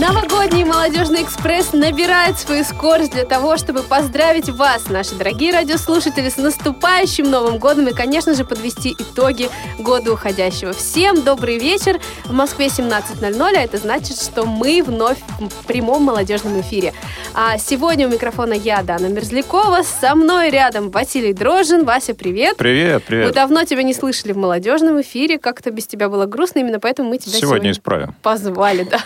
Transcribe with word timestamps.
Новогодний 0.00 0.64
молодежный 0.64 1.22
экспресс 1.22 1.74
набирает 1.74 2.38
свою 2.38 2.64
скорость 2.64 3.12
для 3.12 3.26
того, 3.26 3.58
чтобы 3.58 3.82
поздравить 3.82 4.48
вас, 4.48 4.88
наши 4.88 5.14
дорогие 5.14 5.52
радиослушатели, 5.52 6.30
с 6.30 6.38
наступающим 6.38 7.30
Новым 7.30 7.58
годом 7.58 7.88
и, 7.88 7.92
конечно 7.92 8.34
же, 8.34 8.46
подвести 8.46 8.96
итоги 8.98 9.50
года 9.78 10.14
уходящего. 10.14 10.72
Всем 10.72 11.22
добрый 11.22 11.58
вечер. 11.58 12.00
В 12.24 12.32
Москве 12.32 12.66
17.00, 12.68 13.54
а 13.54 13.60
это 13.60 13.76
значит, 13.76 14.16
что 14.16 14.46
мы 14.46 14.82
вновь 14.82 15.18
в 15.38 15.66
прямом 15.66 16.04
молодежном 16.04 16.58
эфире. 16.62 16.94
А 17.34 17.58
сегодня 17.58 18.08
у 18.08 18.10
микрофона 18.10 18.54
я, 18.54 18.82
Дана 18.82 19.08
Мерзлякова, 19.08 19.82
со 19.82 20.14
мной 20.14 20.48
рядом 20.48 20.90
Василий 20.90 21.34
Дрожин. 21.34 21.84
Вася, 21.84 22.14
привет. 22.14 22.56
Привет, 22.56 23.04
привет. 23.04 23.26
Мы 23.26 23.32
давно 23.34 23.64
тебя 23.64 23.82
не 23.82 23.92
слышали 23.92 24.32
в 24.32 24.38
молодежном 24.38 25.02
эфире, 25.02 25.38
как-то 25.38 25.70
без 25.70 25.86
тебя 25.86 26.08
было 26.08 26.24
грустно, 26.24 26.60
именно 26.60 26.80
поэтому 26.80 27.10
мы 27.10 27.18
тебя 27.18 27.32
сегодня, 27.32 27.48
сегодня 27.48 27.70
исправим. 27.72 28.14
позвали. 28.22 28.88
Да. 28.90 29.00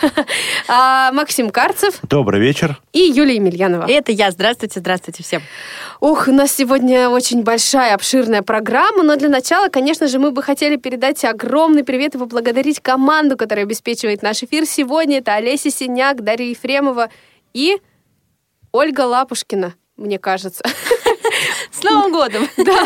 А, 0.78 1.10
Максим 1.10 1.48
Карцев 1.48 2.00
Добрый 2.02 2.38
вечер. 2.38 2.78
и 2.92 2.98
Юлия 2.98 3.36
Емельянова. 3.36 3.86
Это 3.88 4.12
я. 4.12 4.30
Здравствуйте, 4.30 4.80
здравствуйте 4.80 5.22
всем. 5.22 5.40
Ух, 6.00 6.28
у 6.28 6.32
нас 6.32 6.52
сегодня 6.52 7.08
очень 7.08 7.42
большая, 7.42 7.94
обширная 7.94 8.42
программа, 8.42 9.02
но 9.02 9.16
для 9.16 9.30
начала, 9.30 9.70
конечно 9.70 10.06
же, 10.06 10.18
мы 10.18 10.32
бы 10.32 10.42
хотели 10.42 10.76
передать 10.76 11.24
огромный 11.24 11.82
привет 11.82 12.14
и 12.14 12.18
поблагодарить 12.18 12.80
команду, 12.80 13.38
которая 13.38 13.64
обеспечивает 13.64 14.20
наш 14.20 14.42
эфир 14.42 14.66
сегодня. 14.66 15.20
Это 15.20 15.32
Олеся 15.32 15.70
Синяк, 15.70 16.22
Дарья 16.22 16.50
Ефремова 16.50 17.08
и 17.54 17.78
Ольга 18.70 19.00
Лапушкина, 19.00 19.72
мне 19.96 20.18
кажется. 20.18 20.62
С 21.78 21.82
Новым 21.82 22.12
годом! 22.12 22.48
Да, 22.56 22.84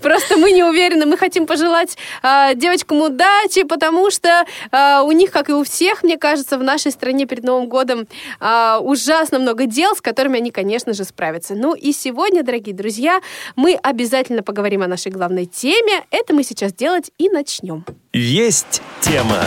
просто 0.00 0.36
мы 0.36 0.52
не 0.52 0.62
уверены. 0.62 1.06
Мы 1.06 1.18
хотим 1.18 1.46
пожелать 1.46 1.98
э, 2.22 2.54
девочкам 2.54 3.02
удачи, 3.02 3.62
потому 3.64 4.10
что 4.10 4.46
э, 4.70 5.00
у 5.02 5.12
них, 5.12 5.30
как 5.30 5.50
и 5.50 5.52
у 5.52 5.64
всех, 5.64 6.02
мне 6.02 6.16
кажется, 6.16 6.56
в 6.56 6.62
нашей 6.62 6.92
стране 6.92 7.26
перед 7.26 7.44
Новым 7.44 7.68
годом 7.68 8.06
э, 8.40 8.78
ужасно 8.80 9.38
много 9.38 9.66
дел, 9.66 9.94
с 9.94 10.00
которыми 10.00 10.38
они, 10.38 10.50
конечно 10.50 10.94
же, 10.94 11.04
справятся. 11.04 11.54
Ну 11.54 11.74
и 11.74 11.92
сегодня, 11.92 12.42
дорогие 12.42 12.74
друзья, 12.74 13.20
мы 13.56 13.74
обязательно 13.74 14.42
поговорим 14.42 14.82
о 14.82 14.86
нашей 14.86 15.12
главной 15.12 15.46
теме. 15.46 16.04
Это 16.10 16.32
мы 16.32 16.42
сейчас 16.44 16.72
делать 16.72 17.10
и 17.18 17.28
начнем. 17.28 17.84
Есть 18.12 18.82
тема. 19.00 19.40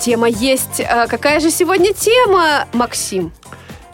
Тема 0.00 0.28
есть. 0.28 0.80
А 0.80 1.06
какая 1.06 1.40
же 1.40 1.50
сегодня 1.50 1.92
тема, 1.92 2.66
Максим? 2.72 3.32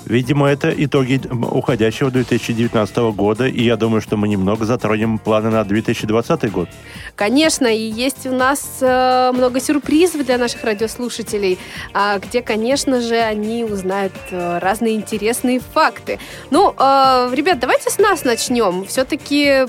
Видимо, 0.07 0.49
это 0.49 0.73
итоги 0.77 1.21
уходящего 1.51 2.13
2019 2.13 2.97
года, 3.13 3.47
и 3.47 3.63
я 3.65 3.77
думаю, 3.77 4.01
что 4.01 4.17
мы 4.17 4.29
немного 4.29 4.65
затронем 4.65 5.19
планы 5.19 5.51
на 5.51 5.65
2020 5.65 6.53
год. 6.53 6.69
Конечно, 7.17 7.67
и 7.67 7.81
есть 7.81 8.25
у 8.27 8.33
нас 8.33 8.79
э, 8.81 9.33
много 9.35 9.59
сюрпризов 9.59 10.25
для 10.25 10.39
наших 10.39 10.63
радиослушателей, 10.63 11.59
а, 11.93 12.21
где, 12.21 12.41
конечно 12.41 13.01
же, 13.01 13.17
они 13.17 13.65
узнают 13.65 14.13
э, 14.31 14.59
разные 14.59 14.95
интересные 14.95 15.59
факты. 15.61 16.21
Ну, 16.51 16.73
э, 16.79 17.31
ребят, 17.35 17.59
давайте 17.59 17.91
с 17.91 17.99
нас 17.99 18.25
начнем. 18.25 18.85
Все-таки 18.85 19.67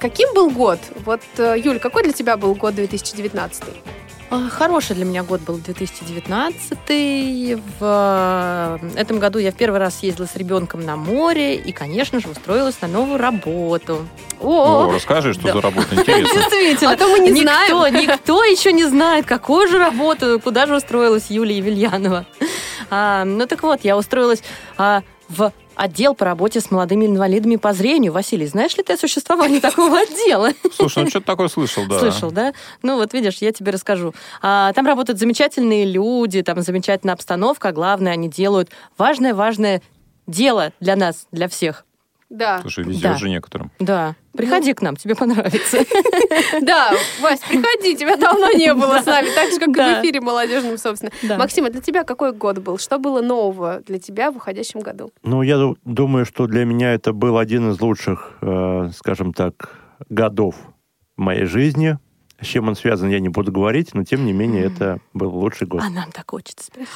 каким 0.00 0.32
был 0.34 0.50
год? 0.50 0.78
Вот, 1.04 1.20
Юль, 1.38 1.78
какой 1.78 2.04
для 2.04 2.12
тебя 2.12 2.36
был 2.36 2.54
год 2.54 2.74
2019? 2.74 3.64
А, 4.30 4.48
Хороший 4.50 4.94
для 4.94 5.06
меня 5.06 5.22
год 5.22 5.40
был 5.40 5.56
2019. 5.56 6.78
В 7.80 7.80
э, 7.80 8.78
этом 8.94 9.18
году 9.18 9.38
я 9.38 9.52
в 9.52 9.54
первый 9.54 9.80
раз 9.80 10.02
ездила 10.02 10.26
с 10.26 10.36
ребенком 10.36 10.84
на 10.84 10.96
море 10.96 11.56
и, 11.56 11.72
конечно 11.72 12.20
же, 12.20 12.28
устроилась 12.28 12.78
на 12.82 12.88
новую 12.88 13.18
работу. 13.18 14.06
О, 14.40 14.92
расскажи, 14.92 15.32
что 15.32 15.44
Да. 15.44 15.52
за 15.54 15.60
работа, 15.62 15.94
интересно. 15.94 16.40
Действительно. 16.50 16.92
А 16.92 16.96
то 16.96 17.08
мы 17.08 17.20
не 17.20 17.30
никто, 17.30 17.42
знаем. 17.42 17.94
Никто 18.08 18.44
еще 18.44 18.72
не 18.72 18.84
знает, 18.84 19.24
какую 19.24 19.66
же 19.66 19.78
работу, 19.78 20.38
куда 20.44 20.66
же 20.66 20.76
устроилась 20.76 21.30
Юлия 21.30 21.56
Евельянова. 21.56 22.26
А, 22.90 23.24
ну 23.24 23.46
так 23.46 23.62
вот, 23.62 23.80
я 23.82 23.96
устроилась 23.96 24.42
а, 24.76 25.02
в 25.30 25.52
отдел 25.78 26.14
по 26.14 26.24
работе 26.24 26.60
с 26.60 26.70
молодыми 26.70 27.06
инвалидами 27.06 27.56
по 27.56 27.72
зрению. 27.72 28.12
Василий, 28.12 28.46
знаешь 28.46 28.76
ли 28.76 28.82
ты 28.82 28.94
о 28.94 28.96
существовании 28.98 29.60
такого 29.60 30.00
отдела? 30.00 30.50
Слушай, 30.74 31.04
ну 31.04 31.10
что-то 31.10 31.26
такое 31.26 31.48
слышал, 31.48 31.86
да. 31.86 32.00
Слышал, 32.00 32.30
да? 32.32 32.52
Ну 32.82 32.96
вот 32.96 33.14
видишь, 33.14 33.38
я 33.38 33.52
тебе 33.52 33.70
расскажу. 33.70 34.14
А, 34.42 34.72
там 34.72 34.86
работают 34.86 35.18
замечательные 35.18 35.84
люди, 35.84 36.42
там 36.42 36.60
замечательная 36.62 37.14
обстановка, 37.14 37.72
главное, 37.72 38.12
они 38.12 38.28
делают 38.28 38.70
важное-важное 38.98 39.80
дело 40.26 40.72
для 40.80 40.96
нас, 40.96 41.26
для 41.30 41.48
всех. 41.48 41.84
Да, 42.30 42.60
Слушай, 42.60 42.84
везет 42.84 43.02
Да. 43.02 43.14
же 43.16 43.28
некоторым. 43.30 43.70
Да. 43.78 44.14
Приходи 44.36 44.74
к 44.74 44.82
нам, 44.82 44.96
тебе 44.96 45.14
понравится. 45.16 45.78
да, 46.60 46.92
Вась, 47.20 47.40
приходи, 47.40 47.96
тебя 47.96 48.16
давно 48.16 48.52
не 48.52 48.72
было 48.74 49.00
с 49.00 49.06
нами, 49.06 49.28
так 49.34 49.50
же, 49.50 49.58
как 49.58 49.68
и 49.68 49.72
в 49.72 50.00
эфире 50.02 50.20
молодежном, 50.20 50.76
собственно. 50.78 51.10
Максим, 51.38 51.64
а 51.64 51.70
для 51.70 51.80
тебя 51.80 52.04
какой 52.04 52.32
год 52.32 52.58
был? 52.58 52.78
Что 52.78 52.98
было 52.98 53.22
нового 53.22 53.80
для 53.86 53.98
тебя 53.98 54.30
в 54.30 54.36
уходящем 54.36 54.80
году? 54.80 55.10
Ну, 55.22 55.42
я 55.42 55.56
ду- 55.56 55.78
думаю, 55.84 56.24
что 56.26 56.46
для 56.46 56.64
меня 56.64 56.92
это 56.92 57.12
был 57.12 57.38
один 57.38 57.70
из 57.70 57.80
лучших, 57.80 58.34
э, 58.42 58.90
скажем 58.94 59.32
так, 59.32 59.74
годов 60.08 60.54
в 61.16 61.20
моей 61.20 61.46
жизни. 61.46 61.98
С 62.40 62.46
чем 62.46 62.68
он 62.68 62.76
связан, 62.76 63.08
я 63.08 63.18
не 63.18 63.28
буду 63.28 63.50
говорить, 63.50 63.94
но 63.94 64.04
тем 64.04 64.24
не 64.24 64.32
менее 64.32 64.64
это 64.64 65.00
был 65.12 65.34
лучший 65.34 65.66
год. 65.66 65.82
А 65.84 65.90
нам 65.90 66.12
так 66.12 66.30
хочется 66.30 66.66
спросить. 66.66 66.88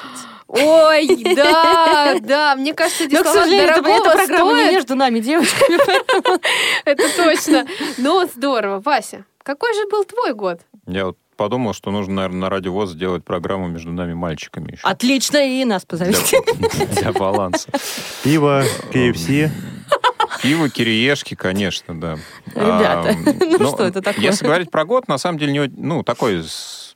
Ой, 0.46 1.34
да, 1.34 2.16
да, 2.20 2.54
мне 2.54 2.74
кажется, 2.74 3.04
эти 3.04 3.14
Но, 3.14 3.22
к 3.22 3.26
слова 3.26 3.40
сожалению, 3.40 3.70
это, 3.70 3.82
дорогого 3.82 4.08
эта 4.08 4.18
программа 4.18 4.62
не 4.62 4.72
между 4.72 4.94
нами, 4.94 5.18
девочками. 5.18 6.40
Это 6.84 7.02
точно. 7.16 7.66
Ну, 7.98 8.26
здорово. 8.26 8.80
Вася, 8.80 9.24
какой 9.42 9.74
же 9.74 9.86
был 9.88 10.04
твой 10.04 10.34
год? 10.34 10.60
Я 10.86 11.06
вот 11.06 11.18
подумал, 11.36 11.72
что 11.72 11.90
нужно, 11.90 12.14
наверное, 12.14 12.40
на 12.40 12.50
радио 12.50 12.72
ВОЗ 12.72 12.92
сделать 12.92 13.24
программу 13.24 13.68
между 13.68 13.92
нами 13.92 14.14
мальчиками 14.14 14.72
еще. 14.72 14.82
Отлично, 14.82 15.38
и 15.38 15.64
нас 15.64 15.84
позовите. 15.84 16.40
Для, 16.54 16.86
для 17.00 17.12
баланса. 17.12 17.68
Пиво, 18.22 18.64
KFC. 18.92 19.50
Пиво, 20.42 20.68
кириешки, 20.68 21.34
конечно, 21.34 21.98
да. 21.98 22.18
Ребята, 22.46 23.10
А, 23.10 23.32
ну 23.58 23.68
что 23.68 23.84
это 23.84 24.02
такое? 24.02 24.24
Если 24.24 24.44
говорить 24.44 24.70
про 24.70 24.84
год, 24.84 25.06
на 25.06 25.18
самом 25.18 25.38
деле, 25.38 25.52
не 25.52 25.72
ну, 25.76 26.02
такой 26.02 26.42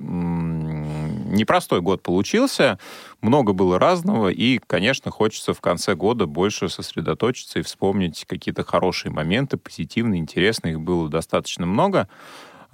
непростой 0.01 1.81
год 1.81 2.03
получился. 2.03 2.79
Много 3.21 3.53
было 3.53 3.79
разного, 3.79 4.29
и, 4.29 4.59
конечно, 4.59 5.11
хочется 5.11 5.55
в 5.55 5.61
конце 5.61 5.95
года 5.95 6.27
больше 6.27 6.69
сосредоточиться 6.69 7.61
и 7.61 7.63
вспомнить 7.63 8.25
какие-то 8.27 8.65
хорошие 8.65 9.13
моменты, 9.13 9.57
позитивные, 9.57 10.21
интересные. 10.21 10.73
Их 10.73 10.81
было 10.81 11.09
достаточно 11.09 11.67
много. 11.67 12.09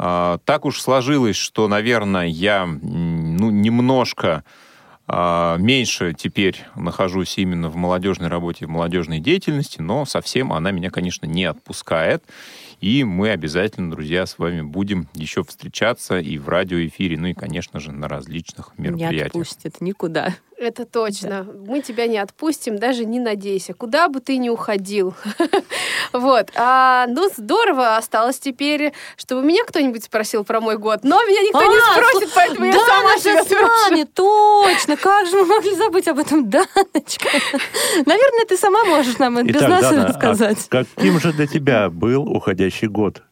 А, 0.05 0.39
Так 0.47 0.65
уж 0.65 0.81
сложилось, 0.81 1.37
что, 1.37 1.69
наверное, 1.69 2.27
я 2.27 2.67
ну, 2.67 3.53
немножко 3.53 4.43
а, 5.07 5.57
меньше 5.59 6.13
теперь 6.13 6.57
нахожусь 6.75 7.39
именно 7.39 7.69
в 7.69 7.77
молодежной 7.77 8.29
работе, 8.29 8.67
в 8.67 8.69
молодежной 8.69 9.21
деятельности, 9.21 9.81
но 9.81 10.05
совсем 10.05 10.53
она 10.53 10.73
меня, 10.73 10.91
конечно, 10.91 11.27
не 11.27 11.45
отпускает. 11.45 12.25
И 12.81 13.05
мы 13.05 13.31
обязательно, 13.31 13.93
друзья, 13.93 14.27
с 14.27 14.39
вами 14.39 14.63
будем 14.63 15.07
еще 15.15 15.45
встречаться 15.45 16.19
и 16.19 16.37
в 16.37 16.49
радиоэфире, 16.49 17.17
ну 17.17 17.29
и, 17.29 17.33
конечно 17.33 17.79
же, 17.79 17.93
на 17.93 18.09
различных 18.09 18.73
Не 18.79 18.89
мероприятиях. 18.89 19.27
отпустит 19.27 19.81
никуда. 19.81 20.35
Это 20.63 20.87
точно. 20.87 21.45
Мы 21.67 21.81
тебя 21.81 22.07
не 22.07 22.19
отпустим, 22.19 22.79
даже 22.79 23.05
не 23.05 23.19
надейся. 23.19 23.75
Куда 23.75 24.07
бы 24.09 24.21
ты 24.21 24.37
ни 24.37 24.49
уходил. 24.49 25.15
Вот. 26.13 26.51
А, 26.57 27.07
ну, 27.09 27.31
здорово. 27.35 27.97
Осталось 27.97 28.39
теперь, 28.39 28.93
чтобы 29.17 29.43
меня 29.43 29.65
кто-нибудь 29.67 30.05
спросил 30.05 30.45
про 30.45 30.61
мой 30.61 30.77
год. 30.77 31.01
Но 31.05 31.17
меня 31.25 31.41
никто 31.41 31.63
не 31.63 31.75
А, 31.79 31.81
спросит, 31.95 32.29
сл- 32.29 32.33
поэтому 32.35 32.67
я 32.67 32.73
да, 32.73 32.79
сама 32.87 33.17
же 33.17 33.43
с 33.43 33.47
спрошу. 33.47 34.07
точно. 34.15 34.97
Как 34.99 35.27
же 35.27 35.37
мы 35.39 35.47
могли 35.47 35.75
забыть 35.75 36.09
об 36.09 36.19
этом, 36.19 36.51
Даночка? 36.51 37.29
Наверное, 38.05 38.45
ты 38.47 38.59
сама 38.59 38.85
можешь 38.85 39.17
нам 39.19 39.43
без 39.47 39.59
нас 39.63 39.81
Дана, 39.81 40.03
а 40.05 40.09
рассказать. 40.09 40.69
каким 40.69 41.19
же 41.19 41.33
для 41.33 41.47
тебя 41.47 41.89
был 41.89 42.29
уходящий 42.29 42.89
год? 42.89 43.23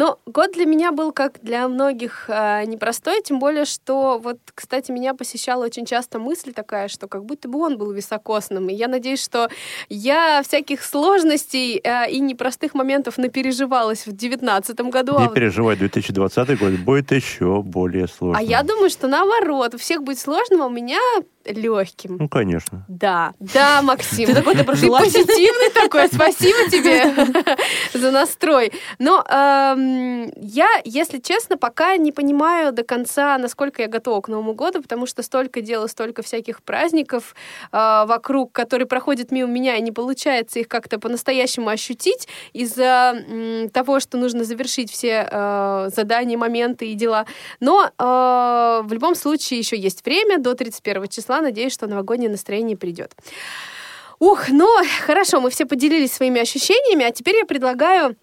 Но 0.00 0.18
год 0.24 0.52
для 0.52 0.64
меня 0.64 0.92
был, 0.92 1.12
как 1.12 1.40
для 1.42 1.68
многих, 1.68 2.24
а, 2.28 2.64
непростой, 2.64 3.20
тем 3.22 3.38
более, 3.38 3.66
что 3.66 4.18
вот, 4.18 4.38
кстати, 4.54 4.90
меня 4.90 5.12
посещала 5.12 5.66
очень 5.66 5.84
часто 5.84 6.18
мысль 6.18 6.54
такая, 6.54 6.88
что 6.88 7.06
как 7.06 7.26
будто 7.26 7.50
бы 7.50 7.58
он 7.58 7.76
был 7.76 7.92
високосным. 7.92 8.70
И 8.70 8.72
я 8.72 8.88
надеюсь, 8.88 9.22
что 9.22 9.50
я 9.90 10.40
всяких 10.42 10.82
сложностей 10.82 11.82
а, 11.84 12.06
и 12.06 12.18
непростых 12.20 12.72
моментов 12.72 13.18
напереживалась 13.18 14.06
в 14.06 14.16
девятнадцатом 14.16 14.88
году. 14.88 15.16
а 15.16 15.20
Не 15.20 15.26
вот- 15.26 15.34
переживай, 15.34 15.76
2020 15.76 16.58
год 16.58 16.72
будет 16.78 17.12
еще 17.12 17.60
более 17.60 18.08
сложным. 18.08 18.38
А 18.38 18.42
я 18.42 18.62
думаю, 18.62 18.88
что 18.88 19.06
наоборот, 19.06 19.74
у 19.74 19.76
всех 19.76 20.02
будет 20.02 20.18
сложным, 20.18 20.62
а 20.62 20.66
у 20.68 20.70
меня 20.70 20.98
легким. 21.44 22.16
Ну, 22.18 22.28
конечно. 22.28 22.84
Да, 22.88 23.32
да, 23.38 23.82
Максим. 23.82 24.26
Ты 24.26 24.34
такой 24.34 24.54
Ты 24.54 24.64
позитивный 24.64 25.70
такой, 25.72 26.08
спасибо 26.08 26.70
тебе 26.70 27.56
за 27.98 28.10
настрой. 28.10 28.72
Но 28.98 29.24
эм, 29.28 30.30
я, 30.36 30.68
если 30.84 31.18
честно, 31.18 31.56
пока 31.56 31.96
не 31.96 32.12
понимаю 32.12 32.72
до 32.72 32.84
конца, 32.84 33.38
насколько 33.38 33.82
я 33.82 33.88
готова 33.88 34.20
к 34.20 34.28
Новому 34.28 34.54
году, 34.54 34.82
потому 34.82 35.06
что 35.06 35.22
столько 35.22 35.60
дел, 35.60 35.88
столько 35.88 36.22
всяких 36.22 36.62
праздников 36.62 37.34
э, 37.72 38.04
вокруг, 38.06 38.52
которые 38.52 38.86
проходят 38.86 39.30
мимо 39.30 39.50
меня, 39.50 39.76
и 39.76 39.82
не 39.82 39.92
получается 39.92 40.58
их 40.58 40.68
как-то 40.68 40.98
по-настоящему 40.98 41.68
ощутить 41.68 42.28
из-за 42.52 43.70
того, 43.72 44.00
что 44.00 44.18
нужно 44.18 44.44
завершить 44.44 44.90
все 44.90 45.28
э, 45.30 45.90
задания, 45.94 46.36
моменты 46.36 46.88
и 46.88 46.94
дела. 46.94 47.26
Но 47.60 47.86
э, 47.86 47.90
в 47.98 48.92
любом 48.92 49.14
случае 49.14 49.58
еще 49.58 49.78
есть 49.78 50.04
время 50.04 50.38
до 50.38 50.54
31 50.54 51.08
числа. 51.08 51.29
Надеюсь, 51.40 51.72
что 51.72 51.86
новогоднее 51.86 52.30
настроение 52.30 52.76
придет. 52.76 53.14
Ух, 54.18 54.48
ну 54.48 54.68
хорошо, 55.06 55.40
мы 55.40 55.50
все 55.50 55.64
поделились 55.64 56.12
своими 56.12 56.40
ощущениями, 56.40 57.04
а 57.04 57.10
теперь 57.10 57.36
я 57.36 57.46
предлагаю 57.46 58.16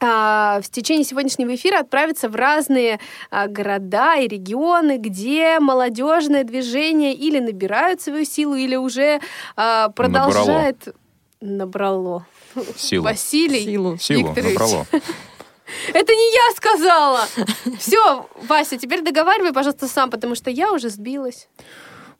а, 0.00 0.60
в 0.60 0.68
течение 0.70 1.04
сегодняшнего 1.04 1.54
эфира 1.54 1.80
отправиться 1.80 2.28
в 2.28 2.36
разные 2.36 3.00
а, 3.30 3.46
города 3.46 4.16
и 4.16 4.28
регионы, 4.28 4.98
где 4.98 5.58
молодежное 5.60 6.44
движение 6.44 7.14
или 7.14 7.38
набирают 7.38 8.00
свою 8.00 8.24
силу, 8.24 8.54
или 8.54 8.76
уже 8.76 9.20
а, 9.56 9.88
продолжает 9.88 10.94
набрало. 11.40 12.26
Силу. 12.76 13.04
Василий 13.04 13.64
Силу 13.64 13.94
Викторович. 13.94 14.58
набрало. 14.58 14.86
Это 15.92 16.12
не 16.12 16.34
я 16.34 16.56
сказала. 16.56 17.26
Все, 17.78 18.28
Вася, 18.42 18.76
теперь 18.76 19.02
договаривай, 19.02 19.52
пожалуйста, 19.52 19.88
сам, 19.88 20.10
потому 20.10 20.34
что 20.34 20.50
я 20.50 20.72
уже 20.72 20.90
сбилась. 20.90 21.48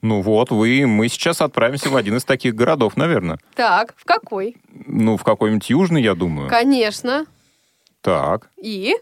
Ну 0.04 0.20
вот, 0.20 0.50
вы, 0.50 0.86
мы 0.86 1.08
сейчас 1.08 1.40
отправимся 1.40 1.88
в 1.88 1.96
один 1.96 2.18
из 2.18 2.24
таких 2.24 2.54
городов, 2.54 2.94
наверное. 2.98 3.38
Так, 3.54 3.94
в 3.96 4.04
какой? 4.04 4.54
Ну, 4.86 5.16
в 5.16 5.24
какой-нибудь 5.24 5.70
южный, 5.70 6.02
я 6.02 6.14
думаю. 6.14 6.50
Конечно. 6.50 7.24
Так. 8.02 8.50
И? 8.62 8.94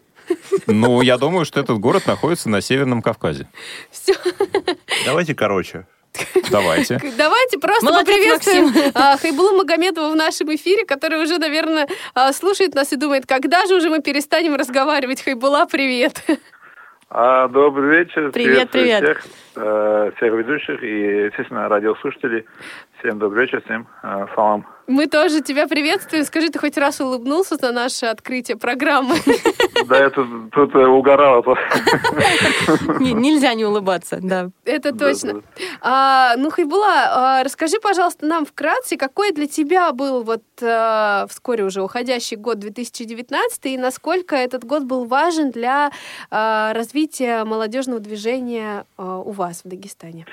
Ну, 0.65 1.01
я 1.01 1.17
думаю, 1.17 1.43
что 1.43 1.59
этот 1.59 1.77
город 1.79 2.07
находится 2.07 2.47
на 2.47 2.61
Северном 2.61 3.01
Кавказе. 3.01 3.49
Все. 3.91 4.13
Давайте 5.05 5.35
короче. 5.35 5.87
Давайте. 6.49 7.01
Давайте 7.17 7.59
просто 7.59 7.83
Молодец, 7.83 8.07
поприветствуем 8.07 8.91
а, 8.93 9.17
Хайбулу 9.17 9.57
Магомедову 9.57 10.09
в 10.09 10.15
нашем 10.15 10.55
эфире, 10.55 10.85
который 10.85 11.21
уже, 11.21 11.37
наверное, 11.37 11.89
а, 12.13 12.31
слушает 12.31 12.75
нас 12.75 12.93
и 12.93 12.95
думает, 12.95 13.25
когда 13.25 13.65
же 13.65 13.75
уже 13.75 13.89
мы 13.89 14.01
перестанем 14.01 14.55
разговаривать. 14.55 15.21
Хайбула, 15.21 15.65
привет. 15.65 16.23
А, 17.15 17.47
добрый 17.47 17.99
вечер. 17.99 18.31
Привет, 18.31 18.71
привет. 18.71 19.03
Всех, 19.03 19.25
э, 19.55 20.11
всех 20.17 20.33
ведущих 20.33 20.81
и, 20.81 21.25
естественно, 21.25 21.69
радиослушателей. 21.69 22.47
Всем 22.97 23.19
добрый 23.19 23.45
вечер, 23.45 23.61
всем 23.65 23.87
э, 24.01 24.25
салам. 24.33 24.65
Мы 24.87 25.05
тоже 25.05 25.41
тебя 25.41 25.67
приветствуем. 25.67 26.23
Скажи, 26.23 26.49
ты 26.49 26.57
хоть 26.57 26.75
раз 26.75 27.01
улыбнулся 27.01 27.55
на 27.61 27.71
наше 27.71 28.07
открытие 28.07 28.57
программы? 28.57 29.13
Да, 29.87 29.97
я 29.97 30.09
тут, 30.09 30.27
тут 30.51 30.75
э, 30.75 30.85
угорал. 30.85 31.43
то- 31.43 31.55
Не- 32.99 33.13
Нельзя 33.13 33.53
не 33.53 33.65
улыбаться, 33.65 34.19
да. 34.21 34.49
Это 34.65 34.93
точно. 34.97 35.41
А, 35.81 36.35
ну, 36.37 36.49
Хайбула, 36.51 36.87
а, 37.39 37.43
расскажи, 37.43 37.79
пожалуйста, 37.81 38.25
нам 38.25 38.45
вкратце, 38.45 38.97
какой 38.97 39.31
для 39.31 39.47
тебя 39.47 39.91
был 39.91 40.23
вот 40.23 40.43
а, 40.61 41.25
вскоре 41.29 41.63
уже 41.63 41.81
уходящий 41.81 42.37
год 42.37 42.59
2019, 42.59 43.65
и 43.65 43.77
насколько 43.77 44.35
этот 44.35 44.63
год 44.63 44.83
был 44.83 45.05
важен 45.05 45.51
для 45.51 45.91
а, 46.31 46.73
развития 46.73 47.43
молодежного 47.43 47.99
движения 47.99 48.85
у 48.97 49.31
вас 49.31 49.61
в 49.63 49.67
Дагестане? 49.69 50.25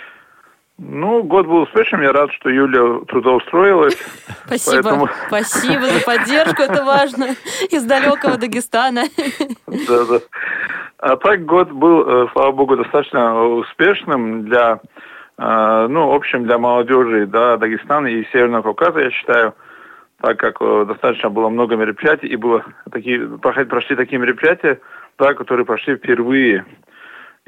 Ну, 0.82 1.22
год 1.22 1.46
был 1.46 1.58
успешным. 1.62 2.00
Я 2.00 2.12
рад, 2.12 2.32
что 2.32 2.48
Юля 2.48 3.04
трудоустроилась. 3.06 3.96
Спасибо. 4.46 4.82
Поэтому- 4.82 5.08
Спасибо 5.26 5.82
за 5.86 6.04
поддержку, 6.04 6.62
это 6.62 6.82
важно. 6.84 7.26
Из 7.70 7.84
далекого 7.84 8.38
Дагестана. 8.38 9.02
Да, 9.66 10.04
да. 10.06 10.20
А 10.98 11.16
так 11.16 11.44
год 11.44 11.70
был, 11.70 12.24
э, 12.24 12.28
слава 12.32 12.52
богу, 12.52 12.76
достаточно 12.76 13.44
успешным 13.44 14.44
для, 14.46 14.80
э, 15.38 15.86
ну, 15.90 16.08
в 16.08 16.14
общем, 16.14 16.44
для 16.44 16.56
молодежи, 16.58 17.26
да, 17.26 17.58
Дагестана 17.58 18.06
и 18.06 18.24
Северного 18.32 18.62
Кавказа, 18.62 19.00
я 19.00 19.10
считаю, 19.10 19.54
так 20.22 20.38
как 20.38 20.56
э, 20.60 20.84
достаточно 20.88 21.28
было 21.28 21.50
много 21.50 21.76
мероприятий, 21.76 22.26
и 22.26 22.36
было 22.36 22.64
такие, 22.90 23.26
прошли 23.38 23.96
такие 23.96 24.18
мероприятия, 24.18 24.80
да, 25.18 25.34
которые 25.34 25.66
прошли 25.66 25.96
впервые. 25.96 26.64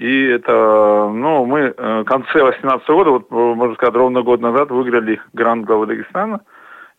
И 0.02 0.25
это, 0.31 0.52
ну, 1.14 1.44
мы 1.46 1.60
э, 1.60 2.00
в 2.00 2.04
конце 2.06 2.32
2018 2.32 2.88
года, 2.88 3.10
вот, 3.10 3.26
э, 3.31 3.34
можно 3.34 3.75
сказать, 3.76 3.94
ровно 3.94 4.22
год 4.22 4.40
назад 4.40 4.69
выиграли 4.72 5.20
грант 5.32 5.64
главы 5.64 5.87
Дагестана. 5.87 6.40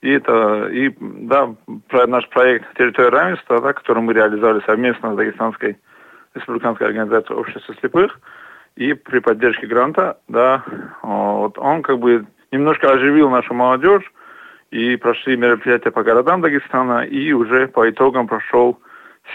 И 0.01 0.09
это, 0.09 0.69
и, 0.71 0.95
да, 0.99 1.53
наш 2.07 2.29
проект 2.29 2.73
«Территория 2.77 3.09
равенства», 3.09 3.59
да, 3.59 3.73
который 3.73 4.01
мы 4.01 4.13
реализовали 4.13 4.61
совместно 4.65 5.13
с 5.13 5.17
Дагестанской 5.17 5.77
республиканской 6.33 6.87
организацией 6.87 7.37
общества 7.37 7.75
слепых, 7.81 8.17
и 8.77 8.93
при 8.93 9.19
поддержке 9.19 9.67
гранта, 9.67 10.17
да, 10.29 10.63
вот 11.01 11.57
он 11.57 11.81
как 11.81 11.99
бы 11.99 12.25
немножко 12.53 12.89
оживил 12.89 13.29
нашу 13.29 13.53
молодежь, 13.53 14.09
и 14.71 14.95
прошли 14.95 15.35
мероприятия 15.35 15.91
по 15.91 16.03
городам 16.03 16.39
Дагестана, 16.39 17.01
и 17.01 17.33
уже 17.33 17.67
по 17.67 17.89
итогам 17.89 18.29
прошел 18.29 18.79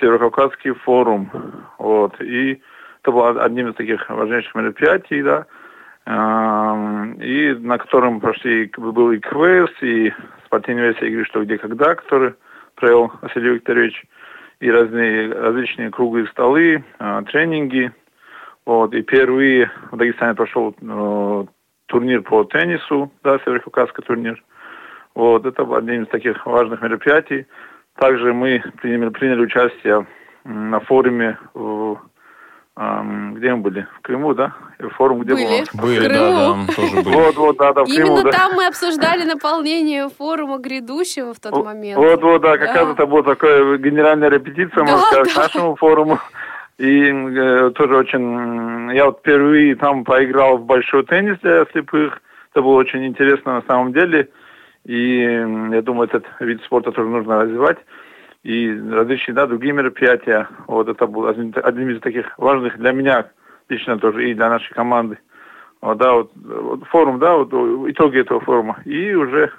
Северокавказский 0.01 0.73
форум, 0.73 1.31
вот, 1.77 2.19
и 2.23 2.63
это 3.01 3.13
было 3.13 3.43
одним 3.43 3.69
из 3.69 3.75
таких 3.75 4.09
важнейших 4.09 4.55
мероприятий, 4.55 5.23
да, 5.23 5.47
и 6.07 7.55
на 7.59 7.79
котором 7.79 8.21
прошли, 8.21 8.71
был 8.77 9.13
и 9.13 9.19
квест, 9.19 9.75
и 9.83 10.13
спортивная 10.47 10.85
версия 10.85 11.09
игры 11.09 11.25
«Что, 11.27 11.45
где, 11.45 11.59
когда», 11.59 11.95
который 11.95 12.35
провел 12.77 13.13
Василий 13.21 13.55
Викторович, 13.55 14.05
и 14.61 14.71
разные, 14.71 15.33
различные 15.33 15.91
круглые 15.91 16.27
столы, 16.29 16.83
э, 16.99 17.23
тренинги. 17.31 17.93
Вот, 18.67 18.93
и 18.95 19.03
впервые 19.03 19.71
в 19.91 19.97
Дагестане 19.97 20.35
прошел 20.35 20.75
э, 20.81 21.45
турнир 21.87 22.23
по 22.23 22.45
теннису, 22.45 23.11
да, 23.23 23.39
Северокавказский 23.39 24.03
турнир. 24.03 24.43
Вот, 25.15 25.47
это 25.47 25.63
один 25.77 26.05
из 26.05 26.09
таких 26.09 26.45
важных 26.45 26.83
мероприятий. 26.83 27.47
Также 27.97 28.33
мы 28.33 28.63
приняли, 28.81 29.09
приняли 29.11 29.43
участие 29.43 30.07
на 30.45 30.81
форуме 30.81 31.39
в 31.55 31.99
где 32.79 33.55
мы 33.55 33.63
были? 33.63 33.89
В 33.97 34.01
Крыму, 34.03 34.35
да? 34.35 34.53
Форум, 34.97 35.23
где 35.23 35.35
был? 35.35 35.39
Были. 35.41 35.65
Были, 35.75 35.99
В 35.99 36.13
да, 36.13 36.15
Крыму. 36.15 36.65
да, 36.69 36.75
тоже 36.75 37.03
были. 37.03 37.15
Вот, 37.17 37.37
вот, 37.37 37.57
да, 37.57 37.73
да, 37.73 37.85
в 37.85 37.89
Крыму, 37.89 38.07
Именно 38.07 38.23
да. 38.23 38.31
там 38.31 38.53
мы 38.55 38.67
обсуждали 38.67 39.25
наполнение 39.25 40.09
форума 40.09 40.59
грядущего 40.59 41.35
в 41.35 41.41
тот 41.41 41.65
момент. 41.65 41.97
Вот, 41.99 42.23
вот, 42.23 42.43
да, 42.43 42.57
как 42.57 42.73
Да. 42.75 42.83
раз 42.85 42.93
это 42.93 43.07
была 43.07 43.23
такая 43.23 43.79
генеральная 43.79 44.29
репетиция, 44.29 44.85
можно 44.85 44.97
Да, 44.97 45.07
сказать, 45.25 45.35
да. 45.35 45.43
нашему 45.43 45.75
форуму. 45.75 46.21
И 46.79 47.11
э, 47.11 47.71
тоже 47.75 47.97
очень... 47.97 48.93
Я 48.95 49.07
вот 49.07 49.19
впервые 49.19 49.75
там 49.75 50.05
поиграл 50.05 50.59
в 50.59 50.65
большой 50.65 51.05
теннис 51.05 51.37
для 51.41 51.65
слепых. 51.73 52.23
Это 52.53 52.63
было 52.63 52.77
очень 52.77 53.05
интересно 53.05 53.55
на 53.55 53.63
самом 53.63 53.93
деле. 53.93 54.29
И 54.85 55.25
я 55.73 55.83
думаю, 55.83 56.09
этот 56.09 56.25
вид 56.39 56.63
спорта 56.63 56.93
тоже 56.93 57.09
нужно 57.09 57.43
развивать. 57.43 57.79
И 58.49 58.81
различные, 58.91 59.35
да, 59.35 59.47
другие 59.47 59.75
мероприятия. 59.75 60.49
Вот 60.69 60.89
это 60.89 61.07
был 61.07 61.27
одним 61.27 61.91
из 61.91 62.01
таких 62.01 62.33
важных 62.39 62.79
для 62.79 62.93
меня 62.93 63.27
лично 63.69 63.99
тоже 63.99 64.31
и 64.31 64.33
для 64.33 64.49
нашей 64.49 64.73
команды. 64.73 65.19
Вот, 65.83 65.99
да, 65.99 66.15
вот, 66.15 66.31
вот 66.35 66.83
форум, 66.85 67.19
да, 67.19 67.37
вот 67.37 67.53
итоги 67.91 68.21
этого 68.21 68.41
форума. 68.41 68.79
И 68.87 69.15
уже 69.15 69.53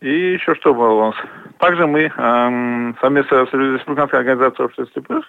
и 0.00 0.34
еще 0.34 0.54
что 0.54 0.72
было 0.72 0.92
у 0.92 1.06
нас? 1.06 1.16
Также 1.58 1.88
мы 1.88 2.12
эм, 2.16 2.96
совместно 3.00 3.44
с 3.44 3.52
Республиканской 3.52 4.20
организацией 4.20 4.66
общества 4.66 4.86
слепых 4.92 5.24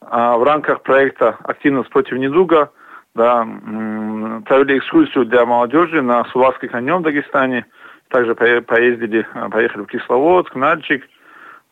а, 0.00 0.36
в 0.36 0.44
рамках 0.44 0.82
проекта 0.82 1.36
«Активность 1.42 1.90
против 1.90 2.18
недуга» 2.18 2.70
да, 3.16 3.42
м, 3.42 4.44
провели 4.46 4.78
экскурсию 4.78 5.24
для 5.24 5.44
молодежи 5.44 6.00
на 6.02 6.24
Сулавский 6.26 6.68
каньон 6.68 7.00
в 7.00 7.04
Дагестане. 7.04 7.66
Также 8.10 8.34
пое- 8.34 8.60
поездили, 8.60 9.26
а, 9.34 9.48
поехали 9.50 9.82
в 9.82 9.86
Кисловодск, 9.86 10.54
Нальчик. 10.54 11.02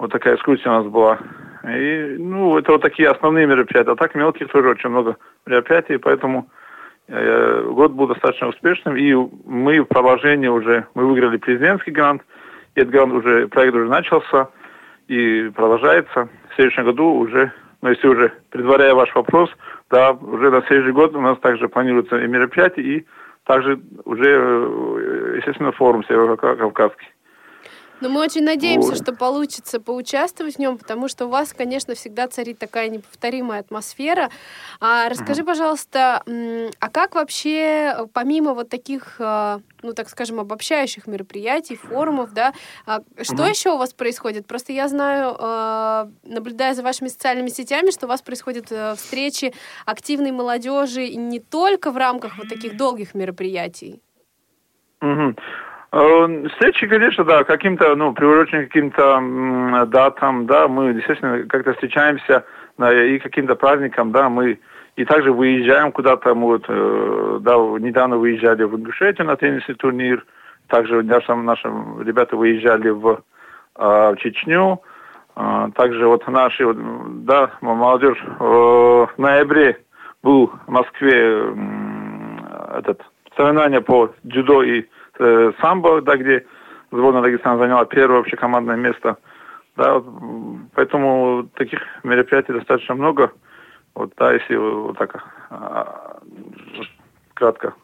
Вот 0.05 0.13
такая 0.13 0.37
экскурсия 0.37 0.71
у 0.71 0.75
нас 0.75 0.87
была. 0.87 1.19
И, 1.65 2.17
ну, 2.19 2.59
это 2.59 2.73
вот 2.73 2.83
такие 2.83 3.09
основные 3.09 3.47
мероприятия. 3.47 3.93
А 3.93 3.97
так 3.97 4.15
мелких 4.15 4.49
тоже 4.49 4.69
очень 4.69 4.91
много 4.91 5.17
мероприятий, 5.47 5.97
поэтому 5.97 6.49
Э, 7.07 7.69
Год 7.71 7.93
был 7.93 8.07
достаточно 8.07 8.49
успешным, 8.49 8.97
и 8.97 9.15
мы 9.45 9.81
в 9.81 9.85
продолжении 9.85 10.49
уже, 10.49 10.87
мы 10.95 11.07
выиграли 11.07 11.37
президентский 11.37 11.91
грант, 11.91 12.23
и 12.75 12.81
этот 12.81 12.93
грант 12.93 13.13
уже, 13.13 13.47
проект 13.49 13.75
уже 13.75 13.89
начался 13.89 14.49
и 15.09 15.51
продолжается. 15.55 16.29
В 16.51 16.55
следующем 16.55 16.85
году 16.85 17.13
уже, 17.13 17.53
ну, 17.83 17.91
если 17.91 18.09
уже 18.09 18.33
предваряя 18.51 18.95
ваш 18.95 19.15
вопрос, 19.15 19.51
да, 19.91 20.13
уже 20.13 20.51
на 20.51 20.63
следующий 20.63 20.93
год 20.93 21.15
у 21.15 21.21
нас 21.21 21.39
также 21.41 21.69
планируется 21.69 22.17
и 22.19 22.27
мероприятие, 22.27 22.87
и 22.87 23.07
также 23.45 23.79
уже, 24.05 24.25
э, 24.25 25.35
естественно, 25.37 25.73
форум 25.73 26.05
Северо-Кавказский. 26.09 27.09
Но 28.05 28.11
мы 28.11 28.21
очень 28.21 28.45
надеемся, 28.45 28.91
Вот. 28.91 28.99
что 28.99 29.15
получится 29.15 29.81
поучаствовать 29.81 30.57
в 30.57 30.59
нем, 30.59 30.77
потому 30.77 31.09
что 31.09 31.25
у 31.25 31.31
вас, 31.31 31.55
конечно, 31.55 31.95
всегда 31.95 32.29
царит 32.29 32.59
такая 32.59 32.91
неповторимая 32.91 33.61
атмосфера. 33.61 34.29
А 34.79 35.09
расскажи, 35.09 35.43
пожалуйста, 35.43 36.23
м, 36.27 36.71
а 36.81 36.91
как 36.91 37.15
вообще, 37.15 37.95
э, 37.97 38.07
помимо 38.13 38.53
вот 38.53 38.69
таких, 38.69 39.17
э, 39.21 39.59
ну, 39.81 39.95
так 39.95 40.11
скажем, 40.11 40.39
обобщающих 40.39 41.07
мероприятий, 41.07 41.77
форумов, 41.77 42.35
да, 42.35 42.53
а 42.85 43.01
что 43.23 43.47
еще 43.47 43.71
у 43.71 43.79
вас 43.79 43.95
происходит? 43.95 44.47
Просто 44.47 44.75
я 44.75 44.89
знаю, 44.89 45.35
э, 45.41 46.07
наблюдая 46.25 46.75
за 46.75 46.83
вашими 46.83 47.09
социальными 47.09 47.49
сетями, 47.49 47.91
что 47.91 48.05
у 48.05 48.09
вас 48.11 48.21
происходят 48.21 48.67
встречи 48.99 49.55
активной 49.87 50.31
молодежи 50.31 51.15
не 51.15 51.41
только 51.41 51.91
в 51.91 51.97
рамках 51.97 52.37
вот 52.37 52.51
таких 52.51 52.77
долгих 52.77 53.15
мероприятий. 53.15 54.03
Мгм. 55.01 55.37
Э, 55.95 56.49
Встречи, 56.49 56.87
конечно, 56.87 57.25
да, 57.25 57.45
каким-то, 57.45 57.95
ну, 57.95 58.13
приурочены 58.13 58.67
каким-то 58.67 59.87
датам, 59.87 60.47
да, 60.47 60.67
мы, 60.67 60.91
естественно, 60.91 61.45
как-то 61.47 61.73
встречаемся 61.75 62.45
да, 62.79 62.93
и 62.93 63.19
каким-то 63.19 63.55
праздникам, 63.55 64.11
да, 64.11 64.29
мы 64.29 64.59
и 64.97 65.05
также 65.05 65.33
выезжаем 65.33 65.93
куда-то, 65.93 66.35
мы 66.35 66.47
вот, 66.47 66.65
э, 66.69 67.39
да, 67.41 67.57
недавно 67.79 68.17
выезжали 68.17 68.65
в 68.65 68.77
Ингушетию 68.77 69.27
на 69.27 69.37
теннисный 69.37 69.77
турнир, 69.77 70.25
также 70.67 71.03
наши, 71.03 71.35
наши 71.35 71.69
ребята 72.05 72.37
выезжали 72.37 72.89
в, 72.89 73.23
э, 73.77 74.15
в 74.15 74.17
Чечню, 74.19 74.81
Э, 75.37 75.69
также 75.75 76.07
вот 76.07 76.27
наши, 76.29 76.65
да, 76.75 77.51
молодежь 77.61 78.23
э, 78.25 78.27
в 78.39 79.11
ноябре 79.19 79.81
был 80.23 80.53
в 80.67 80.71
Москве 80.71 81.53
этот 82.79 83.03
соревнование 83.37 83.81
по 83.81 84.11
дзюдо 84.23 84.63
и 84.63 84.85
э, 85.19 85.53
самбо, 85.61 86.01
да, 86.03 86.17
где 86.17 86.45
сборная 86.91 87.23
Дагестана 87.23 87.59
заняла 87.59 87.85
первое 87.85 88.19
вообще 88.19 88.37
командное 88.37 88.77
место. 88.77 89.17
Да, 89.77 89.99
вот, 89.99 90.07
поэтому 90.75 91.49
таких 91.55 91.81
мероприятий 92.05 92.53
достаточно 92.53 92.95
много. 92.95 93.33
Вот, 93.95 94.13
да, 94.17 94.33
если 94.33 94.57
вот 94.57 94.99
так 94.99 95.25
а, 95.51 96.19
кратко. 97.35 97.75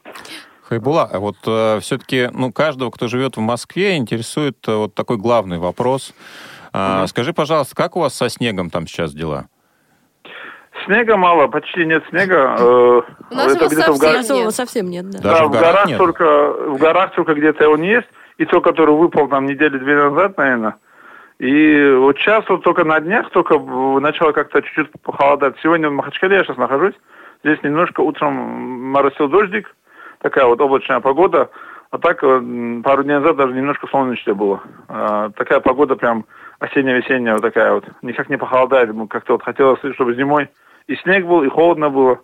Хайбула, 0.62 1.08
а 1.12 1.18
вот 1.18 1.36
все-таки, 1.82 2.28
ну, 2.32 2.52
каждого, 2.52 2.90
кто 2.90 3.08
живет 3.08 3.36
в 3.36 3.40
Москве, 3.40 3.96
интересует 3.96 4.56
э, 4.68 4.74
вот 4.74 4.94
такой 4.94 5.16
главный 5.16 5.58
вопрос. 5.58 6.14
А, 6.72 7.06
Скажи, 7.08 7.32
пожалуйста, 7.32 7.74
как 7.74 7.96
у 7.96 8.00
вас 8.00 8.14
со 8.14 8.28
снегом 8.28 8.70
там 8.70 8.86
сейчас 8.86 9.12
дела? 9.12 9.48
Снега 10.86 11.16
мало, 11.16 11.46
почти 11.48 11.84
нет 11.84 12.02
снега. 12.10 12.56
э, 12.58 13.00
У 13.30 13.34
нас 13.34 13.54
его 13.54 13.66
где-то 13.66 13.92
в 13.92 13.96
совсем 13.96 14.08
горах- 14.36 14.44
нет. 14.44 14.54
Совсем 14.54 14.86
нет, 14.90 15.10
да. 15.10 15.18
Даже 15.20 15.38
да, 15.40 15.44
в 15.44 15.48
в 15.48 15.52
горах 15.52 15.72
горах 15.72 15.86
нет? 15.88 15.98
только 15.98 16.52
в 16.70 16.78
горах 16.78 17.12
только 17.14 17.34
где-то 17.34 17.68
он 17.68 17.82
есть, 17.82 18.08
и 18.38 18.44
то, 18.46 18.60
который 18.60 18.94
выпал 18.94 19.28
там 19.28 19.46
недели 19.46 19.78
две 19.78 19.96
назад, 19.96 20.36
наверное. 20.38 20.76
И 21.38 21.92
вот 21.98 22.18
сейчас 22.18 22.44
вот 22.48 22.62
только 22.62 22.84
на 22.84 23.00
днях 23.00 23.30
только 23.30 23.58
начало 23.58 24.32
как-то 24.32 24.60
чуть-чуть 24.62 24.90
похолодать. 25.02 25.54
Сегодня 25.62 25.88
в 25.88 25.92
Махачкале 25.92 26.36
я 26.36 26.44
сейчас 26.44 26.56
нахожусь. 26.58 26.94
Здесь 27.42 27.62
немножко 27.62 28.00
утром 28.02 28.34
моросил 28.34 29.28
дождик, 29.28 29.74
такая 30.20 30.44
вот 30.44 30.60
облачная 30.60 31.00
погода. 31.00 31.48
А 31.90 31.98
так 31.98 32.22
э, 32.22 32.80
пару 32.84 33.02
дней 33.02 33.14
назад 33.14 33.36
даже 33.36 33.52
немножко 33.54 33.86
солнечное 33.88 34.34
было. 34.34 34.60
А, 34.88 35.30
такая 35.30 35.58
погода 35.60 35.96
прям 35.96 36.24
осенне-весенняя 36.60 37.32
вот 37.34 37.42
такая 37.42 37.72
вот. 37.72 37.84
Никак 38.02 38.28
не 38.28 38.36
похолодает. 38.36 38.90
Как-то 39.08 39.32
вот 39.32 39.42
хотелось, 39.42 39.80
чтобы 39.94 40.14
зимой 40.14 40.48
и 40.86 40.96
снег 40.96 41.26
был, 41.26 41.42
и 41.42 41.48
холодно 41.48 41.90
было. 41.90 42.20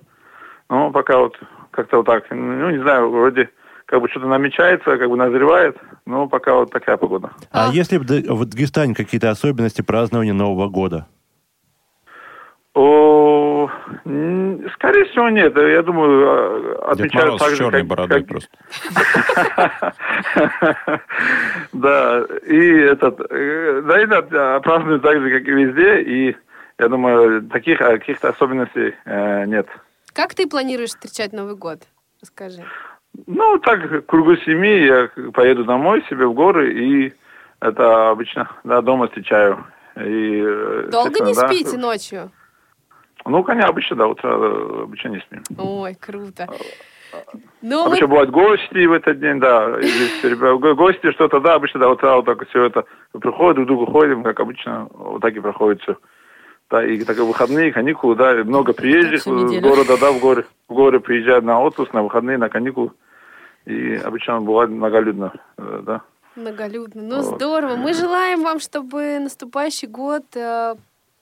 Ну, 0.69 0.91
пока 0.91 1.19
вот 1.19 1.39
как-то 1.71 1.99
вот 1.99 2.07
так. 2.07 2.25
Ну, 2.31 2.71
не 2.71 2.79
знаю, 2.79 3.11
вроде 3.11 3.51
как 3.87 4.01
бы 4.01 4.09
что-то 4.09 4.27
намечается, 4.27 4.97
как 4.97 5.09
бы 5.09 5.17
назревает. 5.17 5.77
Но 6.07 6.27
пока 6.29 6.55
вот 6.55 6.71
такая 6.73 6.97
погода. 6.97 7.31
А 7.53 7.69
А. 7.71 7.73
если 7.73 7.99
в 7.99 8.05
Дагестане 8.45 8.95
какие-то 8.95 9.31
особенности 9.31 9.83
празднования 9.83 10.33
Нового 10.33 10.69
года? 10.69 11.07
О, 12.75 13.71
скорее 14.05 15.05
всего, 15.07 15.31
нет. 15.31 15.57
Я 15.57 15.83
думаю, 15.83 16.29
а, 16.83 16.95
Дед 16.95 17.07
отмечают 17.07 17.25
Мороз 17.27 17.41
так 17.41 17.49
с 17.49 17.53
же, 17.53 17.57
черной 17.59 17.81
как- 17.81 17.89
бородой 17.89 18.23
как- 18.25 18.29
просто. 18.29 18.51
Да, 21.73 22.25
и 22.47 22.71
этот, 22.81 23.21
э, 23.31 23.83
да, 23.87 24.03
и 24.03 24.61
празднуют 24.61 25.03
так 25.03 25.21
же, 25.21 25.31
как 25.39 25.49
и 25.49 25.53
везде, 25.53 26.03
и 26.03 26.37
я 26.79 26.89
думаю, 26.89 27.43
таких 27.49 27.81
а, 27.81 27.99
каких-то 27.99 28.29
особенностей 28.29 28.95
э, 29.05 29.45
нет. 29.47 29.67
Как 30.13 30.35
ты 30.35 30.47
планируешь 30.47 30.91
встречать 30.91 31.33
Новый 31.33 31.57
год? 31.57 31.81
Расскажи. 32.21 32.63
Ну, 33.27 33.59
так, 33.59 34.07
кругу 34.07 34.37
семьи 34.37 34.87
я 34.87 35.11
поеду 35.33 35.65
домой 35.65 36.05
себе 36.09 36.27
в 36.27 36.35
горы, 36.35 36.73
и 36.75 37.15
это 37.61 38.11
обычно, 38.11 38.51
да, 38.65 38.83
дома 38.83 39.07
встречаю. 39.09 39.65
И, 39.97 40.43
э, 40.45 40.89
Долго 40.91 41.21
не 41.25 41.35
да. 41.35 41.49
спите 41.49 41.79
ночью? 41.79 42.31
Ну, 43.25 43.43
конечно, 43.43 43.71
обычно, 43.71 43.97
да, 43.97 44.07
утро 44.07 44.29
э, 44.29 44.83
обычно 44.83 45.09
не 45.09 45.21
спим. 45.21 45.43
Ой, 45.59 45.95
круто. 45.95 46.47
Ну, 47.63 47.83
мы 47.85 47.87
Обычно 47.87 48.09
бывают 48.09 48.31
гости 48.31 48.85
в 48.85 48.93
этот 48.93 49.19
день, 49.21 49.41
да. 49.41 49.79
и 49.81 49.85
здесь 49.87 50.23
ребята- 50.25 50.57
го- 50.59 50.75
гости 50.75 51.11
что-то, 51.13 51.41
да, 51.41 51.55
обычно 51.55 51.81
до 51.81 51.89
утра 51.89 52.17
вот 52.17 52.27
так 52.27 52.47
все 52.49 52.65
это 52.65 52.85
приходят, 53.13 53.55
друг 53.57 53.69
другу 53.69 53.87
ходим, 53.87 54.23
как 54.23 54.39
обычно, 54.41 54.89
вот 54.93 55.23
так 55.23 55.35
и 55.35 55.41
проходит 55.41 55.81
все. 55.83 55.97
Да, 56.69 56.85
и 56.85 57.05
так 57.05 57.17
выходные, 57.19 57.73
каникулы, 57.73 58.17
да, 58.17 58.33
много 58.45 58.73
приезжих 58.73 59.27
неделю. 59.27 59.69
города, 59.69 59.97
да, 59.99 60.11
в 60.11 60.19
горы, 60.19 60.47
в 60.69 60.75
горы 60.75 60.99
приезжают 60.99 61.45
на 61.45 61.61
отпуск, 61.61 61.93
на 61.93 62.03
выходные, 62.03 62.39
на 62.39 62.49
каникулы. 62.49 62.91
И 63.67 63.95
обычно 63.95 64.41
бывает 64.41 64.71
многолюдно, 64.71 65.33
э, 65.59 65.83
да. 65.85 66.03
Многолюдно. 66.35 67.03
Ну, 67.03 67.17
Вот. 67.23 67.37
здорово. 67.37 67.77
Мы 67.77 67.95
желаем 67.95 68.43
вам, 68.43 68.59
чтобы 68.59 69.19
наступающий 69.21 69.89
год 69.89 70.25
э, 70.35 70.75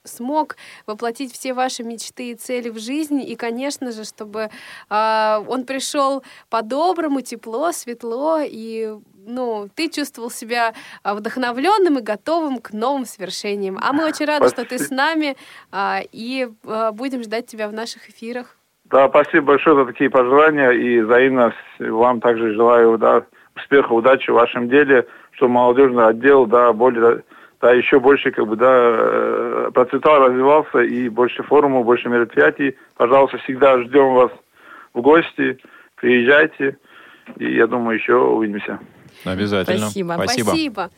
смог 0.03 0.57
воплотить 0.87 1.33
все 1.33 1.53
ваши 1.55 1.83
мечты 1.85 2.31
и 2.31 2.35
цели 2.35 2.71
в 2.71 2.79
жизнь. 2.79 3.21
И, 3.21 3.37
конечно 3.37 3.93
же, 3.93 4.05
чтобы 4.05 4.51
э, 4.91 5.45
он 5.47 5.65
пришел 5.65 6.23
по-доброму, 6.49 7.21
тепло, 7.21 7.73
светло, 7.73 8.41
и 8.43 8.97
ну, 9.27 9.69
ты 9.75 9.89
чувствовал 9.89 10.31
себя 10.31 10.73
а, 11.03 11.15
вдохновленным 11.15 11.99
и 11.99 12.03
готовым 12.03 12.59
к 12.59 12.73
новым 12.73 13.05
свершениям. 13.05 13.79
А 13.81 13.93
мы 13.93 14.07
очень 14.07 14.27
рады, 14.27 14.49
что 14.49 14.65
ты 14.65 14.79
с 14.79 14.91
нами, 14.91 15.37
а, 15.73 16.01
и 16.13 16.49
а, 16.65 16.93
будем 16.93 17.23
ждать 17.23 17.47
тебя 17.47 17.69
в 17.69 17.73
наших 17.73 18.09
эфирах. 18.09 18.57
Да, 18.85 19.09
спасибо 19.09 19.47
большое 19.47 19.77
за 19.77 19.87
такие 19.87 20.11
пожелания 20.11 20.71
и 20.71 21.01
взаимно 21.01 21.55
вам 21.79 22.21
также 22.21 22.53
желаю 22.53 22.99
да, 22.99 23.25
успеха, 23.57 23.93
удачи 23.93 24.31
в 24.31 24.35
вашем 24.35 24.69
деле, 24.69 25.07
чтобы 25.33 25.55
молодежный 25.55 26.07
отдел 26.07 26.47
да, 26.47 26.73
более, 26.73 27.25
да, 27.61 27.73
еще 27.73 27.99
больше 27.99 28.31
как 28.31 28.47
бы, 28.47 28.57
да, 28.57 28.69
э, 28.71 29.71
процветал, 29.73 30.29
развивался 30.29 30.81
и 30.81 31.09
больше 31.09 31.43
форумов, 31.43 31.87
больше 31.87 32.09
мероприятий. 32.09 32.77
Пожалуйста, 32.97 33.39
всегда 33.39 33.81
ждем 33.83 34.15
вас 34.15 34.31
в 34.93 35.01
гости, 35.01 35.59
приезжайте, 35.97 36.77
и 37.39 37.55
я 37.55 37.67
думаю, 37.67 37.97
еще 37.97 38.17
увидимся. 38.17 38.79
Обязательно. 39.25 39.87
Спасибо. 39.87 40.13
Спасибо. 40.15 40.47
Спасибо. 40.49 40.91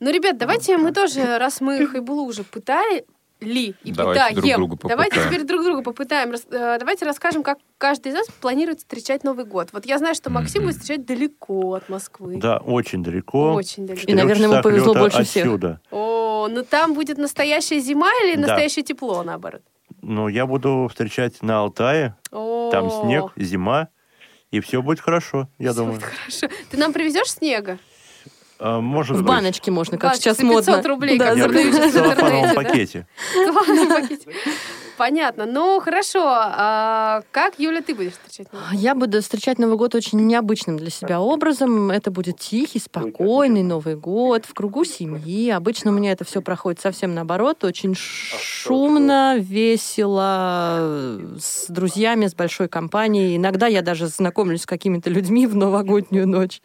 Ну, 0.00 0.10
ребят, 0.10 0.36
давайте 0.36 0.76
мы 0.76 0.92
тоже, 0.92 1.38
раз 1.38 1.60
мы 1.60 1.86
Хайбулу 1.86 2.24
уже 2.24 2.44
пытали, 2.44 3.06
ли 3.40 3.74
и 3.84 3.92
Давайте 3.92 4.30
друг 4.34 4.42
пытаем. 4.44 4.56
друга 4.56 4.78
Давайте 4.88 5.20
теперь 5.22 5.44
друг 5.44 5.62
друга 5.62 5.82
попытаем. 5.82 6.30
Рас- 6.32 6.46
э, 6.50 6.76
Давайте 6.78 7.04
расскажем, 7.04 7.42
как 7.42 7.58
каждый 7.76 8.08
из 8.12 8.14
нас 8.14 8.26
планирует 8.40 8.78
встречать 8.78 9.24
Новый 9.24 9.44
год. 9.44 9.68
Вот 9.72 9.84
я 9.84 9.98
знаю, 9.98 10.14
что 10.14 10.30
Максим 10.30 10.62
будет 10.62 10.76
встречать 10.76 11.04
далеко 11.04 11.74
от 11.74 11.88
Москвы. 11.90 12.38
Да, 12.38 12.56
очень 12.58 13.02
далеко. 13.02 13.52
Очень 13.52 13.86
далеко. 13.86 14.10
И, 14.10 14.14
наверное, 14.14 14.48
ему 14.48 14.62
повезло 14.62 14.94
больше 14.94 15.22
всех. 15.24 15.44
отсюда. 15.44 15.80
О, 15.90 16.48
ну 16.50 16.62
там 16.62 16.94
будет 16.94 17.18
настоящая 17.18 17.78
зима 17.80 18.08
или 18.24 18.36
Да. 18.36 18.40
настоящее 18.48 18.84
тепло, 18.84 19.22
наоборот? 19.22 19.60
Ну, 20.00 20.28
я 20.28 20.46
буду 20.46 20.88
встречать 20.90 21.42
на 21.42 21.58
Алтае. 21.60 22.16
О, 22.32 22.70
Там 22.70 22.90
снег, 22.90 23.32
зима, 23.36 23.88
и 24.56 24.60
все 24.60 24.82
будет 24.82 25.00
хорошо, 25.00 25.48
я 25.58 25.70
всё 25.72 25.80
думаю. 25.80 25.94
будет 26.00 26.04
хорошо. 26.10 26.48
Ты 26.70 26.76
нам 26.76 26.92
привезешь 26.92 27.30
снега? 27.32 27.78
А, 28.58 28.80
может 28.80 29.16
В 29.16 29.20
быть. 29.20 29.28
баночке 29.28 29.70
можно, 29.70 29.98
как 29.98 30.10
Баночки 30.10 30.22
сейчас 30.24 30.36
за 30.38 30.42
500 30.44 30.66
модно. 30.76 30.88
рублей, 30.88 31.18
Да, 31.18 31.34
как 31.34 31.44
продают 31.44 31.74
в 31.74 31.88
в 31.88 31.92
целлофановом 31.92 32.44
интернете, 32.50 32.54
да? 32.54 32.54
пакете. 32.54 33.06
Понятно. 34.96 35.44
Ну, 35.46 35.78
хорошо. 35.80 36.22
А 36.26 37.22
как, 37.30 37.58
Юля, 37.58 37.82
ты 37.82 37.94
будешь 37.94 38.12
встречать 38.12 38.52
Новый 38.52 38.70
год? 38.70 38.80
Я 38.80 38.94
буду 38.94 39.20
встречать 39.20 39.58
Новый 39.58 39.76
год 39.76 39.94
очень 39.94 40.26
необычным 40.26 40.76
для 40.78 40.90
себя 40.90 41.20
образом. 41.20 41.90
Это 41.90 42.10
будет 42.10 42.38
тихий, 42.38 42.78
спокойный 42.80 43.62
Новый 43.62 43.96
год 43.96 44.46
в 44.46 44.54
кругу 44.54 44.84
семьи. 44.84 45.50
Обычно 45.50 45.90
у 45.90 45.94
меня 45.94 46.12
это 46.12 46.24
все 46.24 46.40
проходит 46.40 46.80
совсем 46.80 47.14
наоборот. 47.14 47.62
Очень 47.64 47.94
ш- 47.94 48.36
шумно, 48.38 49.36
весело, 49.38 51.20
с 51.38 51.66
друзьями, 51.68 52.26
с 52.26 52.34
большой 52.34 52.68
компанией. 52.68 53.36
Иногда 53.36 53.66
я 53.66 53.82
даже 53.82 54.06
знакомлюсь 54.08 54.62
с 54.62 54.66
какими-то 54.66 55.10
людьми 55.10 55.46
в 55.46 55.54
новогоднюю 55.54 56.26
ночь. 56.26 56.62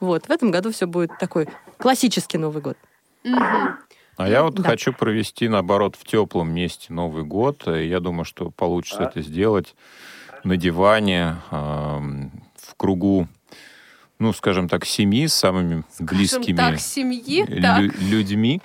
Вот. 0.00 0.26
В 0.26 0.30
этом 0.30 0.50
году 0.50 0.72
все 0.72 0.86
будет 0.86 1.10
такой 1.18 1.48
классический 1.78 2.38
Новый 2.38 2.62
год. 2.62 2.76
Мгм. 3.24 3.76
А 4.16 4.28
я 4.28 4.42
вот 4.42 4.54
Да. 4.54 4.62
хочу 4.62 4.92
провести, 4.92 5.48
наоборот, 5.48 5.96
в 5.96 6.04
теплом 6.04 6.50
месте 6.50 6.92
Новый 6.92 7.24
год. 7.24 7.66
Я 7.66 8.00
думаю, 8.00 8.24
что 8.24 8.50
получится 8.50 9.02
это 9.04 9.20
сделать 9.20 9.74
на 10.44 10.56
диване, 10.56 11.36
эм, 11.50 12.30
в 12.56 12.74
кругу 12.76 13.28
ну, 14.18 14.32
скажем 14.32 14.68
так, 14.68 14.86
семьи 14.86 15.26
с 15.26 15.34
самыми 15.34 15.84
близкими 15.98 16.56
так, 16.56 16.80
семьи, 16.80 17.44
лю- 17.46 17.60
так. 17.60 18.00
людьми. 18.00 18.62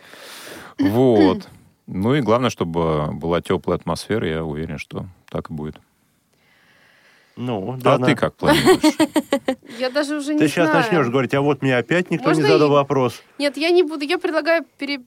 Вот. 0.80 1.48
Ну 1.88 2.16
и 2.16 2.22
главное, 2.22 2.50
чтобы 2.50 3.12
была 3.12 3.42
теплая 3.42 3.78
атмосфера, 3.78 4.28
я 4.28 4.46
уверен, 4.46 4.78
что 4.78 5.08
так 5.30 5.50
и 5.50 5.54
будет. 5.54 5.78
Ну, 7.36 7.74
А 7.74 7.78
Дана, 7.78 8.08
ты 8.08 8.16
как 8.16 8.36
планируешь? 8.36 8.96
Я 9.80 9.90
даже 9.90 10.18
уже 10.18 10.34
не 10.34 10.40
Ты 10.40 10.48
сейчас 10.48 10.70
знаю. 10.70 10.84
начнешь 10.84 11.08
говорить, 11.08 11.34
а 11.34 11.42
вот 11.42 11.62
мне 11.62 11.78
опять 11.78 12.12
никто 12.12 12.32
не 12.34 12.42
задал 12.42 12.70
вопрос. 12.70 13.22
Нет, 13.38 13.58
я 13.58 13.72
не 13.72 13.84
буду. 13.84 14.04
Я 14.06 14.18
предлагаю 14.18 14.66
пере... 14.78 15.02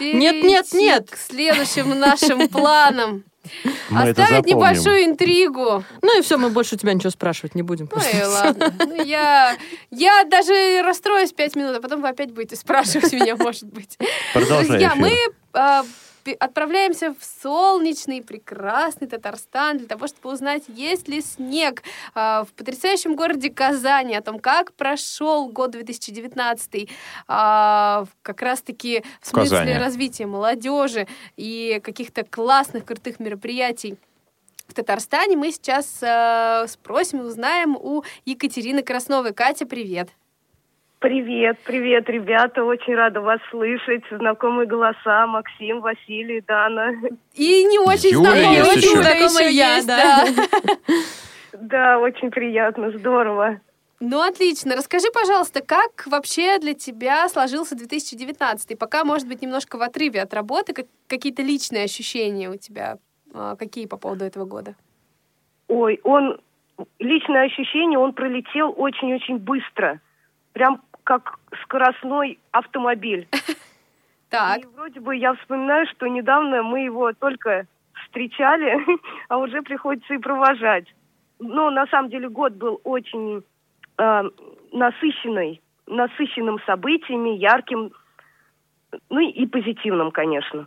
Нет, 0.00 0.36
нет, 0.42 0.42
перейти 0.42 0.76
нет. 0.78 1.10
к 1.10 1.16
следующим 1.16 1.98
нашим 1.98 2.48
планам. 2.48 3.24
Мы 3.90 4.00
это 4.02 4.22
Оставить 4.22 4.46
небольшую 4.46 5.04
интригу. 5.04 5.84
Ну 6.00 6.18
и 6.18 6.22
все, 6.22 6.38
мы 6.38 6.48
больше 6.48 6.76
у 6.76 6.78
тебя 6.78 6.94
ничего 6.94 7.10
спрашивать 7.10 7.54
не 7.54 7.62
будем. 7.62 7.88
Ну 7.92 8.00
и 8.00 8.22
ладно. 8.24 8.72
Ну, 8.78 9.04
я, 9.04 9.56
я 9.90 10.24
даже 10.24 10.80
расстроюсь 10.82 11.32
пять 11.32 11.54
минут, 11.54 11.76
а 11.76 11.80
потом 11.80 12.00
вы 12.00 12.08
опять 12.08 12.32
будете 12.32 12.56
спрашивать 12.56 13.12
меня, 13.12 13.36
может 13.38 13.64
быть. 13.64 13.98
Продолжай 14.32 14.66
Друзья, 14.68 14.94
мы 14.94 15.12
а, 15.52 15.84
отправляемся 16.32 17.14
в 17.14 17.24
солнечный, 17.42 18.22
прекрасный 18.22 19.06
Татарстан 19.08 19.78
для 19.78 19.86
того, 19.86 20.06
чтобы 20.06 20.32
узнать, 20.32 20.64
есть 20.68 21.08
ли 21.08 21.20
снег 21.20 21.82
а, 22.14 22.44
в 22.44 22.52
потрясающем 22.52 23.16
городе 23.16 23.50
Казани, 23.50 24.14
о 24.14 24.22
том, 24.22 24.38
как 24.38 24.72
прошел 24.72 25.48
год 25.48 25.72
2019, 25.72 26.88
а, 27.28 28.04
как 28.22 28.42
раз-таки 28.42 29.04
в 29.20 29.26
смысле 29.26 29.58
Казани. 29.58 29.74
развития 29.74 30.26
молодежи 30.26 31.06
и 31.36 31.80
каких-то 31.82 32.24
классных, 32.24 32.84
крутых 32.84 33.20
мероприятий. 33.20 33.96
В 34.66 34.74
Татарстане 34.74 35.36
мы 35.36 35.52
сейчас 35.52 35.98
э, 36.00 36.66
спросим 36.68 37.20
и 37.20 37.24
узнаем 37.24 37.76
у 37.76 38.02
Екатерины 38.24 38.82
Красновой. 38.82 39.34
Катя, 39.34 39.66
привет. 39.66 40.08
Привет, 41.04 41.58
привет, 41.66 42.08
ребята, 42.08 42.64
очень 42.64 42.94
рада 42.94 43.20
вас 43.20 43.38
слышать. 43.50 44.02
Знакомые 44.10 44.66
голоса, 44.66 45.26
Максим, 45.26 45.82
Василий, 45.82 46.40
Дана. 46.40 46.92
И 47.34 47.64
не 47.64 47.78
очень 47.78 48.12
Юля 48.12 48.30
знакомая 48.30 48.64
есть 48.64 48.76
еще. 48.76 49.02
Знакомая 49.02 49.48
еще 49.48 49.54
я, 49.54 49.74
есть, 49.76 49.86
да. 49.86 50.24
да. 51.52 51.98
Очень 51.98 52.30
приятно, 52.30 52.90
здорово. 52.92 53.60
Ну, 54.00 54.26
отлично. 54.26 54.76
Расскажи, 54.76 55.08
пожалуйста, 55.12 55.60
как 55.60 56.06
вообще 56.06 56.58
для 56.58 56.72
тебя 56.72 57.28
сложился 57.28 57.76
2019? 57.76 58.78
Пока, 58.78 59.04
может 59.04 59.28
быть, 59.28 59.42
немножко 59.42 59.76
в 59.76 59.82
отрыве 59.82 60.22
от 60.22 60.32
работы, 60.32 60.72
как, 60.72 60.86
какие-то 61.06 61.42
личные 61.42 61.84
ощущения 61.84 62.48
у 62.48 62.56
тебя, 62.56 62.96
а, 63.34 63.56
какие 63.56 63.84
по 63.84 63.98
поводу 63.98 64.24
этого 64.24 64.46
года? 64.46 64.74
Ой, 65.68 66.00
он, 66.02 66.40
личное 66.98 67.44
ощущение, 67.44 67.98
он 67.98 68.14
пролетел 68.14 68.72
очень-очень 68.74 69.36
быстро. 69.36 70.00
Прям 70.54 70.80
как 71.04 71.38
скоростной 71.62 72.38
автомобиль. 72.50 73.28
Так, 74.30 74.58
И 74.62 74.66
вроде 74.74 74.98
бы 74.98 75.14
я 75.14 75.34
вспоминаю, 75.34 75.86
что 75.86 76.08
недавно 76.08 76.64
мы 76.64 76.80
его 76.80 77.12
только 77.12 77.66
встречали, 78.02 78.84
а 79.28 79.36
уже 79.38 79.62
приходится 79.62 80.12
и 80.14 80.18
провожать. 80.18 80.92
Но 81.38 81.70
на 81.70 81.86
самом 81.86 82.10
деле 82.10 82.28
год 82.28 82.54
был 82.54 82.80
очень 82.82 83.44
э, 83.98 84.22
насыщенный, 84.72 85.60
насыщенным 85.86 86.58
событиями, 86.66 87.36
ярким, 87.36 87.92
ну 89.08 89.20
и- 89.20 89.30
и 89.30 89.46
позитивным, 89.46 90.10
конечно. 90.10 90.66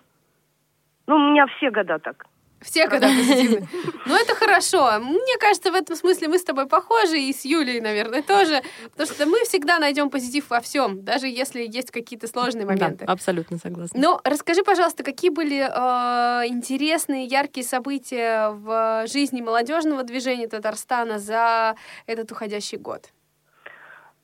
Ну, 1.07 1.15
у 1.17 1.29
меня 1.31 1.47
все 1.47 1.69
года 1.69 1.99
так. 1.99 2.25
Все 2.67 2.87
когда 2.87 3.07
позитивны. 3.07 3.67
Ну, 4.05 4.15
это 4.15 4.35
хорошо. 4.35 4.99
Мне 4.99 5.37
кажется, 5.39 5.71
в 5.71 5.75
этом 5.75 5.95
смысле 5.95 6.27
мы 6.27 6.37
с 6.37 6.43
тобой 6.43 6.67
похожи, 6.67 7.17
и 7.17 7.33
с 7.33 7.45
Юлей, 7.45 7.79
наверное, 7.79 8.21
тоже. 8.21 8.61
Потому 8.91 9.09
что 9.09 9.25
мы 9.25 9.43
всегда 9.45 9.79
найдем 9.79 10.09
позитив 10.09 10.49
во 10.49 10.59
всем, 10.59 11.03
даже 11.03 11.27
если 11.27 11.61
есть 11.61 11.91
какие-то 11.91 12.27
сложные 12.27 12.65
моменты. 12.65 13.05
Да, 13.05 13.13
абсолютно 13.13 13.57
согласна. 13.57 13.99
Но 13.99 14.21
расскажи, 14.23 14.63
пожалуйста, 14.63 15.03
какие 15.03 15.31
были 15.31 15.59
э, 15.59 16.47
интересные, 16.47 17.25
яркие 17.25 17.65
события 17.65 18.49
в 18.49 19.07
жизни 19.07 19.41
молодежного 19.41 20.03
движения 20.03 20.47
Татарстана 20.47 21.19
за 21.19 21.75
этот 22.05 22.31
уходящий 22.31 22.77
год? 22.77 23.11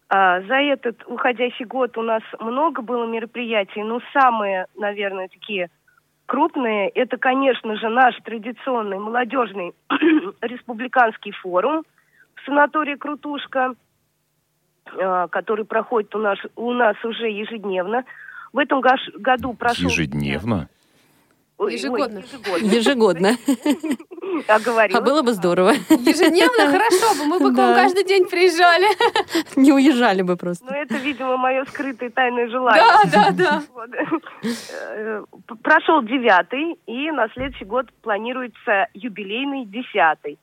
А, 0.09 0.41
за 0.41 0.55
этот 0.55 1.01
уходящий 1.07 1.65
год 1.65 1.97
у 1.97 2.01
нас 2.01 2.21
много 2.39 2.81
было 2.81 3.05
мероприятий, 3.05 3.81
но 3.83 3.99
самые, 4.11 4.67
наверное, 4.75 5.27
такие 5.29 5.69
крупные, 6.33 6.89
это, 6.89 7.17
конечно 7.17 7.77
же, 7.77 7.89
наш 7.89 8.15
традиционный 8.23 8.97
молодежный 8.97 9.71
республиканский 10.41 11.31
форум 11.31 11.83
в 12.33 12.43
санатории 12.43 12.95
«Крутушка», 12.95 13.75
а, 14.99 15.27
который 15.27 15.63
проходит 15.63 16.15
у 16.15 16.17
нас, 16.17 16.39
у 16.55 16.73
нас 16.73 16.95
уже 17.05 17.29
ежедневно. 17.29 18.03
В 18.51 18.57
этом 18.57 18.81
году 18.81 19.53
прошел... 19.53 19.91
Ежедневно? 19.91 20.69
Ой, 21.57 21.67
ой, 21.67 21.73
Ежегодно. 21.73 22.19
ежегодно. 22.19 22.65
Ежегодно. 22.65 23.37
Оговорилась. 24.47 25.01
А 25.01 25.01
было 25.01 25.21
бы 25.21 25.33
здорово. 25.33 25.71
Ежедневно? 25.89 26.71
Хорошо 26.71 27.15
бы, 27.19 27.25
мы 27.25 27.39
бы 27.39 27.53
к 27.53 27.57
вам 27.57 27.75
каждый 27.75 28.03
день 28.03 28.27
приезжали. 28.27 28.87
Не 29.55 29.71
уезжали 29.71 30.23
бы 30.23 30.35
просто. 30.35 30.65
Ну, 30.65 30.71
это, 30.71 30.95
видимо, 30.95 31.37
мое 31.37 31.63
скрытое 31.65 32.09
тайное 32.09 32.47
желание. 32.49 32.83
Да, 33.11 33.31
да, 33.31 33.31
да. 33.31 33.63
Вот. 33.73 33.89
Э, 34.95 35.23
Прошел 35.61 36.01
девятый, 36.01 36.79
и 36.87 37.11
на 37.11 37.29
следующий 37.29 37.65
год 37.65 37.91
планируется 38.01 38.87
юбилейный 38.93 39.65
десятый. 39.65 40.39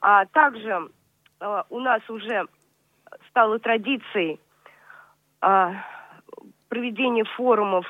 А 0.00 0.26
также 0.26 0.88
э, 1.40 1.62
у 1.70 1.80
нас 1.80 2.00
уже 2.08 2.46
стало 3.30 3.58
традицией 3.58 4.38
а, 5.40 5.74
проведение 6.68 7.24
форумов 7.36 7.86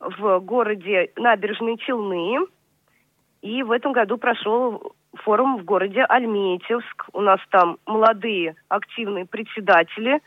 в 0.00 0.38
городе 0.40 1.10
Набережные 1.16 1.76
Челны. 1.78 2.46
И 3.42 3.62
в 3.62 3.70
этом 3.70 3.92
году 3.92 4.18
прошел 4.18 4.94
форум 5.14 5.58
в 5.58 5.64
городе 5.64 6.04
Альметьевск. 6.08 7.08
У 7.12 7.20
нас 7.20 7.40
там 7.50 7.78
молодые 7.86 8.56
активные 8.68 9.26
председатели, 9.26 10.20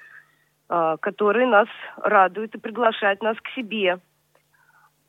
а, 0.70 0.98
которые 0.98 1.48
нас 1.48 1.68
радуют 1.98 2.56
и 2.56 2.60
приглашают 2.60 3.22
нас 3.22 3.38
к 3.38 3.50
себе. 3.50 4.00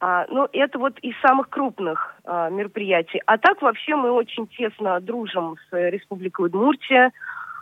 А, 0.00 0.26
ну, 0.28 0.48
это 0.52 0.78
вот 0.78 0.98
из 0.98 1.14
самых 1.20 1.48
крупных 1.48 2.16
а, 2.24 2.50
мероприятий. 2.50 3.20
А 3.26 3.38
так 3.38 3.62
вообще 3.62 3.94
мы 3.94 4.10
очень 4.10 4.48
тесно 4.48 5.00
дружим 5.00 5.56
с 5.70 5.90
Республикой 5.90 6.46
Удмуртия. 6.46 7.12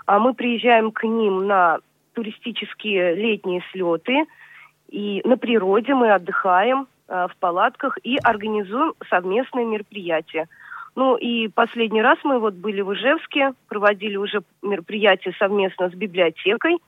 А 0.07 0.19
мы 0.19 0.33
приезжаем 0.33 0.91
к 0.91 1.05
ним 1.05 1.47
на 1.47 1.79
туристические 2.15 3.15
летние 3.15 3.63
слеты. 3.71 4.25
И 4.91 5.23
на 5.25 5.37
природе 5.37 5.95
мы 5.95 6.13
отдыхаем 6.13 6.89
а, 7.07 7.29
в 7.29 7.37
палатках 7.37 7.97
и 8.03 8.19
организуем 8.23 8.95
совместные 9.09 9.65
мероприятия. 9.65 10.49
Ну 10.97 11.17
и 11.17 11.47
последний 11.49 12.03
раз 12.03 12.19
мы 12.25 12.41
вот 12.41 12.55
были 12.55 12.81
в 12.81 12.93
Ижевске, 12.93 13.55
проводили 13.69 14.17
уже 14.17 14.43
мероприятие 14.63 15.33
совместно 15.39 15.89
с 15.91 15.95
библиотекой. 15.95 16.79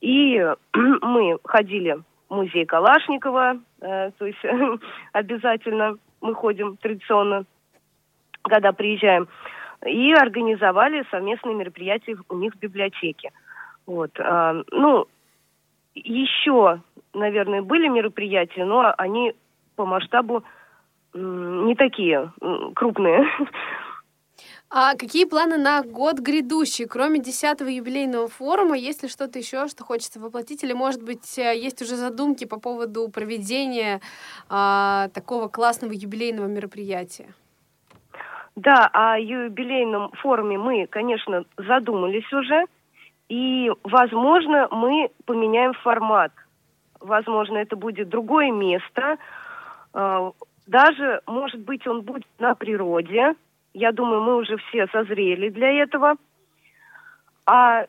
И 0.00 0.44
мы 0.74 1.38
ходили 1.44 1.98
в 2.28 2.34
музей 2.34 2.66
Калашникова, 2.66 3.58
э, 3.80 4.10
то 4.18 4.26
есть 4.26 4.42
обязательно 5.12 5.98
мы 6.20 6.34
ходим 6.34 6.76
традиционно, 6.76 7.44
когда 8.42 8.72
приезжаем, 8.72 9.28
и 9.86 10.12
организовали 10.12 11.04
совместные 11.10 11.54
мероприятия 11.54 12.16
у 12.28 12.36
них 12.36 12.54
в 12.54 12.58
библиотеке. 12.58 13.30
Вот. 13.86 14.10
а, 14.18 14.62
ну, 14.72 15.06
еще, 15.94 16.80
наверное, 17.14 17.62
были 17.62 17.88
мероприятия, 17.88 18.64
но 18.64 18.92
они 18.96 19.34
по 19.76 19.86
масштабу 19.86 20.44
не 21.14 21.74
такие 21.74 22.32
крупные. 22.74 23.24
А 24.74 24.94
какие 24.96 25.26
планы 25.26 25.58
на 25.58 25.82
год 25.82 26.18
грядущий? 26.18 26.86
Кроме 26.86 27.20
10-го 27.20 27.68
юбилейного 27.68 28.28
форума, 28.28 28.74
есть 28.74 29.02
ли 29.02 29.08
что-то 29.10 29.38
еще, 29.38 29.68
что 29.68 29.84
хочется 29.84 30.18
воплотить? 30.18 30.64
Или, 30.64 30.72
может 30.72 31.02
быть, 31.04 31.38
э, 31.38 31.54
есть 31.54 31.82
уже 31.82 31.96
задумки 31.96 32.46
по 32.46 32.58
поводу 32.58 33.10
проведения 33.10 34.00
а, 34.48 35.08
такого 35.08 35.48
классного 35.48 35.92
юбилейного 35.92 36.46
мероприятия? 36.46 37.34
Да, 38.56 38.88
о 38.94 39.18
юбилейном 39.18 40.10
форуме 40.12 40.56
мы, 40.56 40.86
конечно, 40.86 41.44
задумались 41.58 42.32
уже. 42.32 42.64
И, 43.28 43.70
возможно, 43.82 44.68
мы 44.70 45.10
поменяем 45.26 45.74
формат. 45.74 46.32
Возможно, 47.02 47.58
это 47.58 47.76
будет 47.76 48.08
другое 48.08 48.50
место. 48.50 49.18
А, 49.92 50.32
Даже, 50.66 51.20
может 51.26 51.60
быть, 51.60 51.86
он 51.86 52.02
будет 52.02 52.26
на 52.38 52.54
природе. 52.54 53.34
Я 53.74 53.92
думаю, 53.92 54.22
мы 54.22 54.36
уже 54.36 54.56
все 54.56 54.86
созрели 54.88 55.48
для 55.48 55.82
этого. 55.82 56.14
А 57.46 57.86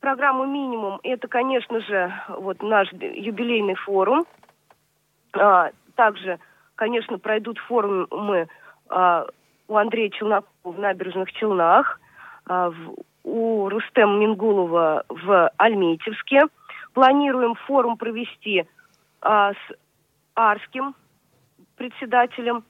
программу 0.00 0.46
«Минимум»– 0.46 0.98
это, 1.04 1.28
конечно 1.28 1.80
же, 1.80 2.12
вот 2.28 2.62
наш 2.62 2.90
юбилейный 2.92 3.76
форум. 3.76 4.26
А, 5.32 5.70
Также, 5.94 6.38
конечно, 6.74 7.18
пройдут 7.18 7.58
форумы 7.58 8.48
а, 8.88 9.26
у 9.68 9.76
Андрея 9.76 10.10
Челнокова 10.10 10.72
в 10.72 10.78
Набережных 10.78 11.30
Челнах, 11.32 12.00
у 13.22 13.68
Рустема 13.68 14.16
Мингулова 14.18 15.04
в 15.08 15.52
Альметьевске. 15.56 16.40
Планируем 16.92 17.54
форум 17.66 17.96
провести 17.96 18.66
а, 19.20 19.52
с 19.52 19.74
Арским 20.34 20.94
председателем 21.76 22.64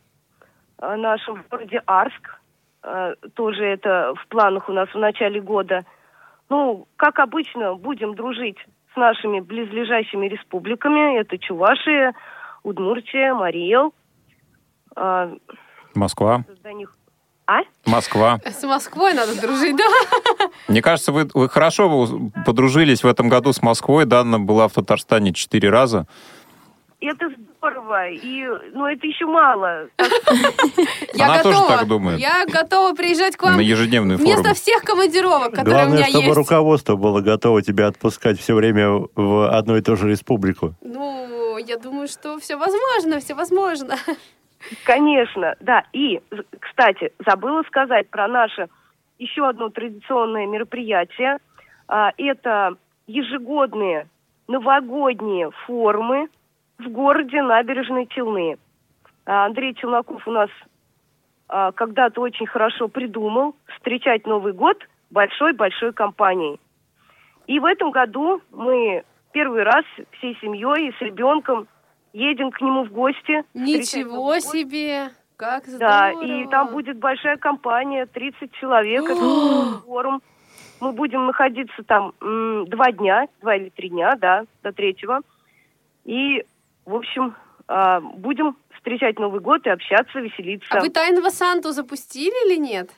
а, 0.78 0.96
нашим 0.96 1.42
в 1.42 1.48
городе 1.48 1.82
Арск. 1.86 2.40
А, 2.82 3.14
тоже 3.34 3.64
это 3.64 4.14
в 4.14 4.26
планах 4.28 4.68
у 4.68 4.72
нас 4.72 4.88
в 4.90 4.98
начале 4.98 5.40
года. 5.40 5.84
Ну, 6.48 6.86
как 6.96 7.18
обычно, 7.18 7.74
будем 7.74 8.14
дружить 8.14 8.58
с 8.92 8.96
нашими 8.96 9.40
близлежащими 9.40 10.26
республиками. 10.26 11.18
Это 11.18 11.38
Чувашия, 11.38 12.14
Удмуртия, 12.62 13.34
Мариэл. 13.34 13.94
А, 14.96 15.32
Москва. 15.94 16.44
до 16.62 16.72
них... 16.72 16.96
А? 17.50 17.62
Москва. 17.84 18.38
С 18.46 18.62
Москвой 18.62 19.12
надо 19.14 19.34
дружить, 19.40 19.76
да? 19.76 19.84
Мне 20.68 20.80
кажется, 20.82 21.10
вы, 21.10 21.28
вы 21.34 21.48
хорошо 21.48 22.06
подружились 22.46 23.02
в 23.02 23.08
этом 23.08 23.28
году 23.28 23.52
с 23.52 23.60
Москвой. 23.60 24.04
Дана 24.04 24.38
была 24.38 24.68
в 24.68 24.72
Татарстане 24.72 25.32
четыре 25.32 25.68
раза. 25.68 26.06
Это 27.00 27.26
здорово. 27.58 28.10
И, 28.10 28.44
ну, 28.72 28.86
это 28.86 29.04
еще 29.06 29.26
мало. 29.26 29.88
Я 31.14 31.24
Она 31.24 31.42
тоже 31.42 31.56
готова. 31.58 31.78
так 31.78 31.88
думает. 31.88 32.20
Я 32.20 32.44
готова 32.46 32.94
приезжать 32.94 33.36
к 33.36 33.42
вам 33.42 33.56
На 33.56 33.60
ежедневные 33.62 34.16
вместо 34.16 34.36
форумы. 34.42 34.54
всех 34.54 34.82
командировок, 34.82 35.50
которые 35.50 35.64
у 35.64 35.70
Главное, 35.88 35.96
меня 35.98 36.06
чтобы 36.08 36.26
есть. 36.26 36.36
руководство 36.36 36.94
было 36.96 37.20
готово 37.20 37.62
тебя 37.62 37.88
отпускать 37.88 38.38
все 38.38 38.54
время 38.54 38.90
в 39.16 39.50
одну 39.50 39.76
и 39.76 39.80
ту 39.80 39.96
же 39.96 40.08
республику. 40.08 40.74
Ну, 40.82 41.56
я 41.58 41.78
думаю, 41.78 42.06
что 42.06 42.38
все 42.38 42.56
возможно, 42.56 43.18
все 43.18 43.34
возможно. 43.34 43.96
Конечно, 44.84 45.54
да. 45.60 45.84
И, 45.92 46.20
кстати, 46.60 47.12
забыла 47.26 47.62
сказать 47.62 48.08
про 48.10 48.28
наше 48.28 48.68
еще 49.18 49.48
одно 49.48 49.70
традиционное 49.70 50.46
мероприятие. 50.46 51.38
А, 51.88 52.12
Это 52.16 52.76
ежегодные 53.06 54.06
новогодние 54.48 55.50
форумы 55.66 56.28
в 56.78 56.88
городе 56.88 57.42
Набережной 57.42 58.06
Челны. 58.06 58.58
А, 59.26 59.46
Андрей 59.46 59.74
Челноков 59.74 60.26
у 60.26 60.30
нас 60.30 60.50
а, 61.48 61.72
когда-то 61.72 62.20
очень 62.20 62.46
хорошо 62.46 62.88
придумал 62.88 63.56
встречать 63.76 64.26
Новый 64.26 64.52
год 64.52 64.78
большой-большой 65.10 65.92
компанией. 65.92 66.60
И 67.46 67.58
в 67.58 67.64
этом 67.64 67.90
году 67.90 68.40
мы 68.52 69.02
первый 69.32 69.64
раз 69.64 69.84
всей 70.12 70.36
семьей 70.40 70.88
и 70.88 70.92
с 70.96 71.00
ребенком 71.00 71.66
едем 72.12 72.50
к 72.50 72.60
нему 72.60 72.84
в 72.84 72.92
гости. 72.92 73.44
Ничего 73.54 74.38
себе! 74.38 75.10
Как 75.36 75.66
здорово! 75.66 75.88
Да, 75.88 76.12
и 76.12 76.46
там 76.48 76.68
будет 76.72 76.98
большая 76.98 77.36
компания, 77.36 78.06
30 78.06 78.52
человек, 78.52 79.04
это 79.04 79.80
форум. 79.86 80.22
Мы 80.80 80.92
будем 80.92 81.26
находиться 81.26 81.82
там 81.86 82.12
м, 82.20 82.66
два 82.66 82.90
дня, 82.92 83.26
два 83.40 83.56
или 83.56 83.68
три 83.70 83.90
дня, 83.90 84.16
да, 84.16 84.44
до 84.62 84.72
третьего. 84.72 85.20
И, 86.04 86.44
в 86.86 86.94
общем, 86.94 87.34
а, 87.68 88.00
будем 88.00 88.56
встречать 88.76 89.18
Новый 89.18 89.40
год 89.40 89.66
и 89.66 89.70
общаться, 89.70 90.20
веселиться. 90.20 90.68
А 90.70 90.80
вы 90.80 90.88
тайного 90.88 91.28
Санту 91.28 91.72
запустили 91.72 92.50
или 92.50 92.58
нет? 92.58 92.90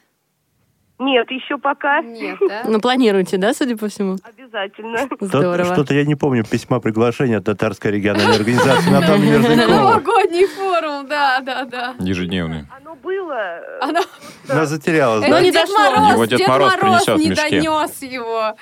Нет, 0.99 1.31
еще 1.33 1.59
пока. 1.59 2.01
Нет, 2.01 2.39
да? 2.49 2.63
Ну, 2.67 2.81
планируете, 2.81 3.37
да, 3.37 3.53
судя 3.55 3.77
по 3.77 3.89
всему? 3.89 4.19
Обязательно. 4.23 5.09
Здорово. 5.21 5.73
Что-то 5.75 5.95
я 5.95 6.05
не 6.05 6.15
помню 6.15 6.45
письма 6.45 6.79
приглашения 6.81 7.39
от 7.39 7.45
татарской 7.45 7.91
региональной 7.91 8.37
организации 8.37 8.91
Натальи 8.91 9.31
Мерзлякова. 9.33 9.75
Новогодний 9.75 10.47
форум, 10.47 11.09
да, 11.09 11.41
да, 11.41 11.65
да. 11.65 11.95
Ежедневный. 11.99 12.67
Оно 12.81 12.95
было. 12.95 13.33
э, 13.33 13.79
Оно... 13.81 14.01
Она 14.49 14.67
затерялась, 14.67 15.29
да? 15.29 15.41
не 15.41 15.51
дошло. 15.51 15.77
Мороз, 15.79 16.13
Его 16.13 16.25
Дед 16.27 16.39
Дед 16.39 16.49
Мороз 16.49 17.09
не 17.19 17.35
донес 17.35 18.03
его. 18.03 18.55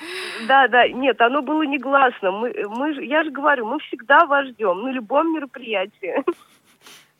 Да, 0.47 0.67
да, 0.67 0.87
нет, 0.87 1.21
оно 1.21 1.41
было 1.43 1.61
негласно. 1.63 2.31
Мы, 2.31 2.53
мы, 2.69 2.93
ж- 2.95 3.03
я 3.03 3.23
же 3.23 3.29
говорю, 3.31 3.65
мы 3.67 3.77
всегда 3.79 4.25
вас 4.25 4.47
ждем 4.47 4.81
на 4.81 4.89
любом 4.89 5.33
мероприятии. 5.33 6.23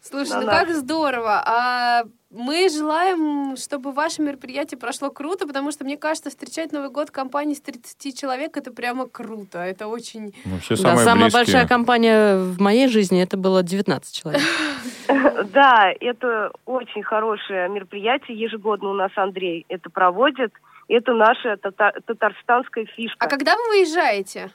Слушай, 0.02 0.42
ну 0.42 0.48
как 0.48 0.70
здорово. 0.72 1.44
А 1.46 2.04
мы 2.32 2.70
желаем, 2.70 3.56
чтобы 3.56 3.92
ваше 3.92 4.22
мероприятие 4.22 4.78
прошло 4.80 5.12
круто, 5.12 5.46
потому 5.46 5.72
что, 5.72 5.84
мне 5.84 5.98
кажется, 5.98 6.30
встречать 6.30 6.72
Новый 6.72 6.90
год 6.90 7.10
в 7.10 7.12
компании 7.12 7.54
с 7.54 7.62
30 7.62 8.18
человек 8.20 8.58
это 8.58 8.72
прямо 8.72 9.08
круто. 9.08 9.60
Это 9.60 9.88
очень... 9.88 10.34
Вообще 10.46 10.76
Да, 10.76 10.82
самые 10.82 11.06
самая 11.06 11.24
близкие. 11.26 11.40
большая 11.46 11.68
компания 11.68 12.38
в 12.38 12.60
моей 12.60 12.88
жизни 12.88 13.22
это 13.22 13.38
было 13.38 13.64
19 13.64 14.14
человек. 14.16 14.42
Да, 15.54 15.92
это 16.00 16.52
очень 16.66 17.04
хорошее 17.04 17.68
мероприятие. 17.68 18.40
Ежегодно 18.40 18.92
у 18.92 18.94
нас 18.94 19.12
Андрей 19.16 19.66
это 19.68 19.90
проводит. 19.90 20.54
Это 20.88 21.14
наша 21.14 21.56
тата- 21.56 22.00
татарстанская 22.06 22.86
фишка. 22.86 23.26
А 23.26 23.28
когда 23.28 23.58
вы 23.58 23.68
выезжаете? 23.70 24.52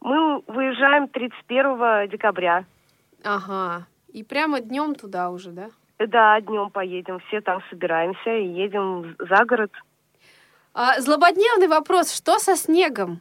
Мы 0.00 0.42
выезжаем 0.46 1.08
31 1.08 2.08
декабря. 2.08 2.64
Ага. 3.24 3.86
И 4.12 4.24
прямо 4.24 4.60
днем 4.60 4.94
туда 4.94 5.30
уже, 5.30 5.50
да? 5.50 5.70
Да, 5.98 6.40
днем 6.40 6.70
поедем. 6.70 7.20
Все 7.28 7.40
там 7.40 7.62
собираемся 7.70 8.30
и 8.30 8.46
едем 8.46 9.16
за 9.18 9.44
город. 9.44 9.70
А, 10.74 11.00
злободневный 11.00 11.68
вопрос. 11.68 12.14
Что 12.14 12.38
со 12.38 12.56
снегом? 12.56 13.20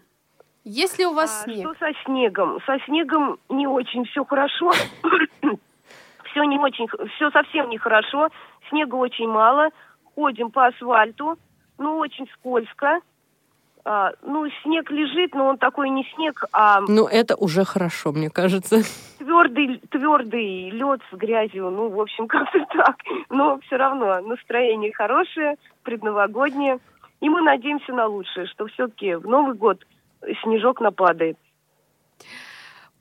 Есть 0.64 1.00
ли 1.00 1.06
у 1.06 1.14
вас 1.14 1.42
А 1.42 1.44
снег? 1.44 1.68
Что 1.68 1.86
со 1.86 2.04
снегом? 2.06 2.60
Со 2.66 2.78
снегом 2.86 3.38
не 3.50 3.68
очень 3.68 4.06
все 4.06 4.24
хорошо. 4.24 4.72
все 6.32 6.44
не 6.44 6.58
очень, 6.60 6.88
все 7.16 7.32
совсем 7.32 7.70
нехорошо. 7.70 8.30
Снега 8.70 8.96
очень 8.96 9.28
мало. 9.28 9.70
Ходим 10.16 10.52
по 10.52 10.68
асфальту. 10.68 11.38
Ну, 11.78 11.98
очень 11.98 12.28
скользко. 12.34 13.00
А, 13.86 14.12
ну, 14.22 14.46
снег 14.64 14.92
лежит, 14.92 15.34
но 15.34 15.48
он 15.48 15.58
такой 15.58 15.90
не 15.90 16.06
снег, 16.16 16.44
а 16.52 16.82
Ну, 16.82 17.08
это 17.08 17.36
уже 17.36 17.64
хорошо, 17.64 18.12
мне 18.12 18.30
кажется. 18.30 18.82
Твердый, 19.30 19.80
твердый 19.92 20.70
лед 20.72 21.02
с 21.12 21.16
грязью. 21.16 21.70
Ну, 21.70 21.90
в 21.90 22.02
общем, 22.02 22.28
как-то 22.28 22.66
так. 22.76 22.96
Но 23.30 23.60
все 23.66 23.78
равно 23.78 24.20
настроение 24.22 24.92
хорошее, 24.92 25.56
предновогоднее. 25.84 26.80
И 27.22 27.30
мы 27.30 27.42
надеемся 27.42 27.94
на 27.94 28.08
лучшее, 28.08 28.48
что 28.48 28.66
все-таки 28.68 29.16
в 29.16 29.28
Новый 29.28 29.56
год 29.56 29.86
снежок 30.42 30.82
нападает. 30.82 31.38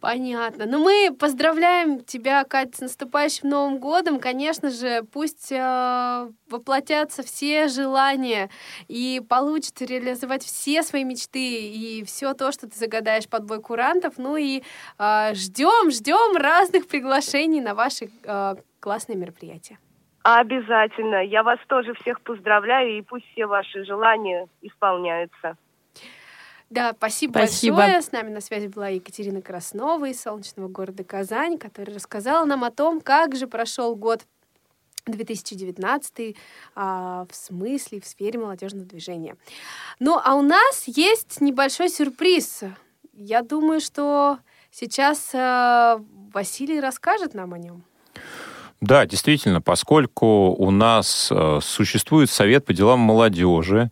Понятно. 0.00 0.66
Ну, 0.66 0.78
мы 0.78 1.12
поздравляем 1.18 2.04
тебя, 2.04 2.44
Катя, 2.44 2.76
с 2.76 2.80
наступающим 2.80 3.48
Новым 3.48 3.78
годом. 3.78 4.20
Конечно 4.20 4.70
же, 4.70 5.02
пусть 5.12 5.50
э, 5.50 6.28
воплотятся 6.48 7.24
все 7.24 7.66
желания 7.66 8.48
и 8.86 9.20
получится 9.28 9.84
реализовать 9.84 10.44
все 10.44 10.84
свои 10.84 11.02
мечты 11.02 11.40
и 11.40 12.04
все 12.04 12.32
то, 12.34 12.52
что 12.52 12.70
ты 12.70 12.78
загадаешь 12.78 13.28
под 13.28 13.44
бой 13.44 13.60
курантов. 13.60 14.18
Ну 14.18 14.36
и 14.36 14.62
э, 14.98 15.34
ждем, 15.34 15.90
ждем 15.90 16.36
разных 16.36 16.86
приглашений 16.86 17.60
на 17.60 17.74
ваши 17.74 18.08
э, 18.22 18.54
классные 18.78 19.16
мероприятия. 19.16 19.78
Обязательно. 20.22 21.24
Я 21.24 21.42
вас 21.42 21.58
тоже 21.66 21.94
всех 21.94 22.20
поздравляю, 22.20 22.98
и 22.98 23.02
пусть 23.02 23.26
все 23.32 23.46
ваши 23.46 23.84
желания 23.84 24.46
исполняются. 24.62 25.56
Да, 26.70 26.92
спасибо, 26.96 27.32
Спасибо. 27.32 27.76
большое. 27.76 28.02
С 28.02 28.12
нами 28.12 28.30
на 28.30 28.40
связи 28.40 28.66
была 28.66 28.88
Екатерина 28.88 29.40
Краснова 29.40 30.08
из 30.08 30.20
солнечного 30.20 30.68
города 30.68 31.02
Казань, 31.02 31.58
которая 31.58 31.94
рассказала 31.94 32.44
нам 32.44 32.62
о 32.62 32.70
том, 32.70 33.00
как 33.00 33.36
же 33.36 33.46
прошел 33.46 33.96
год 33.96 34.26
2019 35.06 36.36
а, 36.74 37.26
в 37.30 37.34
смысле, 37.34 38.00
в 38.00 38.06
сфере 38.06 38.38
молодежного 38.38 38.86
движения. 38.86 39.36
Ну, 39.98 40.20
а 40.22 40.34
у 40.34 40.42
нас 40.42 40.84
есть 40.86 41.40
небольшой 41.40 41.88
сюрприз. 41.88 42.64
Я 43.14 43.42
думаю, 43.42 43.80
что 43.80 44.38
сейчас 44.70 45.30
а, 45.34 46.02
Василий 46.34 46.80
расскажет 46.80 47.32
нам 47.32 47.54
о 47.54 47.58
нем. 47.58 47.82
Да, 48.80 49.06
действительно, 49.06 49.60
поскольку 49.60 50.50
у 50.52 50.70
нас 50.70 51.30
э, 51.32 51.58
существует 51.60 52.30
Совет 52.30 52.64
по 52.64 52.72
делам 52.72 53.00
молодежи, 53.00 53.90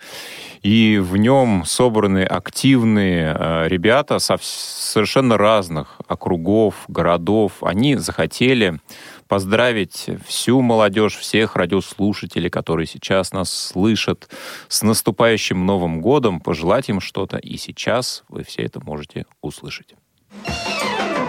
и 0.62 0.98
в 0.98 1.16
нем 1.16 1.64
собраны 1.64 2.22
активные 2.22 3.36
э, 3.36 3.68
ребята 3.68 4.20
со 4.20 4.38
совершенно 4.40 5.36
разных 5.36 6.00
округов, 6.06 6.84
городов, 6.86 7.54
они 7.62 7.96
захотели 7.96 8.78
поздравить 9.26 10.08
всю 10.24 10.60
молодежь, 10.60 11.16
всех 11.16 11.56
радиослушателей, 11.56 12.48
которые 12.48 12.86
сейчас 12.86 13.32
нас 13.32 13.52
слышат, 13.52 14.28
с 14.68 14.82
наступающим 14.82 15.66
Новым 15.66 16.00
годом, 16.00 16.38
пожелать 16.38 16.88
им 16.88 17.00
что-то, 17.00 17.38
и 17.38 17.56
сейчас 17.56 18.22
вы 18.28 18.44
все 18.44 18.62
это 18.62 18.78
можете 18.78 19.26
услышать. 19.42 19.96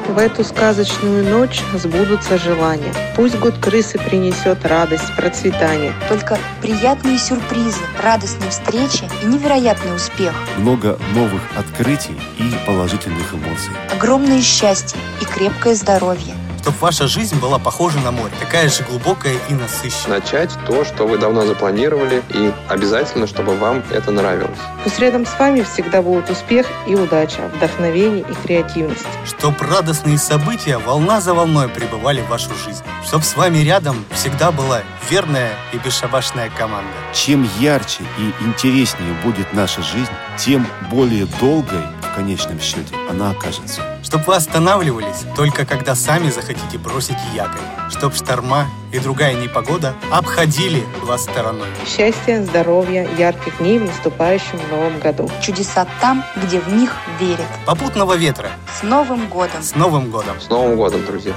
В 0.08 0.18
эту 0.20 0.46
сказочную 0.46 1.24
ночь 1.30 1.62
сбудутся 1.74 2.38
желания. 2.38 2.94
Пусть 3.16 3.38
год 3.40 3.56
крысы 3.58 4.00
принесет 4.00 4.66
радость, 4.66 5.14
процветание. 5.18 5.92
Только 6.08 6.38
приятные 6.62 7.18
сюрпризы, 7.18 7.82
радостные 8.02 8.50
встречи 8.50 9.04
и 9.22 9.26
невероятный 9.26 9.94
успех. 9.94 10.34
много 10.58 10.98
новых 11.14 11.42
открытий 11.58 12.18
и 12.40 12.66
положительных 12.66 13.34
эмоций. 13.34 13.74
Огромное 13.94 14.42
счастье 14.42 14.98
и 15.22 15.26
крепкое 15.26 15.76
здоровье. 15.76 16.34
Чтобы 16.62 16.78
ваша 16.80 17.08
жизнь 17.08 17.40
была 17.40 17.60
похожа 17.60 18.00
на 18.00 18.12
море, 18.12 18.34
такая 18.40 18.70
же 18.70 18.84
глубокая 18.84 19.36
и 19.50 19.54
насыщенная. 19.54 20.20
Начать 20.20 20.52
то, 20.66 20.84
что 20.84 21.08
вы 21.08 21.18
давно 21.18 21.46
запланировали, 21.46 22.22
и 22.30 22.52
обязательно, 22.68 23.28
чтобы 23.28 23.56
вам 23.56 23.84
это 23.92 24.12
нравилось. 24.12 24.58
Пусть 24.84 25.00
рядом 25.00 25.26
с 25.26 25.40
вами 25.40 25.62
всегда 25.62 26.02
будут 26.02 26.30
успех 26.30 26.68
и 26.88 26.96
удача, 26.96 27.50
вдохновение 27.56 28.26
и 28.30 28.34
креативность. 28.34 29.06
Чтоб 29.26 29.60
радостные 29.62 30.18
события 30.18 30.78
волна 30.78 31.22
за 31.22 31.34
волной 31.34 31.70
прибывали 31.70 32.22
в 32.22 32.28
вашу 32.28 32.54
жизнь. 32.66 32.84
Чтоб 33.06 33.24
с 33.24 33.36
вами 33.36 33.60
рядом 33.60 34.04
всегда 34.12 34.52
была 34.52 34.82
верная 35.10 35.52
и 35.74 35.78
бесшабашная 35.78 36.50
команда. 36.58 36.92
Чем 37.14 37.50
ярче 37.60 38.04
и 38.18 38.44
интереснее 38.44 39.14
будет 39.24 39.54
наша 39.54 39.82
жизнь, 39.82 40.12
тем 40.38 40.68
более 40.90 41.26
долгой 41.40 41.84
конечном 42.18 42.60
счете 42.60 42.96
она 43.10 43.30
окажется. 43.30 43.82
Чтоб 44.04 44.26
вы 44.26 44.36
останавливались 44.36 45.24
только 45.36 45.66
когда 45.66 45.94
сами 45.94 46.32
захотите 46.32 46.80
бросить 46.80 47.18
якорь. 47.36 47.62
Чтоб 47.92 48.14
шторма 48.16 48.66
и 48.92 48.98
другая 48.98 49.36
непогода 49.36 49.94
обходили 50.12 50.84
вас 51.04 51.24
стороной. 51.24 51.68
Счастья, 51.86 52.42
здоровья, 52.42 53.08
ярких 53.18 53.60
дней 53.60 53.78
в 53.78 53.86
наступающем 53.86 54.60
новом 54.72 55.00
году. 55.00 55.30
Чудеса 55.44 55.86
там, 56.02 56.24
где 56.38 56.60
в 56.60 56.74
них 56.74 56.92
верят. 57.20 57.46
Попутного 57.68 58.16
ветра. 58.16 58.50
С 58.80 58.82
Новым 58.82 59.28
годом! 59.28 59.62
С 59.62 59.76
Новым 59.76 60.10
годом! 60.10 60.42
С 60.42 60.50
Новым 60.50 60.76
годом, 60.76 61.06
друзья! 61.06 61.34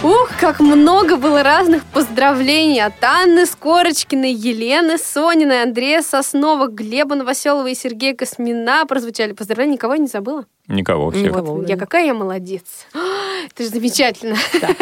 Ух, 0.00 0.30
как 0.38 0.60
много 0.60 1.16
было 1.16 1.42
разных 1.42 1.84
поздравлений 1.84 2.80
от 2.80 3.02
Анны 3.02 3.46
Скорочкиной, 3.46 4.32
Елены 4.32 4.96
Сониной, 4.96 5.64
Андрея 5.64 6.02
Соснова, 6.02 6.68
Глеба 6.68 7.16
Новоселова 7.16 7.66
и 7.66 7.74
Сергея 7.74 8.14
Космина. 8.14 8.86
Прозвучали 8.86 9.32
поздравления. 9.32 9.72
Никого 9.72 9.94
я 9.94 10.00
не 10.00 10.06
забыла? 10.06 10.46
Никого 10.68 11.10
всех. 11.10 11.34
Вот, 11.34 11.68
я 11.68 11.76
какая 11.76 12.06
я 12.06 12.14
молодец. 12.14 12.86
Это 12.94 13.64
же 13.64 13.70
замечательно. 13.70 14.36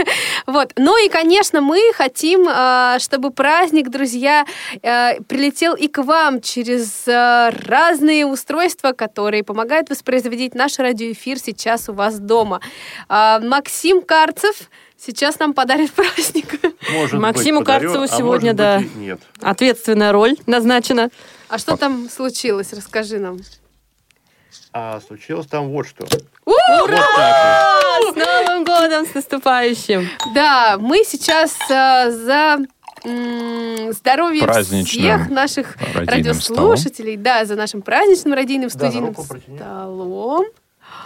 Вот. 0.46 0.72
Ну 0.76 1.04
и, 1.04 1.08
конечно, 1.08 1.60
мы 1.60 1.80
хотим, 1.92 2.46
а, 2.48 3.00
чтобы 3.00 3.32
праздник, 3.32 3.88
друзья, 3.88 4.46
а, 4.80 5.14
прилетел 5.26 5.74
и 5.74 5.88
к 5.88 6.04
вам 6.04 6.40
через 6.40 7.08
а, 7.08 7.50
разные 7.66 8.24
устройства, 8.26 8.92
которые 8.92 9.42
помогают 9.42 9.90
воспроизводить 9.90 10.54
наш 10.54 10.78
радиоэфир 10.78 11.40
сейчас 11.40 11.88
у 11.88 11.94
вас 11.94 12.20
дома. 12.20 12.60
Максим 13.08 14.02
Карцев 14.02 14.70
сейчас 14.98 15.38
нам 15.38 15.54
подарит 15.54 15.92
праздник. 15.94 16.60
Может 16.90 17.20
Максиму 17.20 17.60
быть, 17.60 17.66
подарю, 17.66 17.92
Карцеву 17.92 18.04
а 18.04 18.18
сегодня, 18.18 18.52
может 18.52 18.56
да, 18.56 18.78
быть, 18.78 18.94
нет. 18.96 19.20
ответственная 19.40 20.12
роль 20.12 20.36
назначена. 20.46 21.10
А 21.48 21.58
что 21.58 21.76
там 21.76 22.08
случилось? 22.10 22.72
Расскажи 22.72 23.18
нам. 23.18 23.38
А 24.72 25.00
случилось 25.00 25.46
там 25.46 25.68
вот 25.70 25.86
что. 25.86 26.06
Ура! 26.44 27.80
С 28.12 28.14
Новым 28.14 28.64
годом, 28.64 29.06
с 29.06 29.14
наступающим! 29.14 30.08
Да, 30.34 30.76
мы 30.78 31.02
сейчас 31.04 31.56
а, 31.70 32.10
за 32.10 32.58
здоровье 33.92 34.46
всех 34.84 35.30
наших 35.30 35.76
радиослушателей, 35.94 37.16
да, 37.16 37.44
за 37.44 37.56
нашим 37.56 37.82
праздничным 37.82 38.34
радийным 38.34 38.68
Да, 38.68 38.78
студийным 38.78 39.14
протяни. 39.14 39.56
столом. 39.56 40.46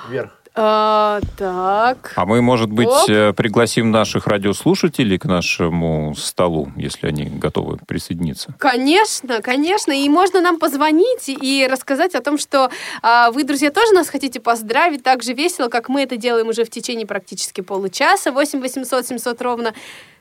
Вверх. 0.09 0.39
А, 0.62 1.20
так. 1.38 2.12
А 2.16 2.26
мы, 2.26 2.42
может 2.42 2.70
быть, 2.70 2.86
Оп. 2.86 3.08
э, 3.08 3.32
пригласим 3.32 3.90
наших 3.90 4.26
радиослушателей 4.26 5.18
к 5.18 5.24
нашему 5.24 6.14
столу, 6.14 6.70
если 6.76 7.06
они 7.06 7.24
готовы 7.24 7.78
присоединиться. 7.86 8.54
Конечно, 8.58 9.40
конечно. 9.40 9.90
И 9.92 10.06
можно 10.10 10.42
нам 10.42 10.58
позвонить 10.58 11.30
и 11.30 11.66
рассказать 11.70 12.14
о 12.14 12.20
том, 12.20 12.36
что 12.36 12.70
а, 13.00 13.30
вы, 13.30 13.44
друзья, 13.44 13.70
тоже 13.70 13.94
нас 13.94 14.10
хотите 14.10 14.38
поздравить 14.38 15.02
так 15.02 15.22
же 15.22 15.32
весело, 15.32 15.68
как 15.68 15.88
мы 15.88 16.02
это 16.02 16.18
делаем 16.18 16.48
уже 16.48 16.64
в 16.64 16.70
течение 16.70 17.06
практически 17.06 17.62
получаса. 17.62 18.30
8 18.30 18.60
800 18.60 19.06
700 19.06 19.40
ровно 19.40 19.72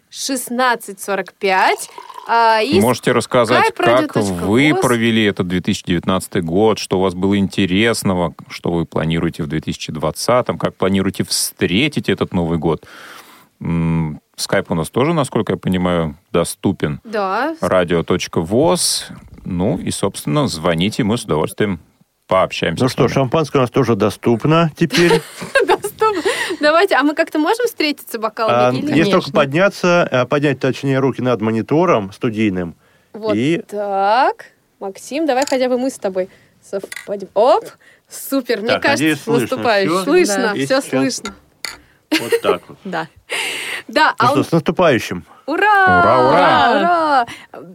1645. 0.09 1.89
А, 2.27 2.61
и 2.61 2.79
Можете 2.79 3.11
рассказать, 3.11 3.73
как 3.75 4.15
вы 4.15 4.75
провели 4.79 5.23
этот 5.23 5.47
2019 5.47 6.43
год, 6.43 6.79
что 6.79 6.99
у 6.99 7.01
вас 7.01 7.13
было 7.13 7.37
интересного, 7.37 8.33
что 8.49 8.71
вы 8.71 8.85
планируете 8.85 9.43
в 9.43 9.47
2020, 9.47 10.47
как 10.59 10.75
планируете 10.75 11.23
встретить 11.23 12.09
этот 12.09 12.33
Новый 12.33 12.57
год. 12.57 12.85
Скайп 14.35 14.71
у 14.71 14.75
нас 14.75 14.89
тоже, 14.89 15.13
насколько 15.13 15.53
я 15.53 15.57
понимаю, 15.57 16.15
доступен. 16.31 17.01
Да, 17.03 17.55
Радио.воз. 17.61 19.07
Ну 19.43 19.77
и, 19.77 19.91
собственно, 19.91 20.47
звоните, 20.47 21.03
мы 21.03 21.17
с 21.17 21.23
удовольствием 21.23 21.79
пообщаемся. 22.27 22.83
Ну 22.83 22.89
что, 22.89 23.07
шампанское 23.07 23.57
у 23.57 23.61
нас 23.61 23.71
тоже 23.71 23.95
доступно 23.95 24.71
теперь. 24.77 25.21
Давайте, 26.59 26.95
а 26.95 27.03
мы 27.03 27.13
как-то 27.15 27.39
можем 27.39 27.65
встретиться 27.65 28.17
А, 28.17 28.21
бокалами? 28.21 28.77
или 28.77 28.87
нет? 28.87 28.95
Есть 28.97 29.11
только 29.11 29.31
подняться, 29.31 30.03
а, 30.03 30.25
поднять, 30.25 30.59
точнее, 30.59 30.99
руки 30.99 31.21
над 31.21 31.41
монитором 31.41 32.11
студийным. 32.11 32.75
Вот 33.13 33.35
И 33.35 33.61
так. 33.67 34.45
Максим, 34.79 35.25
давай 35.25 35.45
хотя 35.47 35.67
бы 35.67 35.77
мы 35.77 35.89
с 35.89 35.97
тобой 35.97 36.29
совпадем. 36.61 37.29
Оп! 37.33 37.65
Супер, 38.09 38.61
мне 38.61 38.79
кажется, 38.79 39.31
наступаешь. 39.31 40.03
Слышно, 40.03 40.53
все 40.55 40.81
слышно. 40.81 41.35
вот 42.19 42.41
так 42.41 42.61
вот. 42.67 42.77
Да. 42.83 43.07
Да, 43.87 44.15
Ну 44.19 44.25
а 44.25 44.27
что, 44.29 44.37
он- 44.39 44.43
с 44.45 44.51
наступающим. 44.51 45.25
Ура! 45.49 46.01
Ура, 46.01 46.29
ура! 46.29 46.77
ура! 46.77 47.27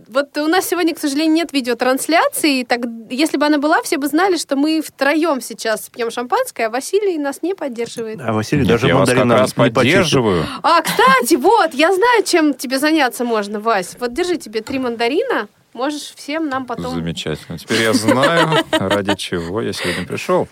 Вот 0.08 0.38
у 0.38 0.46
нас 0.46 0.68
сегодня, 0.68 0.94
к 0.94 0.98
сожалению, 1.00 1.34
нет 1.34 1.52
видеотрансляции. 1.52 2.62
Так, 2.62 2.82
если 3.10 3.36
бы 3.36 3.46
она 3.46 3.58
была, 3.58 3.82
все 3.82 3.98
бы 3.98 4.06
знали, 4.06 4.36
что 4.36 4.54
мы 4.54 4.80
втроем 4.80 5.40
сейчас 5.40 5.90
пьем 5.90 6.12
шампанское, 6.12 6.66
а 6.66 6.70
Василий 6.70 7.18
нас 7.18 7.42
не 7.42 7.52
поддерживает. 7.54 8.20
А 8.20 8.32
Василий 8.32 8.62
Нет, 8.62 8.68
даже 8.68 8.86
я 8.86 8.96
вас 8.96 9.08
как 9.08 9.18
мандарин 9.18 9.40
раз 9.40 9.52
поддерживаю. 9.54 10.46
А, 10.62 10.82
кстати, 10.82 11.34
вот, 11.34 11.74
я 11.74 11.92
знаю, 11.92 12.22
чем 12.22 12.54
тебе 12.54 12.78
заняться 12.78 13.24
можно, 13.24 13.58
Вась. 13.58 13.96
Вот 13.98 14.14
держи 14.14 14.36
тебе 14.36 14.60
три 14.60 14.78
мандарина, 14.78 15.48
можешь 15.72 16.14
всем 16.14 16.48
нам 16.48 16.66
потом... 16.66 16.94
Замечательно. 16.94 17.58
Теперь 17.58 17.82
я 17.82 17.92
знаю, 17.92 18.64
ради 18.70 19.16
чего 19.16 19.60
я 19.60 19.72
сегодня 19.72 20.06
пришел. 20.06 20.46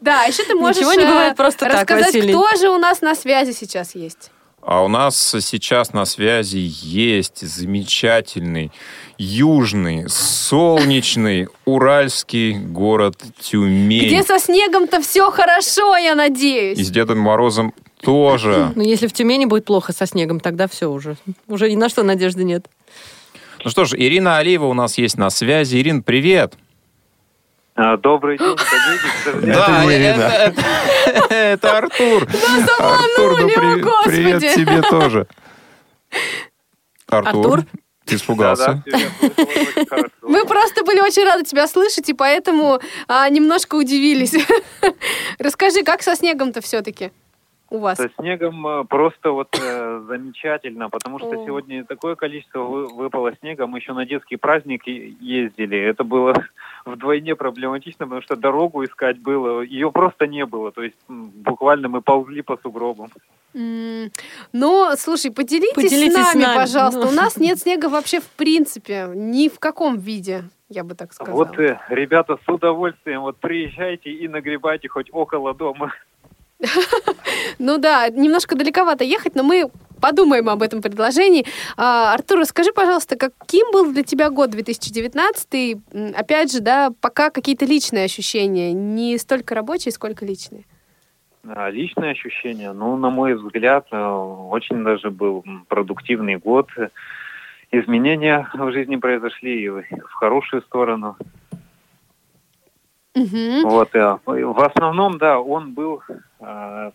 Да, 0.00 0.24
еще 0.24 0.42
ты 0.42 0.54
можешь 0.54 0.78
Ничего 0.78 0.94
не 0.94 1.04
э, 1.04 1.08
бывает 1.08 1.36
просто 1.36 1.60
так, 1.60 1.88
рассказать, 1.88 2.10
кто 2.10 2.56
же 2.56 2.68
у 2.70 2.78
нас 2.78 3.00
на 3.00 3.14
связи 3.14 3.52
сейчас 3.52 3.94
есть. 3.94 4.30
А 4.66 4.82
у 4.82 4.88
нас 4.88 5.36
сейчас 5.40 5.92
на 5.92 6.06
связи 6.06 6.56
есть 6.56 7.46
замечательный 7.46 8.72
южный, 9.18 10.08
солнечный, 10.08 11.48
уральский 11.66 12.58
город 12.58 13.16
Тюмень. 13.38 14.06
Где 14.06 14.22
со 14.22 14.38
снегом-то 14.38 15.02
все 15.02 15.30
хорошо, 15.30 15.96
я 15.98 16.14
надеюсь. 16.14 16.78
И 16.78 16.82
с 16.82 16.90
Дедом 16.90 17.18
Морозом 17.18 17.74
тоже. 18.00 18.72
Но 18.76 18.82
если 18.82 19.06
в 19.06 19.12
Тюмени 19.12 19.44
будет 19.44 19.66
плохо 19.66 19.92
со 19.92 20.06
снегом, 20.06 20.40
тогда 20.40 20.66
все 20.66 20.90
уже. 20.90 21.16
Уже 21.46 21.70
ни 21.70 21.76
на 21.76 21.90
что 21.90 22.02
надежды 22.02 22.42
нет. 22.44 22.66
Ну 23.64 23.70
что 23.70 23.84
ж, 23.84 23.94
Ирина 23.94 24.38
Алиева 24.38 24.64
у 24.64 24.74
нас 24.74 24.96
есть 24.96 25.18
на 25.18 25.28
связи. 25.28 25.76
Ирин, 25.76 26.02
привет. 26.02 26.54
А, 27.76 27.96
Добрый 27.96 28.38
день, 28.38 28.56
коллеги. 29.24 29.52
Да, 29.52 29.84
это, 29.84 30.62
это- 31.06 31.34
это 31.34 31.78
Артур. 31.78 32.22
Артур, 32.78 33.40
ну 33.40 33.80
господи. 33.80 34.04
привет 34.06 34.54
тебе 34.54 34.82
тоже. 34.82 35.26
Артур, 37.08 37.28
Артур? 37.46 37.64
ты 38.04 38.14
испугался? 38.14 38.82
да, 38.86 38.98
да. 39.90 39.96
Мы 40.22 40.44
просто 40.46 40.84
были 40.84 41.00
очень 41.00 41.24
рады 41.24 41.42
тебя 41.44 41.66
слышать, 41.66 42.08
и 42.08 42.12
поэтому 42.14 42.80
а, 43.08 43.28
немножко 43.28 43.74
удивились. 43.74 44.34
Расскажи, 45.38 45.82
как 45.82 46.02
со 46.02 46.14
снегом-то 46.14 46.60
все-таки 46.60 47.10
у 47.74 47.78
вас? 47.78 47.98
Со 47.98 48.08
снегом 48.18 48.66
э, 48.66 48.84
просто 48.84 49.30
вот 49.32 49.48
э, 49.60 50.02
замечательно, 50.06 50.88
потому 50.88 51.18
что 51.18 51.30
О. 51.30 51.44
сегодня 51.44 51.84
такое 51.84 52.14
количество 52.14 52.60
вы- 52.60 52.86
выпало 52.94 53.32
снега. 53.40 53.66
Мы 53.66 53.78
еще 53.78 53.92
на 53.92 54.06
детский 54.06 54.36
праздник 54.36 54.86
ездили. 54.86 55.78
Это 55.78 56.04
было 56.04 56.34
вдвойне 56.84 57.34
проблематично, 57.34 58.06
потому 58.06 58.22
что 58.22 58.36
дорогу 58.36 58.84
искать 58.84 59.18
было. 59.18 59.60
Ее 59.62 59.90
просто 59.90 60.26
не 60.26 60.46
было. 60.46 60.70
То 60.72 60.82
есть 60.82 60.96
буквально 61.08 61.88
мы 61.88 62.00
ползли 62.00 62.42
по 62.42 62.56
сугробам. 62.62 63.10
Ну, 63.54 64.90
слушай, 64.96 65.30
поделитесь, 65.30 65.74
Поделитесь 65.74 66.14
с, 66.14 66.30
с 66.30 66.34
нами, 66.34 66.42
нами, 66.44 66.56
пожалуйста. 66.56 67.00
ну. 67.00 67.08
У 67.08 67.12
нас 67.12 67.36
нет 67.36 67.58
снега 67.60 67.88
вообще 67.88 68.20
в 68.20 68.28
принципе, 68.30 69.08
ни 69.14 69.48
в 69.48 69.58
каком 69.58 69.98
виде, 69.98 70.44
я 70.68 70.82
бы 70.84 70.94
так 70.94 71.12
сказала. 71.12 71.36
Вот, 71.36 71.58
э, 71.58 71.78
ребята, 71.88 72.36
с 72.44 72.48
удовольствием, 72.48 73.22
вот 73.22 73.36
приезжайте 73.38 74.10
и 74.10 74.26
нагребайте 74.28 74.88
хоть 74.88 75.08
около 75.12 75.54
дома. 75.54 75.92
Ну 77.58 77.78
да, 77.78 78.08
немножко 78.08 78.56
далековато 78.56 79.04
ехать, 79.04 79.34
но 79.34 79.42
мы 79.42 79.70
подумаем 80.00 80.50
об 80.50 80.62
этом 80.62 80.82
предложении. 80.82 81.46
А, 81.76 82.12
Артур, 82.12 82.40
расскажи, 82.40 82.72
пожалуйста, 82.72 83.16
каким 83.16 83.70
был 83.72 83.90
для 83.92 84.02
тебя 84.02 84.28
год 84.28 84.50
2019? 84.50 85.76
М, 85.92 86.12
Опять 86.14 86.52
же, 86.52 86.60
да, 86.60 86.90
пока 87.00 87.30
какие-то 87.30 87.64
личные 87.64 88.04
ощущения, 88.04 88.72
не 88.72 89.16
столько 89.18 89.54
рабочие, 89.54 89.92
сколько 89.92 90.26
личные. 90.26 90.64
А, 91.46 91.70
Личные 91.70 92.12
ощущения, 92.12 92.72
ну, 92.72 92.96
на 92.96 93.10
мой 93.10 93.34
взгляд, 93.34 93.86
э, 93.92 93.96
очень 93.96 94.84
даже 94.84 95.10
был 95.10 95.44
продуктивный 95.68 96.36
год. 96.36 96.68
Изменения 97.70 98.48
в 98.54 98.72
жизни 98.72 98.96
произошли 98.96 99.64
и 99.64 99.68
в 99.68 100.12
хорошую 100.14 100.62
сторону. 100.62 101.16
Мгм. 103.14 103.62
Вот, 103.62 103.94
э, 103.94 104.18
в 104.26 104.60
основном, 104.64 105.18
да, 105.18 105.38
он 105.38 105.72
был 105.72 106.02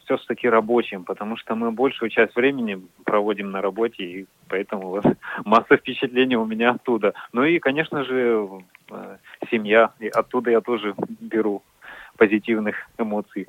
все-таки 0.05 0.49
рабочим, 0.49 1.03
потому 1.03 1.37
что 1.37 1.55
мы 1.55 1.71
большую 1.71 2.09
часть 2.09 2.35
времени 2.35 2.81
проводим 3.03 3.51
на 3.51 3.61
работе, 3.61 4.03
и 4.03 4.25
поэтому 4.47 4.89
вот 4.89 5.05
масса 5.45 5.77
впечатлений 5.77 6.35
у 6.35 6.45
меня 6.45 6.71
оттуда. 6.71 7.13
Ну 7.33 7.43
и, 7.43 7.59
конечно 7.59 8.03
же, 8.03 8.49
э, 8.91 9.17
семья, 9.51 9.91
и 9.99 10.07
оттуда 10.07 10.51
я 10.51 10.61
тоже 10.61 10.95
беру 11.19 11.61
позитивных 12.17 12.75
эмоций. 12.97 13.47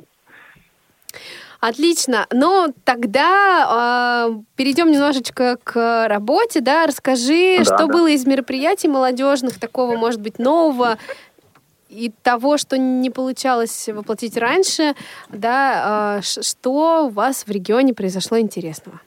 Отлично. 1.61 2.27
Ну, 2.33 2.73
тогда 2.85 4.31
э, 4.31 4.41
перейдем 4.57 4.91
немножечко 4.91 5.59
к 5.63 6.09
работе, 6.09 6.63
да. 6.63 6.87
Расскажи, 6.87 7.57
Да, 7.59 7.65
что 7.65 7.77
да. 7.79 7.87
было 7.87 8.09
из 8.09 8.27
мероприятий 8.27 8.89
молодежных, 8.89 9.61
такого, 9.61 9.95
может 9.97 10.23
быть, 10.23 10.39
нового 10.39 10.97
и 11.91 12.13
того, 12.23 12.57
что 12.57 12.79
не 12.79 13.11
получалось 13.11 13.89
воплотить 13.89 14.37
раньше, 14.37 14.95
да, 15.29 16.21
ш- 16.23 16.43
что 16.43 17.07
у 17.07 17.09
вас 17.11 17.47
в 17.47 17.51
регионе 17.51 17.93
произошло 17.95 18.39
интересного? 18.39 19.01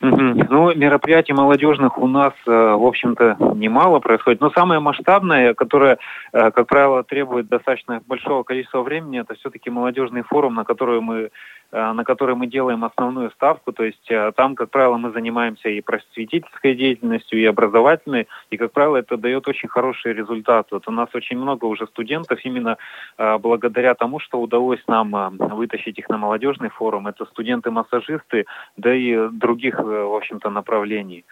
Ну, 0.00 0.74
мероприятий 0.74 1.32
молодежных 1.32 1.98
у 1.98 2.06
нас, 2.06 2.34
э, 2.46 2.50
в 2.50 2.86
общем-то, 2.86 3.36
немало 3.54 4.00
происходит. 4.00 4.40
Но 4.40 4.50
самое 4.50 4.78
масштабное, 4.78 5.54
которое, 5.54 5.98
э, 6.32 6.50
как 6.50 6.66
правило, 6.66 7.02
требует 7.04 7.48
достаточно 7.48 8.02
большого 8.06 8.42
количества 8.42 8.82
времени, 8.82 9.20
это 9.20 9.34
все-таки 9.34 9.70
молодежный 9.70 10.22
форум, 10.22 10.56
на 10.56 10.64
который 10.64 11.00
мы 11.00 11.30
на 11.74 12.04
который 12.04 12.36
мы 12.36 12.46
делаем 12.46 12.84
основную 12.84 13.30
ставку. 13.32 13.72
То 13.72 13.84
есть 13.84 14.10
э, 14.10 14.32
там, 14.36 14.54
как 14.54 14.70
правило, 14.70 14.96
мы 14.96 15.10
занимаемся 15.10 15.68
и 15.68 15.80
просветительской 15.80 16.74
деятельностью, 16.74 17.40
и 17.40 17.44
образовательной, 17.44 18.28
и, 18.50 18.56
как 18.56 18.72
правило, 18.72 18.96
это 18.96 19.16
дает 19.16 19.48
очень 19.48 19.68
хороший 19.68 20.12
результат. 20.12 20.68
Вот 20.70 20.86
у 20.88 20.92
нас 20.92 21.08
очень 21.14 21.36
много 21.36 21.64
уже 21.64 21.86
студентов 21.86 22.38
именно 22.44 22.76
э, 23.18 23.38
благодаря 23.38 23.94
тому, 23.94 24.20
что 24.20 24.40
удалось 24.40 24.82
нам 24.86 25.16
э, 25.16 25.30
вытащить 25.54 25.98
их 25.98 26.08
на 26.08 26.16
молодежный 26.16 26.68
форум. 26.68 27.08
Это 27.08 27.24
студенты-массажисты, 27.24 28.46
да 28.76 28.94
и 28.94 29.28
других, 29.32 29.78
э, 29.80 29.82
в 29.82 30.14
общем-то, 30.14 30.50
направлений. 30.50 31.24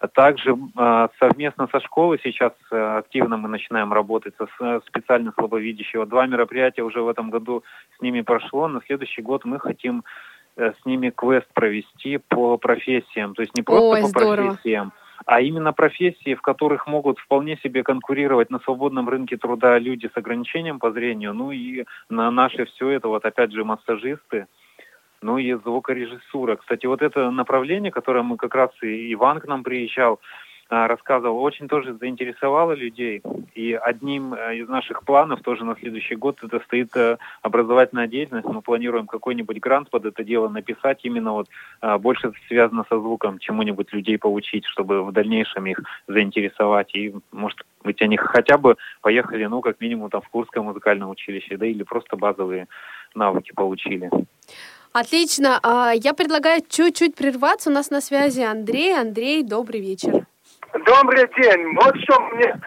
А 0.00 0.08
Также 0.08 0.56
э, 0.56 1.08
совместно 1.18 1.68
со 1.70 1.78
школой 1.80 2.18
сейчас 2.24 2.54
э, 2.70 2.98
активно 2.98 3.36
мы 3.36 3.50
начинаем 3.50 3.92
работать 3.92 4.32
со 4.38 4.80
специально 4.86 5.30
слабовидящего. 5.38 6.06
Два 6.06 6.26
мероприятия 6.26 6.82
уже 6.82 7.02
в 7.02 7.08
этом 7.08 7.28
году 7.28 7.64
с 7.98 8.00
ними 8.00 8.22
прошло. 8.22 8.66
На 8.66 8.80
следующий 8.86 9.20
год 9.20 9.44
мы 9.44 9.60
хотим 9.60 10.02
э, 10.56 10.72
с 10.72 10.86
ними 10.86 11.10
квест 11.10 11.46
провести 11.52 12.16
по 12.16 12.56
профессиям. 12.56 13.34
То 13.34 13.42
есть 13.42 13.54
не 13.54 13.62
просто 13.62 13.84
Ой, 13.84 14.00
по 14.00 14.06
здорово. 14.06 14.46
профессиям, 14.46 14.92
а 15.26 15.42
именно 15.42 15.74
профессии, 15.74 16.34
в 16.34 16.40
которых 16.40 16.86
могут 16.86 17.18
вполне 17.18 17.58
себе 17.58 17.82
конкурировать 17.82 18.48
на 18.48 18.58
свободном 18.60 19.06
рынке 19.06 19.36
труда 19.36 19.78
люди 19.78 20.10
с 20.10 20.16
ограничением 20.16 20.78
по 20.78 20.92
зрению. 20.92 21.34
Ну 21.34 21.50
и 21.50 21.84
на 22.08 22.30
наше 22.30 22.64
все 22.64 22.88
это, 22.88 23.08
вот 23.08 23.26
опять 23.26 23.52
же, 23.52 23.64
массажисты, 23.64 24.46
ну 25.22 25.38
и 25.38 25.52
звукорежиссура. 25.54 26.56
Кстати, 26.56 26.86
вот 26.86 27.02
это 27.02 27.30
направление, 27.30 27.90
которое 27.90 28.22
мы 28.22 28.36
как 28.36 28.54
раз 28.54 28.70
и 28.82 29.12
Иван 29.12 29.40
к 29.40 29.46
нам 29.46 29.62
приезжал, 29.62 30.20
а, 30.72 30.86
рассказывал, 30.86 31.42
очень 31.42 31.66
тоже 31.66 31.94
заинтересовало 31.94 32.72
людей. 32.72 33.22
И 33.56 33.72
одним 33.72 34.34
э, 34.34 34.58
из 34.58 34.68
наших 34.68 35.02
планов 35.02 35.42
тоже 35.42 35.64
на 35.64 35.74
следующий 35.74 36.14
год 36.14 36.38
это 36.44 36.60
стоит 36.60 36.94
э, 36.94 37.16
образовательная 37.42 38.06
деятельность. 38.06 38.46
Мы 38.46 38.62
планируем 38.62 39.08
какой-нибудь 39.08 39.58
грант 39.58 39.90
под 39.90 40.04
это 40.04 40.22
дело 40.22 40.48
написать, 40.48 41.00
именно 41.02 41.32
вот 41.32 41.48
а, 41.80 41.98
больше 41.98 42.32
связано 42.46 42.84
со 42.88 43.00
звуком, 43.00 43.40
чему-нибудь 43.40 43.92
людей 43.92 44.16
поучить, 44.16 44.64
чтобы 44.64 45.02
в 45.02 45.10
дальнейшем 45.10 45.66
их 45.66 45.80
заинтересовать. 46.06 46.94
И, 46.94 47.12
может 47.32 47.58
быть, 47.82 48.00
они 48.00 48.16
хотя 48.16 48.56
бы 48.56 48.76
поехали, 49.00 49.46
ну, 49.46 49.62
как 49.62 49.80
минимум, 49.80 50.08
там, 50.08 50.20
в 50.20 50.28
Курское 50.28 50.62
музыкальное 50.62 51.08
училище, 51.08 51.56
да, 51.56 51.66
или 51.66 51.82
просто 51.82 52.16
базовые 52.16 52.68
навыки 53.16 53.50
получили. 53.52 54.08
Отлично. 54.92 55.60
А, 55.62 55.92
Я 55.94 56.14
предлагаю 56.14 56.62
чуть-чуть 56.68 57.14
прерваться. 57.14 57.70
У 57.70 57.72
нас 57.72 57.90
на 57.90 58.00
связи 58.00 58.42
Андрей. 58.42 58.98
Андрей, 58.98 59.44
добрый 59.44 59.80
вечер. 59.80 60.26
Добрый 60.72 61.28
день. 61.40 61.76
Вот 61.76 61.94
что 62.02 62.20
мне 62.20 62.60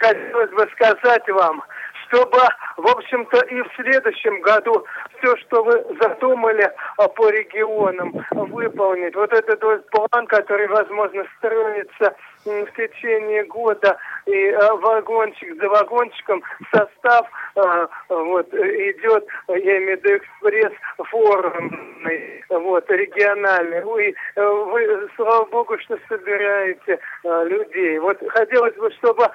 хотелось 0.00 0.50
бы 0.52 0.66
сказать 0.74 1.28
вам, 1.28 1.62
чтобы, 2.08 2.38
в 2.78 2.86
общем-то, 2.86 3.40
и 3.46 3.60
в 3.60 3.68
следующем 3.76 4.40
году 4.40 4.86
все, 5.18 5.36
что 5.36 5.62
вы 5.64 5.84
задумали 6.00 6.70
а, 6.96 7.08
по 7.08 7.28
регионам, 7.28 8.24
выполнить. 8.30 9.14
Вот 9.14 9.32
этот 9.32 9.60
план, 9.90 10.26
который, 10.28 10.68
возможно, 10.68 11.24
строится 11.38 12.16
в 12.46 12.72
течение 12.76 13.44
года, 13.44 13.98
и 14.26 14.48
а, 14.50 14.74
вагончик 14.76 15.60
за 15.60 15.68
вагончиком 15.68 16.42
состав 16.72 17.28
а, 17.56 17.88
вот, 18.08 18.52
идет, 18.54 19.26
я 19.48 19.78
имею 19.78 19.98
в 19.98 20.04
виду 20.04 20.16
экспресс 20.16 20.72
форумный, 21.10 22.44
вот, 22.48 22.88
региональный. 22.90 23.82
Вы, 23.82 24.14
вы, 24.36 25.08
слава 25.16 25.44
богу, 25.46 25.78
что 25.78 25.98
собираете 26.08 26.98
а, 27.24 27.44
людей. 27.44 27.98
Вот 27.98 28.18
хотелось 28.28 28.74
бы, 28.76 28.90
чтобы 28.92 29.28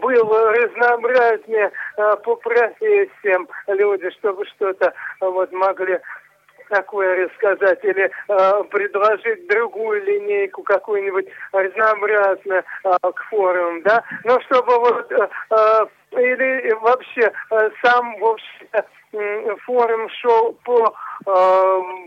было 0.00 0.52
разнообразнее 0.52 1.72
по 1.96 2.36
профессиям 2.36 3.48
люди, 3.68 4.10
чтобы 4.10 4.44
что-то 4.46 4.92
вот 5.20 5.52
могли 5.52 5.98
такое 6.72 7.26
рассказать 7.26 7.84
или 7.84 8.10
э, 8.28 8.64
предложить 8.70 9.46
другую 9.46 10.02
линейку 10.04 10.62
какую-нибудь 10.62 11.26
разнообразную 11.52 12.64
э, 12.84 12.90
к 13.14 13.24
форумам, 13.28 13.82
да, 13.82 14.02
но 14.24 14.40
чтобы 14.40 14.78
вот 14.78 15.12
э, 15.12 15.28
э, 15.50 15.86
или 16.12 16.72
вообще 16.80 17.30
э, 17.50 17.70
сам 17.82 18.18
в 18.18 18.24
общем 18.24 18.66
м, 18.72 18.84
форум 19.66 20.08
шел 20.20 20.56
по 20.64 20.94
э, 21.26 21.30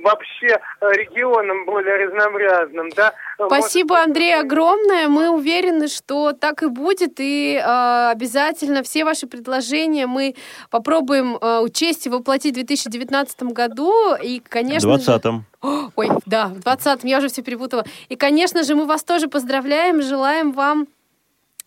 вообще 0.03 0.59
регионам 0.81 1.65
более 1.65 2.05
разнообразным, 2.05 2.89
да. 2.89 3.13
Спасибо, 3.35 3.99
Андрей, 4.01 4.39
огромное. 4.39 5.07
Мы 5.07 5.29
уверены, 5.29 5.87
что 5.87 6.33
так 6.33 6.63
и 6.63 6.67
будет, 6.67 7.19
и 7.19 7.55
э, 7.55 8.09
обязательно 8.11 8.83
все 8.83 9.05
ваши 9.05 9.27
предложения 9.27 10.07
мы 10.07 10.35
попробуем 10.69 11.37
э, 11.39 11.59
учесть 11.59 12.07
и 12.07 12.09
воплотить 12.09 12.53
в 12.53 12.55
2019 12.55 13.43
году. 13.43 14.15
И, 14.21 14.39
конечно 14.39 14.97
же- 14.97 15.11
20-м. 15.11 15.45
О, 15.61 15.89
Ой, 15.95 16.09
да, 16.25 16.47
в 16.47 16.59
20-м, 16.59 17.07
я 17.07 17.19
уже 17.19 17.27
все 17.29 17.41
перепутала. 17.41 17.85
И, 18.09 18.15
конечно 18.15 18.63
же, 18.63 18.75
мы 18.75 18.85
вас 18.85 19.03
тоже 19.03 19.27
поздравляем, 19.27 20.01
желаем 20.01 20.51
вам 20.51 20.87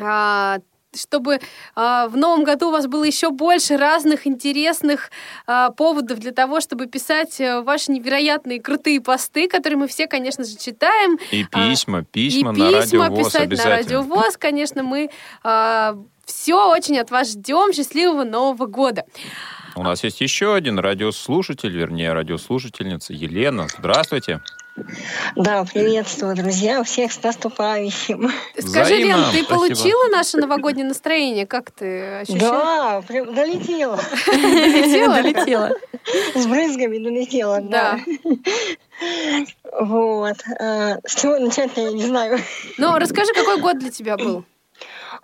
а, 0.01 0.59
чтобы 0.99 1.41
а, 1.75 2.09
в 2.09 2.17
новом 2.17 2.45
году 2.45 2.69
у 2.69 2.71
вас 2.71 2.87
было 2.87 3.05
еще 3.05 3.31
больше 3.31 3.77
разных 3.77 4.27
интересных 4.27 5.11
а, 5.47 5.71
поводов 5.71 6.19
для 6.19 6.33
того, 6.33 6.61
чтобы 6.61 6.87
писать 6.87 7.41
э, 7.41 7.61
ваши 7.63 7.93
невероятные 7.93 8.61
крутые 8.61 9.01
посты, 9.01 9.49
которые 9.49 9.79
мы 9.79 9.89
все, 9.89 10.07
конечно 10.07 10.45
же, 10.45 10.57
читаем. 10.57 11.19
И 11.31 11.45
А, 11.53 11.71
письма, 11.71 12.01
и 12.01 12.05
письма 12.05 12.53
на 12.53 12.81
письма 12.81 12.81
радио 12.81 13.05
ВОЗ 13.05 13.27
писать 13.27 13.41
на 13.41 13.47
обязательно. 13.47 13.77
радио 13.77 14.03
ВОЗ, 14.03 14.37
конечно, 14.37 14.83
мы 14.83 15.11
все 16.25 16.71
очень 16.71 16.99
от 16.99 17.11
вас 17.11 17.33
ждем. 17.33 17.73
Счастливого 17.73 18.25
Нового 18.25 18.67
года. 18.67 19.05
У 19.75 19.83
нас 19.83 20.03
есть 20.05 20.21
еще 20.21 20.55
один 20.55 20.79
радиослушатель, 20.79 21.71
вернее, 21.71 22.13
радиослушательница 22.13 23.13
Елена. 23.13 23.69
Здравствуйте. 23.79 24.41
Да, 25.37 25.65
приветствую, 25.65 26.35
друзья, 26.37 26.83
всех 26.83 27.13
с 27.13 27.23
наступающим. 27.23 28.31
Скажи, 28.59 28.97
Лен, 28.97 29.17
Взаимно. 29.19 29.25
ты 29.33 29.43
Спасибо. 29.43 29.49
получила 29.55 30.09
наше 30.11 30.37
новогоднее 30.39 30.87
настроение? 30.87 31.47
Как 31.47 31.71
ты 31.71 32.21
ощущаешь? 32.21 32.41
Да, 32.41 33.03
при- 33.07 33.25
долетела. 33.25 33.99
Долетела? 34.27 35.15
Долетела. 35.23 35.71
С 36.35 36.47
брызгами 36.47 36.99
долетела, 36.99 37.61
да. 37.61 37.99
Вот. 39.81 40.37
э, 40.61 40.97
С 41.07 41.15
чего 41.21 41.39
начать-то 41.39 41.81
я 41.81 41.93
не 41.93 42.03
знаю. 42.05 42.39
Ну, 42.79 42.97
расскажи, 42.99 43.33
какой 43.35 43.61
год 43.61 43.79
для 43.79 43.91
тебя 43.91 44.17
был? 44.17 44.45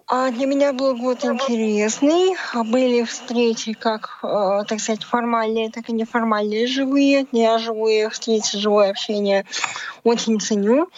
А 0.07 0.30
для 0.30 0.46
меня 0.46 0.72
был 0.72 0.96
год 0.96 1.24
интересный. 1.24 2.37
Были 2.64 3.04
встречи 3.04 3.72
как, 3.72 4.18
э, 4.22 4.64
так 4.68 4.80
сказать, 4.80 5.02
формальные, 5.02 5.70
так 5.70 5.88
и 5.88 5.92
неформальные, 5.92 6.66
живые. 6.66 7.26
Я 7.33 7.59
живые 7.59 8.11
встречи, 8.11 8.59
живое 8.59 8.90
общение 8.90 9.46
очень 10.02 10.40
ценю. 10.40 10.88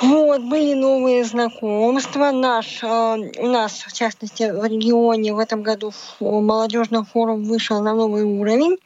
Вот, 0.00 0.42
были 0.42 0.74
новые 0.74 1.24
знакомства. 1.24 2.30
Наш, 2.30 2.82
э, 2.82 3.16
у 3.38 3.46
нас, 3.46 3.84
в 3.86 3.92
частности, 3.92 4.44
в 4.44 4.64
регионе 4.64 5.34
в 5.34 5.38
этом 5.38 5.62
году 5.62 5.92
молодежный 6.20 7.04
форум 7.04 7.42
вышел 7.44 7.82
на 7.82 7.94
новый 7.94 8.22
уровень. 8.22 8.78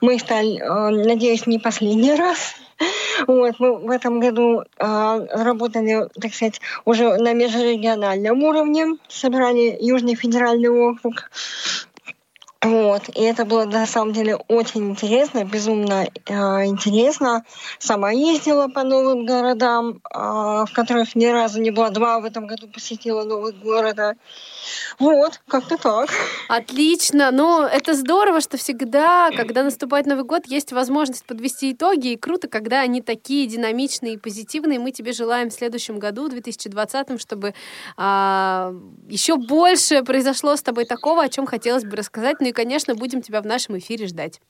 Мы 0.00 0.18
стали, 0.18 0.58
э, 0.58 1.04
надеюсь, 1.06 1.46
не 1.46 1.58
последний 1.58 2.14
раз. 2.16 2.54
Вот, 3.26 3.58
мы 3.58 3.78
в 3.78 3.90
этом 3.90 4.20
году 4.20 4.62
э, 4.62 5.26
работали, 5.30 6.08
так 6.20 6.34
сказать, 6.34 6.60
уже 6.84 7.16
на 7.16 7.32
межрегиональном 7.32 8.42
уровне, 8.42 8.96
собрали 9.08 9.76
Южный 9.80 10.14
федеральный 10.14 10.68
округ. 10.68 11.30
Вот, 12.62 13.08
и 13.16 13.22
это 13.22 13.46
было 13.46 13.64
на 13.64 13.86
самом 13.86 14.12
деле 14.12 14.36
очень 14.36 14.90
интересно, 14.90 15.46
безумно 15.46 16.06
э, 16.26 16.32
интересно. 16.66 17.42
Сама 17.78 18.10
ездила 18.10 18.68
по 18.68 18.84
новым 18.84 19.24
городам, 19.24 20.02
э, 20.14 20.18
в 20.18 20.68
которых 20.74 21.14
ни 21.14 21.24
разу 21.24 21.58
не 21.58 21.70
была. 21.70 21.88
Два 21.88 22.20
в 22.20 22.26
этом 22.26 22.46
году 22.46 22.68
посетила 22.68 23.24
новых 23.24 23.58
города. 23.62 24.16
Вот, 24.98 25.40
как-то 25.48 25.78
так. 25.78 26.10
Отлично. 26.48 27.30
Ну, 27.30 27.62
это 27.62 27.94
здорово, 27.94 28.42
что 28.42 28.58
всегда, 28.58 29.30
когда 29.34 29.62
наступает 29.62 30.04
Новый 30.04 30.24
год, 30.24 30.42
есть 30.46 30.72
возможность 30.72 31.24
подвести 31.24 31.72
итоги. 31.72 32.08
И 32.08 32.16
круто, 32.18 32.46
когда 32.46 32.80
они 32.80 33.00
такие 33.00 33.46
динамичные 33.46 34.14
и 34.14 34.18
позитивные. 34.18 34.78
Мы 34.78 34.90
тебе 34.90 35.12
желаем 35.12 35.48
в 35.48 35.54
следующем 35.54 35.98
году, 35.98 36.28
2020, 36.28 37.18
чтобы 37.18 37.54
а, 37.96 38.74
еще 39.08 39.36
больше 39.36 40.02
произошло 40.02 40.54
с 40.56 40.62
тобой 40.62 40.84
такого, 40.84 41.22
о 41.22 41.28
чем 41.30 41.46
хотелось 41.46 41.84
бы 41.84 41.96
рассказать. 41.96 42.36
Ну 42.40 42.49
и, 42.50 42.52
конечно, 42.52 42.94
будем 42.94 43.22
тебя 43.22 43.40
в 43.40 43.46
нашем 43.46 43.78
эфире 43.78 44.06
ждать. 44.06 44.40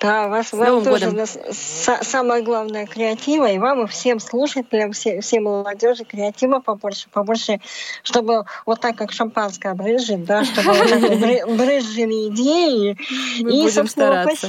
Да, 0.00 0.28
вас 0.28 0.48
С 0.48 0.52
вам 0.52 0.82
тоже 0.84 1.06
годом. 1.06 1.16
нас- 1.16 1.36
са- 1.36 2.02
самое 2.04 2.42
главное 2.42 2.86
креатива, 2.86 3.50
и 3.50 3.58
вам 3.58 3.84
и 3.84 3.86
всем 3.86 4.18
слушателям, 4.20 4.92
все, 4.92 5.20
всем 5.20 5.44
молодежи 5.44 6.04
креатива 6.04 6.60
побольше, 6.60 7.08
побольше, 7.10 7.60
чтобы 8.02 8.44
вот 8.66 8.80
так 8.80 8.96
как 8.96 9.12
шампанское 9.12 9.72
брызжет, 9.74 10.24
да, 10.24 10.44
чтобы 10.44 10.72
брызжили 11.56 12.28
идеи 12.28 12.98
и, 13.38 13.70
собственно, 13.70 14.22
стараться. 14.24 14.46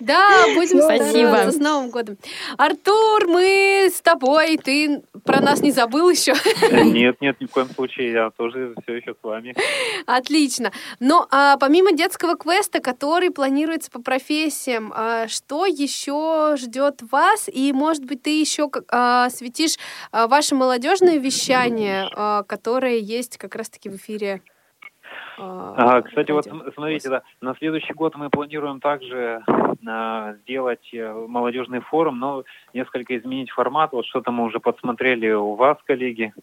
Да, 0.00 0.46
будем 0.54 0.78
Ну, 0.78 0.84
спасибо. 0.84 1.50
С 1.50 1.56
Новым 1.56 1.90
годом. 1.90 2.16
Артур, 2.58 3.26
мы 3.28 3.90
с 3.92 4.00
тобой. 4.00 4.56
Ты 4.56 5.02
про 5.24 5.40
нас 5.40 5.60
не 5.60 5.70
забыл 5.70 6.10
еще? 6.10 6.34
Нет, 6.70 7.20
нет, 7.20 7.40
ни 7.40 7.46
в 7.46 7.50
коем 7.50 7.68
случае, 7.70 8.12
я 8.12 8.30
тоже 8.30 8.74
все 8.82 8.96
еще 8.96 9.14
с 9.14 9.22
вами. 9.22 9.54
Отлично. 10.06 10.72
Но 10.98 11.26
а, 11.30 11.56
помимо 11.58 11.92
детского 11.92 12.36
квеста, 12.36 12.80
который 12.80 13.30
планируется 13.30 13.90
по 13.90 14.00
профессиям, 14.00 14.92
а, 14.94 15.28
что 15.28 15.66
еще 15.66 16.56
ждет 16.56 17.00
вас? 17.10 17.48
И, 17.52 17.72
может 17.72 18.04
быть, 18.04 18.22
ты 18.22 18.40
еще 18.40 18.68
как- 18.68 18.84
а, 18.88 19.28
светишь 19.30 19.76
а, 20.12 20.26
ваше 20.26 20.54
молодежное 20.54 21.18
вещание, 21.18 22.08
а, 22.14 22.42
которое 22.44 22.98
есть 22.98 23.36
как 23.38 23.54
раз-таки 23.54 23.88
в 23.88 23.96
эфире. 23.96 24.42
А, 25.40 25.96
А, 25.96 26.02
кстати, 26.02 26.30
вот 26.30 26.46
смотрите, 26.74 27.08
да, 27.08 27.22
на 27.40 27.54
следующий 27.54 27.94
год 27.94 28.14
мы 28.16 28.28
планируем 28.28 28.80
также 28.80 29.42
а, 29.86 30.34
сделать 30.42 30.88
э, 30.92 31.12
молодежный 31.28 31.80
форум, 31.80 32.18
но 32.18 32.44
несколько 32.74 33.16
изменить 33.16 33.50
формат. 33.50 33.92
Вот 33.92 34.04
что-то 34.06 34.30
мы 34.30 34.44
уже 34.44 34.60
подсмотрели 34.60 35.30
у 35.30 35.54
вас, 35.54 35.78
коллеги. 35.84 36.34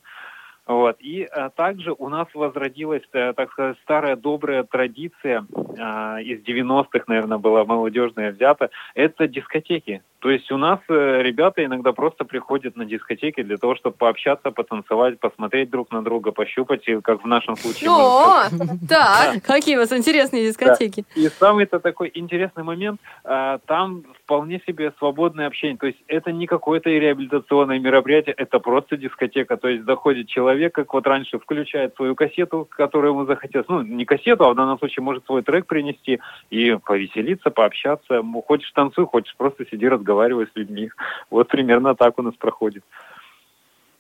Вот. 0.68 0.98
И 1.00 1.24
а, 1.24 1.50
также 1.50 1.94
у 1.98 2.10
нас 2.10 2.28
возродилась, 2.34 3.04
э, 3.14 3.34
так 3.34 3.52
сказать, 3.52 3.78
старая 3.84 4.18
добрая 4.18 4.64
традиция 4.64 5.46
а, 5.80 6.18
из 6.20 6.42
90-х, 6.44 7.06
наверное, 7.08 7.38
была 7.38 7.64
молодежная 7.64 8.32
взята. 8.32 8.70
Это 8.94 9.28
дискотеки. 9.30 10.04
То 10.20 10.30
есть 10.30 10.52
у 10.52 10.58
нас 10.58 10.80
э, 10.90 11.22
ребята 11.22 11.64
иногда 11.64 11.94
просто 11.94 12.26
приходят 12.26 12.76
на 12.76 12.86
дискотеки 12.86 13.44
для 13.44 13.58
того, 13.58 13.76
чтобы 13.76 13.96
пообщаться, 13.96 14.52
потанцевать, 14.52 15.20
посмотреть 15.20 15.70
друг 15.70 15.92
на 15.92 16.04
друга, 16.04 16.32
пощупать, 16.32 16.84
как 17.02 17.24
в 17.24 17.28
нашем 17.28 17.56
случае. 17.56 17.90
О, 17.90 18.44
так. 18.90 19.44
Какие 19.44 19.78
у 19.78 19.80
вас 19.80 19.94
интересные 19.94 20.48
дискотеки. 20.48 21.06
И 21.16 21.30
самый-то 21.30 21.80
такой 21.80 22.12
интересный 22.14 22.64
момент, 22.64 23.00
а, 23.24 23.60
там 23.60 24.04
вполне 24.28 24.62
себе 24.68 24.94
свободное 24.98 25.48
общение. 25.48 25.78
То 25.78 25.88
есть 25.88 26.00
это 26.08 26.34
не 26.34 26.48
какое-то 26.48 26.90
реабилитационное 26.90 27.80
мероприятие, 27.80 28.36
это 28.38 28.60
просто 28.60 28.98
дискотека. 28.98 29.56
То 29.56 29.70
есть 29.70 29.86
заходит 29.86 30.28
человек, 30.28 30.76
как 30.76 30.94
вот 30.94 31.08
раньше, 31.08 31.40
включает 31.40 31.96
свою 31.96 32.14
кассету, 32.14 32.68
которую 32.70 33.14
ему 33.14 33.26
захотелось. 33.26 33.70
Ну, 33.70 33.82
не 33.84 34.04
кассету, 34.04 34.44
а 34.44 34.52
в 34.52 34.56
данном 34.56 34.78
случае 34.80 35.04
может 35.04 35.26
свой 35.26 35.44
трек 35.44 35.66
принести 35.66 36.20
и 36.50 36.78
повеселиться, 36.86 37.52
пообщаться. 37.52 38.22
Хочешь 38.46 38.72
танцуй, 38.74 39.06
хочешь 39.06 39.34
просто 39.38 39.66
сиди, 39.66 39.88
разговаривай 39.88 40.48
с 40.48 40.56
людьми. 40.56 40.92
Вот 41.30 41.48
примерно 41.48 41.96
так 41.96 42.20
у 42.20 42.22
нас 42.22 42.36
проходит. 42.36 42.84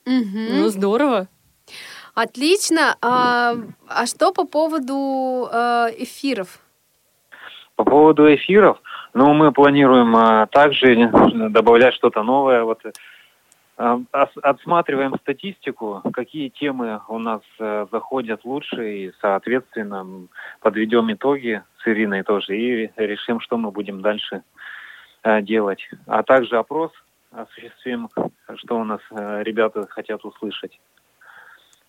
Ну, 0.05 0.67
здорово. 0.69 1.27
Отлично. 2.15 2.97
А, 3.01 3.55
а 3.87 4.05
что 4.05 4.33
по 4.33 4.45
поводу 4.45 5.47
э, 5.51 5.89
эфиров? 5.99 6.59
По 7.77 7.85
поводу 7.85 8.33
эфиров, 8.33 8.81
ну, 9.13 9.33
мы 9.35 9.51
планируем 9.51 10.15
а, 10.15 10.47
также 10.47 11.09
добавлять 11.49 11.93
что-то 11.93 12.23
новое. 12.23 12.63
Вот, 12.63 12.81
а, 13.77 13.99
отсматриваем 14.41 15.13
статистику, 15.21 16.01
какие 16.11 16.49
темы 16.49 16.99
у 17.07 17.19
нас 17.19 17.41
э, 17.59 17.85
заходят 17.91 18.43
лучше, 18.45 18.97
и, 18.97 19.11
соответственно, 19.21 20.27
подведем 20.61 21.13
итоги 21.13 21.61
с 21.77 21.87
Ириной 21.87 22.23
тоже 22.23 22.57
и 22.57 22.91
решим, 22.97 23.39
что 23.39 23.57
мы 23.57 23.69
будем 23.69 24.01
дальше 24.01 24.41
э, 25.21 25.43
делать. 25.43 25.87
А 26.07 26.23
также 26.23 26.57
опрос 26.57 26.91
осуществим, 27.31 28.09
что 28.55 28.79
у 28.79 28.83
нас 28.83 29.01
э, 29.11 29.43
ребята 29.43 29.85
хотят 29.87 30.25
услышать. 30.25 30.79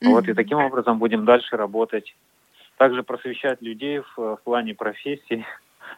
Вот, 0.03 0.29
и 0.29 0.35
таким 0.35 0.59
образом 0.59 0.99
будем 0.99 1.25
дальше 1.25 1.57
работать. 1.57 2.15
Также 2.77 3.03
просвещать 3.03 3.63
людей 3.63 4.01
в, 4.01 4.37
в 4.37 4.41
плане 4.45 4.75
профессий. 4.75 5.47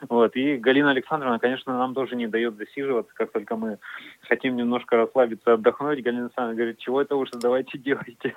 Вот. 0.09 0.37
И 0.37 0.57
Галина 0.57 0.91
Александровна, 0.91 1.39
конечно, 1.39 1.77
нам 1.77 1.95
тоже 1.95 2.17
не 2.17 2.27
дает 2.27 2.57
засиживаться, 2.57 3.13
как 3.15 3.33
только 3.33 3.57
мы 3.57 3.79
хотим 4.23 4.57
немножко 4.57 4.97
расслабиться, 4.97 5.55
отдохнуть. 5.55 6.03
Галина 6.03 6.25
Александровна 6.25 6.57
говорит, 6.57 6.79
чего 6.79 7.03
это 7.03 7.17
уже, 7.17 7.33
давайте 7.35 7.79
делайте. 7.79 8.37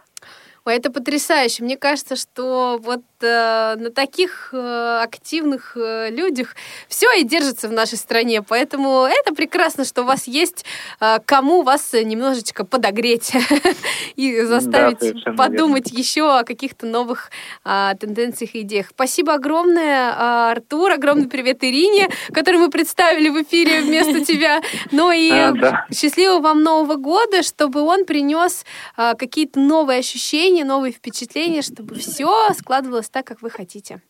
Ой, 0.66 0.76
это 0.78 0.90
потрясающе. 0.92 1.62
Мне 1.64 1.76
кажется, 1.76 2.16
что 2.16 2.80
вот 2.82 3.02
э, 3.20 3.76
на 3.78 3.92
таких 3.92 4.50
э, 4.54 5.00
активных 5.04 5.76
э, 5.76 6.10
людях 6.10 6.56
все 6.88 7.12
и 7.20 7.24
держится 7.24 7.68
в 7.68 7.74
нашей 7.74 7.98
стране. 7.98 8.42
Поэтому 8.42 9.04
это 9.04 9.36
прекрасно, 9.36 9.84
что 9.84 10.04
у 10.04 10.06
вас 10.06 10.26
есть 10.26 10.64
э, 11.02 11.18
кому 11.26 11.64
вас 11.64 11.92
немножечко 11.92 12.64
подогреть 12.64 13.34
и 14.16 14.42
заставить 14.44 15.00
совершенно 15.00 15.36
подумать 15.36 15.92
еще 15.92 16.40
о 16.40 16.44
каких-то 16.46 16.86
новых 16.86 17.30
а, 17.66 17.96
тенденциях 17.96 18.56
и 18.56 18.62
идеях. 18.62 18.88
Спасибо 18.92 19.34
огромное, 19.34 20.14
а, 20.16 20.52
Артур. 20.52 20.92
Огромный 20.92 21.28
привет 21.28 21.62
Ирине, 21.64 22.10
которую 22.34 22.62
мы 22.62 22.70
представили 22.70 23.28
в 23.28 23.42
эфире 23.44 23.82
вместо 23.82 24.24
тебя. 24.24 24.62
Ну 24.92 25.12
и 25.12 25.30
А, 25.30 25.52
да. 25.52 25.88
счастливого 25.94 26.40
вам 26.40 26.64
Нового 26.64 26.96
года, 26.96 27.44
чтобы 27.44 27.82
он 27.82 28.06
принес 28.06 28.66
а, 28.96 29.16
какие-то 29.16 29.60
новые 29.60 30.00
ощущения, 30.00 30.53
новые 30.62 30.92
впечатления, 30.94 31.64
чтобы 31.64 31.96
все 31.96 32.50
складывалось 32.54 33.10
так, 33.10 33.26
как 33.26 33.42
вы 33.42 33.50
хотите. 33.50 34.02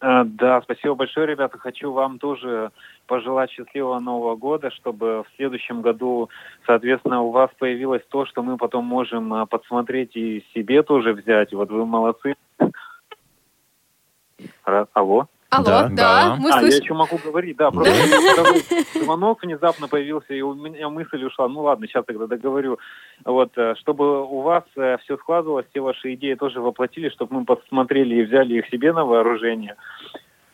А, 0.00 0.24
Да, 0.24 0.60
спасибо 0.62 0.94
большое, 0.96 1.28
ребята. 1.28 1.58
Хочу 1.58 1.92
вам 1.92 2.18
тоже 2.18 2.72
пожелать 3.06 3.50
счастливого 3.52 4.00
Нового 4.00 4.34
года, 4.34 4.70
чтобы 4.72 5.22
в 5.22 5.26
следующем 5.36 5.80
году, 5.80 6.28
соответственно, 6.66 7.22
у 7.22 7.30
вас 7.30 7.50
появилось 7.56 8.02
то, 8.08 8.26
что 8.26 8.42
мы 8.42 8.56
потом 8.56 8.84
можем 8.84 9.32
а, 9.32 9.46
подсмотреть 9.46 10.16
и 10.16 10.44
себе 10.54 10.82
тоже 10.82 11.12
взять. 11.12 11.52
Вот 11.52 11.70
вы 11.70 11.86
молодцы. 11.86 12.34
Ра- 14.64 14.88
Алло. 14.92 15.28
Алло, 15.52 15.66
да, 15.66 15.88
да, 15.90 16.36
мы 16.36 16.50
а, 16.50 16.62
я 16.62 16.68
еще 16.68 16.94
могу 16.94 17.18
говорить, 17.22 17.58
да, 17.58 17.70
просто 17.70 17.92
звонок 18.94 19.42
внезапно 19.42 19.86
появился, 19.86 20.32
и 20.32 20.40
у 20.40 20.54
меня 20.54 20.88
мысль 20.88 21.22
ушла. 21.22 21.46
Ну 21.46 21.60
ладно, 21.60 21.86
сейчас 21.86 22.06
тогда 22.06 22.26
договорю. 22.26 22.78
Вот, 23.22 23.52
э, 23.58 23.74
чтобы 23.78 24.24
у 24.24 24.40
вас 24.40 24.64
все 24.74 25.16
складывалось, 25.18 25.66
все 25.68 25.80
ваши 25.80 26.14
идеи 26.14 26.34
тоже 26.34 26.62
воплотились, 26.62 27.12
чтобы 27.12 27.40
мы 27.40 27.44
посмотрели 27.44 28.14
и 28.14 28.22
взяли 28.22 28.54
их 28.54 28.68
себе 28.68 28.94
на 28.94 29.04
вооружение. 29.04 29.76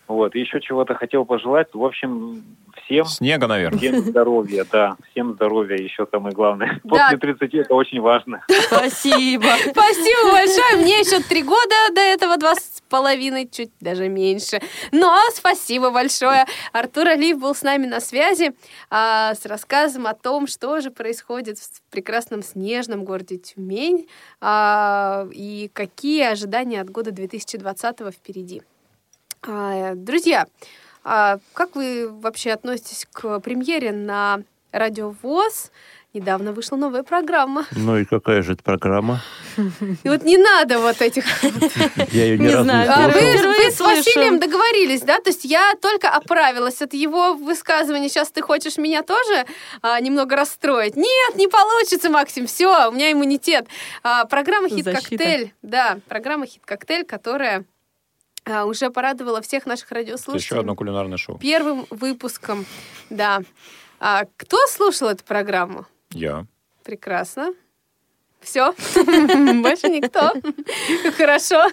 Вот, 0.09 0.35
и 0.35 0.41
еще 0.41 0.61
чего-то 0.61 0.97
хотел 0.97 1.25
пожелать. 1.25 1.69
В 1.73 1.85
общем, 1.85 2.43
всем... 2.89 3.05
Снега, 3.05 3.47
наверное. 3.47 3.79
Всем 3.79 4.01
здоровья, 4.01 4.65
да. 4.71 4.97
Всем 5.11 5.35
здоровья, 5.35 5.77
еще 5.77 6.07
самое 6.11 6.35
главное. 6.35 6.81
Да. 6.85 7.11
После 7.11 7.19
30 7.19 7.55
это 7.55 7.75
очень 7.75 8.01
важно. 8.01 8.45
Спасибо. 8.67 9.47
Спасибо 9.71 10.33
большое. 10.33 10.77
Мне 10.83 11.01
еще 11.01 11.21
три 11.21 11.43
года 11.43 11.75
до 11.95 12.01
этого, 12.01 12.37
два 12.39 12.55
с 12.55 12.83
половиной, 12.89 13.49
чуть 13.49 13.71
даже 13.81 14.09
меньше. 14.09 14.61
Но 14.93 15.19
спасибо 15.33 15.91
большое. 15.91 16.47
Артур 16.73 17.09
Алиев 17.09 17.39
был 17.39 17.55
с 17.55 17.63
нами 17.63 17.87
на 17.87 18.01
связи 18.01 18.53
а, 18.91 19.35
с 19.35 19.45
рассказом 19.45 20.07
о 20.07 20.15
том, 20.15 20.47
что 20.47 20.81
же 20.81 20.91
происходит 20.91 21.59
в 21.59 21.83
прекрасном 21.91 22.43
снежном 22.43 23.05
городе 23.05 23.37
Тюмень 23.37 24.09
а, 24.41 25.27
и 25.33 25.71
какие 25.73 26.25
ожидания 26.25 26.81
от 26.81 26.91
года 26.91 27.13
2020 27.13 27.99
впереди. 28.15 28.63
А, 29.47 29.95
Друзья, 29.95 30.47
а 31.09 31.39
как 31.55 31.75
вы 31.75 32.09
вообще 32.09 32.51
относитесь 32.53 33.07
к 33.11 33.41
премьере 33.41 33.93
на 33.93 34.43
Радио 34.73 35.15
ВОЗ? 35.23 35.71
Недавно 36.13 36.53
вышла 36.53 36.77
новая 36.77 37.03
программа. 37.03 37.67
Ну 37.73 37.97
и 37.97 38.05
какая 38.05 38.43
же 38.43 38.55
это 38.55 38.63
программа? 38.63 39.23
И 40.05 40.09
вот 40.09 40.23
не 40.25 40.37
надо 40.37 40.79
вот 40.79 41.01
этих... 41.01 41.25
Я 42.13 42.25
ее 42.25 42.39
ни 42.39 42.43
Не 42.43 42.49
разу 42.49 42.59
не 42.59 42.65
знаю. 42.65 42.91
А 42.93 43.09
вы, 43.09 43.71
с. 43.71 43.81
Василием 43.81 44.39
договорились, 44.39 45.03
да? 45.03 45.21
То 45.21 45.31
есть 45.31 45.45
я 45.45 45.75
только 45.81 46.11
оправилась 46.11 46.83
от 46.83 46.93
его 46.93 47.35
высказывания. 47.35 48.09
Сейчас 48.09 48.31
ты 48.31 48.43
хочешь 48.43 48.77
меня 48.77 49.03
тоже 49.03 49.47
а, 49.81 50.01
немного 50.01 50.37
расстроить? 50.37 50.97
Нет, 50.97 51.37
не 51.37 51.47
получится, 51.47 52.11
Максим. 52.11 52.47
Все, 52.47 52.89
у 52.89 52.93
меня 52.93 53.13
иммунитет. 53.13 53.67
А, 54.03 54.25
программа. 54.25 54.69
«Хит-коктейль». 54.69 55.53
Да, 55.63 55.99
программа 56.09 56.47
«Хит-коктейль», 56.47 57.05
которая 57.05 57.65
а, 58.45 58.65
уже 58.65 58.91
порадовала 58.91 59.41
всех 59.43 59.67
наших 59.67 59.91
радиослушателей. 59.91 60.45
Еще 60.45 60.61
одно 60.61 60.75
кулинарное 60.75 61.17
шоу. 61.19 61.39
Первым 61.39 61.87
выпуском, 61.91 62.67
да. 63.11 63.43
А 64.01 64.25
кто 64.37 64.59
слушал 64.69 65.09
эту 65.09 65.25
программу? 65.25 65.87
Я. 66.11 66.47
Прекрасно. 66.85 67.53
Все, 68.41 68.73
больше 69.63 69.89
никто. 69.89 70.33
Хорошо. 71.17 71.67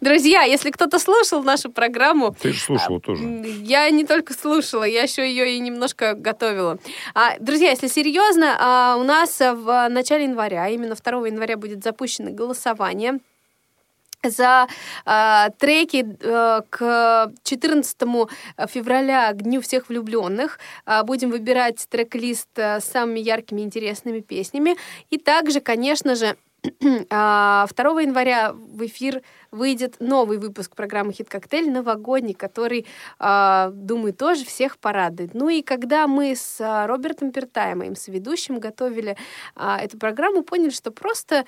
Друзья, 0.00 0.42
если 0.42 0.70
кто-то 0.70 0.98
слушал 0.98 1.42
нашу 1.42 1.70
программу... 1.70 2.34
Ты 2.40 2.52
же 2.52 2.60
слушала 2.60 3.00
тоже. 3.00 3.22
Я 3.22 3.88
не 3.90 4.04
только 4.04 4.32
слушала, 4.32 4.84
я 4.84 5.02
еще 5.02 5.28
ее 5.28 5.56
и 5.56 5.58
немножко 5.58 6.14
готовила. 6.14 6.78
А, 7.14 7.38
друзья, 7.38 7.70
если 7.70 7.88
серьезно, 7.88 8.56
а, 8.58 8.96
у 8.96 9.04
нас 9.04 9.38
в 9.38 9.88
начале 9.90 10.24
января, 10.24 10.68
именно 10.68 10.94
2 10.94 11.26
января 11.26 11.58
будет 11.58 11.84
запущено 11.84 12.30
голосование 12.30 13.20
за 14.24 14.66
э, 15.04 15.50
треки 15.58 16.06
э, 16.20 16.62
к 16.70 17.32
14 17.42 17.96
февраля, 18.68 19.32
к 19.32 19.42
Дню 19.42 19.60
всех 19.60 19.88
влюбленных. 19.88 20.58
Э, 20.86 21.02
будем 21.02 21.30
выбирать 21.30 21.86
трек-лист 21.88 22.48
э, 22.56 22.80
с 22.80 22.84
самыми 22.84 23.20
яркими 23.20 23.62
интересными 23.62 24.20
песнями. 24.20 24.76
И 25.10 25.18
также, 25.18 25.60
конечно 25.60 26.14
же, 26.14 26.36
2 26.80 27.66
января 28.00 28.52
в 28.52 28.84
эфир 28.86 29.22
выйдет 29.52 29.96
новый 30.00 30.38
выпуск 30.38 30.74
программы 30.74 31.12
«Хит 31.12 31.28
Коктейль» 31.28 31.70
новогодний, 31.70 32.34
который, 32.34 32.86
думаю, 33.20 34.12
тоже 34.12 34.44
всех 34.44 34.76
порадует. 34.78 35.32
Ну 35.34 35.48
и 35.48 35.62
когда 35.62 36.08
мы 36.08 36.34
с 36.34 36.56
Робертом 36.86 37.30
Пертаем, 37.30 37.78
моим 37.78 37.94
соведущим, 37.94 38.58
готовили 38.58 39.16
эту 39.54 39.96
программу, 39.96 40.42
поняли, 40.42 40.70
что 40.70 40.90
просто 40.90 41.44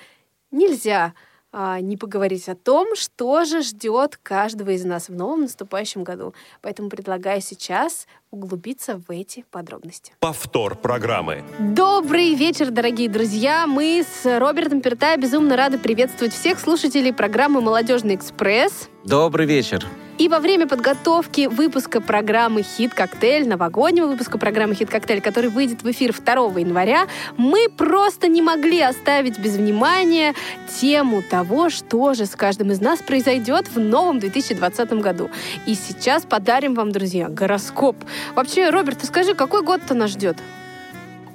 нельзя 0.51 1.07
а, 1.07 1.13
не 1.53 1.97
поговорить 1.97 2.47
о 2.49 2.55
том, 2.55 2.95
что 2.95 3.43
же 3.43 3.61
ждет 3.61 4.17
каждого 4.21 4.71
из 4.71 4.85
нас 4.85 5.09
в 5.09 5.13
новом 5.13 5.41
наступающем 5.41 6.03
году. 6.03 6.33
Поэтому 6.61 6.89
предлагаю 6.89 7.41
сейчас 7.41 8.07
углубиться 8.31 9.01
в 9.07 9.11
эти 9.11 9.45
подробности. 9.49 10.13
Повтор 10.19 10.75
программы. 10.75 11.43
Добрый 11.59 12.35
вечер, 12.35 12.69
дорогие 12.69 13.09
друзья. 13.09 13.65
Мы 13.65 14.03
с 14.03 14.39
Робертом 14.39 14.81
Пертай 14.81 15.17
безумно 15.17 15.55
рады 15.55 15.79
приветствовать 15.79 16.33
всех 16.33 16.59
слушателей 16.59 17.13
программы 17.13 17.61
«Молодежный 17.61 18.15
экспресс». 18.15 18.89
Добрый 19.03 19.45
вечер. 19.45 19.85
И 20.19 20.27
во 20.27 20.41
время 20.41 20.67
подготовки 20.67 21.47
выпуска 21.47 22.01
программы 22.01 22.61
«Хит 22.61 22.93
Коктейль», 22.93 23.47
новогоднего 23.47 24.07
выпуска 24.07 24.37
программы 24.37 24.75
«Хит 24.75 24.89
Коктейль», 24.89 25.21
который 25.21 25.49
выйдет 25.49 25.81
в 25.81 25.89
эфир 25.89 26.13
2 26.13 26.59
января, 26.59 27.07
мы 27.37 27.69
просто 27.69 28.27
не 28.27 28.41
могли 28.41 28.81
оставить 28.81 29.39
без 29.39 29.55
внимания 29.55 30.35
тему 30.81 31.23
того, 31.23 31.69
что 31.69 32.13
же 32.15 32.25
с 32.25 32.35
каждым 32.35 32.73
из 32.73 32.81
нас 32.81 32.99
произойдет 32.99 33.69
в 33.73 33.79
новом 33.79 34.19
2020 34.19 34.91
году. 34.95 35.29
И 35.65 35.73
сейчас 35.73 36.25
подарим 36.25 36.73
вам, 36.73 36.91
друзья, 36.91 37.29
гороскоп. 37.29 37.95
Вообще, 38.35 38.71
Роберт, 38.71 38.99
ты 38.99 39.07
скажи, 39.07 39.33
какой 39.33 39.63
год-то 39.63 39.93
нас 39.93 40.11
ждет? 40.11 40.35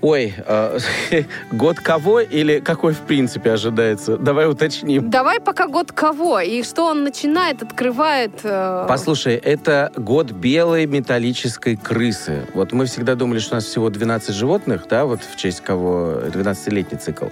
Ой, 0.05 0.35
э, 0.37 0.79
год 1.53 1.79
кого 1.79 2.21
или 2.21 2.61
какой 2.61 2.93
в 2.93 3.01
принципе 3.01 3.53
ожидается? 3.53 4.19
Давай 4.19 4.47
уточним. 4.47 5.09
Давай 5.09 5.41
пока 5.41 5.67
год 5.67 5.93
кого 5.93 6.41
и 6.41 6.63
что 6.63 6.85
он 6.85 7.05
начинает, 7.05 7.63
открывает. 7.63 8.33
Э... 8.43 8.85
Послушай, 8.87 9.37
это 9.37 9.91
год 9.97 10.31
белой 10.31 10.85
металлической 10.85 11.77
крысы. 11.77 12.47
Вот 12.53 12.73
мы 12.73 12.85
всегда 12.85 13.15
думали, 13.15 13.39
что 13.39 13.55
у 13.55 13.57
нас 13.57 13.65
всего 13.65 13.89
12 13.89 14.35
животных, 14.35 14.85
да, 14.91 15.07
вот 15.07 15.21
в 15.23 15.37
честь 15.37 15.63
кого 15.63 16.21
12-летний 16.27 16.99
цикл. 16.99 17.29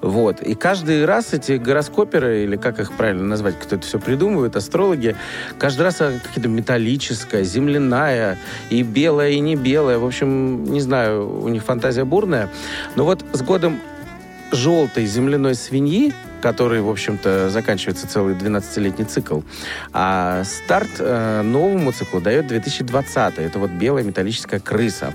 Вот. 0.00 0.42
И 0.42 0.56
каждый 0.56 1.04
раз 1.04 1.32
эти 1.32 1.52
гороскоперы, 1.52 2.42
или 2.42 2.56
как 2.56 2.80
их 2.80 2.92
правильно 2.94 3.22
назвать, 3.22 3.56
кто 3.56 3.76
это 3.76 3.86
все 3.86 4.00
придумывает, 4.00 4.56
астрологи, 4.56 5.14
каждый 5.58 5.82
раз 5.82 5.98
какие-то 5.98 6.48
металлическая, 6.48 7.44
земляная, 7.44 8.36
и 8.68 8.82
белая, 8.82 9.30
и 9.30 9.38
не 9.38 9.54
белая. 9.54 10.00
В 10.00 10.04
общем, 10.04 10.64
не 10.64 10.80
знаю, 10.80 11.42
у 11.44 11.46
них 11.46 11.62
фантазия 11.62 12.04
бурная. 12.16 12.48
Но 12.94 13.04
вот 13.04 13.22
с 13.34 13.42
годом 13.42 13.78
желтой 14.50 15.04
земляной 15.04 15.54
свиньи 15.54 16.14
который, 16.46 16.80
в 16.80 16.88
общем-то, 16.88 17.50
заканчивается 17.50 18.06
целый 18.06 18.36
12-летний 18.36 19.04
цикл. 19.04 19.40
А 19.92 20.44
старт 20.44 20.90
э, 21.00 21.42
новому 21.42 21.90
циклу 21.90 22.20
дает 22.20 22.46
2020. 22.46 23.38
Это 23.38 23.58
вот 23.58 23.72
белая 23.72 24.04
металлическая 24.04 24.60
крыса. 24.60 25.12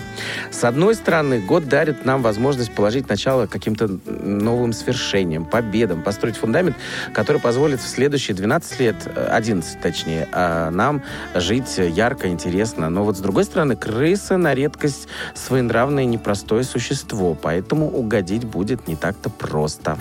С 0.52 0.66
одной 0.66 0.94
стороны, 0.94 1.40
год 1.40 1.70
дарит 1.70 2.04
нам 2.04 2.22
возможность 2.22 2.74
положить 2.74 3.08
начало 3.08 3.48
каким-то 3.48 3.88
новым 4.06 4.74
свершениям, 4.74 5.46
победам, 5.46 6.02
построить 6.02 6.36
фундамент, 6.36 6.76
который 7.14 7.40
позволит 7.40 7.80
в 7.80 7.88
следующие 7.88 8.36
12 8.36 8.80
лет, 8.82 8.96
11 9.16 9.74
э, 9.74 9.82
точнее, 9.82 10.28
э, 10.34 10.70
нам 10.70 11.02
жить 11.34 11.78
ярко, 11.78 12.28
интересно. 12.28 12.90
Но 12.90 13.06
вот 13.06 13.16
с 13.16 13.22
другой 13.22 13.46
стороны, 13.46 13.78
крыса 13.78 14.36
на 14.36 14.54
редкость 14.54 15.08
своенравное 15.34 16.04
непростое 16.04 16.66
существо, 16.66 17.38
поэтому 17.42 17.90
угодить 17.90 18.44
будет 18.44 18.90
не 18.90 18.98
так-то 18.98 19.30
просто. 19.30 19.98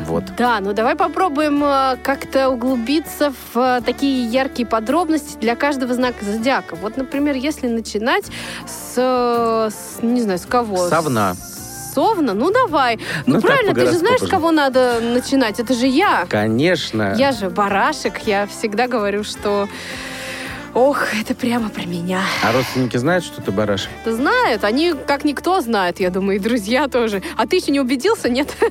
Вот. 0.00 0.24
Да, 0.36 0.57
ну 0.60 0.72
давай 0.72 0.96
попробуем 0.96 1.62
э, 1.64 1.96
как-то 2.02 2.48
углубиться 2.50 3.32
в 3.52 3.58
э, 3.58 3.80
такие 3.84 4.26
яркие 4.26 4.66
подробности 4.66 5.36
для 5.38 5.56
каждого 5.56 5.94
знака 5.94 6.24
зодиака. 6.24 6.76
Вот, 6.76 6.96
например, 6.96 7.36
если 7.36 7.68
начинать 7.68 8.24
с, 8.66 8.94
с 8.96 10.02
не 10.02 10.20
знаю, 10.22 10.38
с 10.38 10.46
кого? 10.46 10.88
Совна. 10.88 11.34
Совна? 11.94 12.34
Ну 12.34 12.50
давай. 12.50 12.98
Ну, 13.26 13.36
ну 13.36 13.40
правильно, 13.40 13.74
ты 13.74 13.86
же 13.86 13.98
знаешь, 13.98 14.20
с 14.20 14.28
кого 14.28 14.50
надо 14.50 15.00
начинать. 15.00 15.58
Это 15.58 15.74
же 15.74 15.86
я. 15.86 16.26
Конечно. 16.28 17.14
Я 17.16 17.32
же 17.32 17.50
барашек. 17.50 18.18
Я 18.26 18.46
всегда 18.46 18.86
говорю, 18.86 19.24
что 19.24 19.68
Ох, 20.74 21.14
это 21.14 21.34
прямо 21.34 21.70
про 21.70 21.82
меня. 21.82 22.22
А 22.44 22.52
родственники 22.52 22.96
знают, 22.96 23.24
что 23.24 23.40
ты 23.40 23.50
бараш? 23.50 23.88
Знают. 24.04 24.64
Они 24.64 24.94
как 25.06 25.24
никто 25.24 25.60
знают, 25.60 26.00
я 26.00 26.10
думаю, 26.10 26.36
и 26.36 26.38
друзья 26.38 26.88
тоже. 26.88 27.22
А 27.36 27.46
ты 27.46 27.56
еще 27.56 27.72
не 27.72 27.80
убедился, 27.80 28.28
нет? 28.28 28.54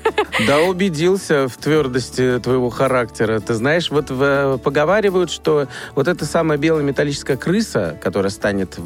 Да, 0.45 0.60
убедился 0.60 1.48
в 1.48 1.58
твердости 1.58 2.39
твоего 2.39 2.70
характера. 2.70 3.39
Ты 3.39 3.56
знаешь, 3.56 3.89
вот 3.89 4.12
в, 4.12 4.60
поговаривают, 4.64 5.32
что 5.32 5.68
вот 5.95 6.08
эта 6.08 6.26
самая 6.26 6.58
белая 6.58 6.84
металлическая 6.84 7.38
крыса, 7.38 7.98
которая 8.02 8.30
станет 8.30 8.78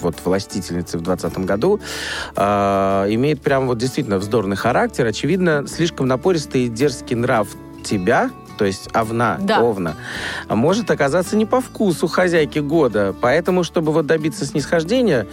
вот 0.00 0.16
властительницей 0.24 0.98
в 0.98 1.02
2020 1.02 1.38
году, 1.46 1.80
э, 2.36 2.42
имеет 3.10 3.40
прям 3.40 3.66
вот 3.68 3.78
действительно 3.78 4.18
вздорный 4.18 4.56
характер. 4.56 5.06
Очевидно, 5.06 5.66
слишком 5.68 6.06
напористый 6.08 6.64
и 6.64 6.68
дерзкий 6.68 7.14
нрав 7.14 7.48
тебя, 7.84 8.30
то 8.58 8.64
есть 8.64 8.90
овна, 8.94 9.38
да. 9.40 9.62
овна, 9.62 9.94
может 10.48 10.90
оказаться 10.90 11.36
не 11.36 11.46
по 11.46 11.60
вкусу 11.60 12.08
хозяйки 12.08 12.58
года. 12.58 13.14
Поэтому, 13.20 13.62
чтобы 13.62 13.92
вот 13.92 14.06
добиться 14.06 14.44
снисхождения, 14.44 15.26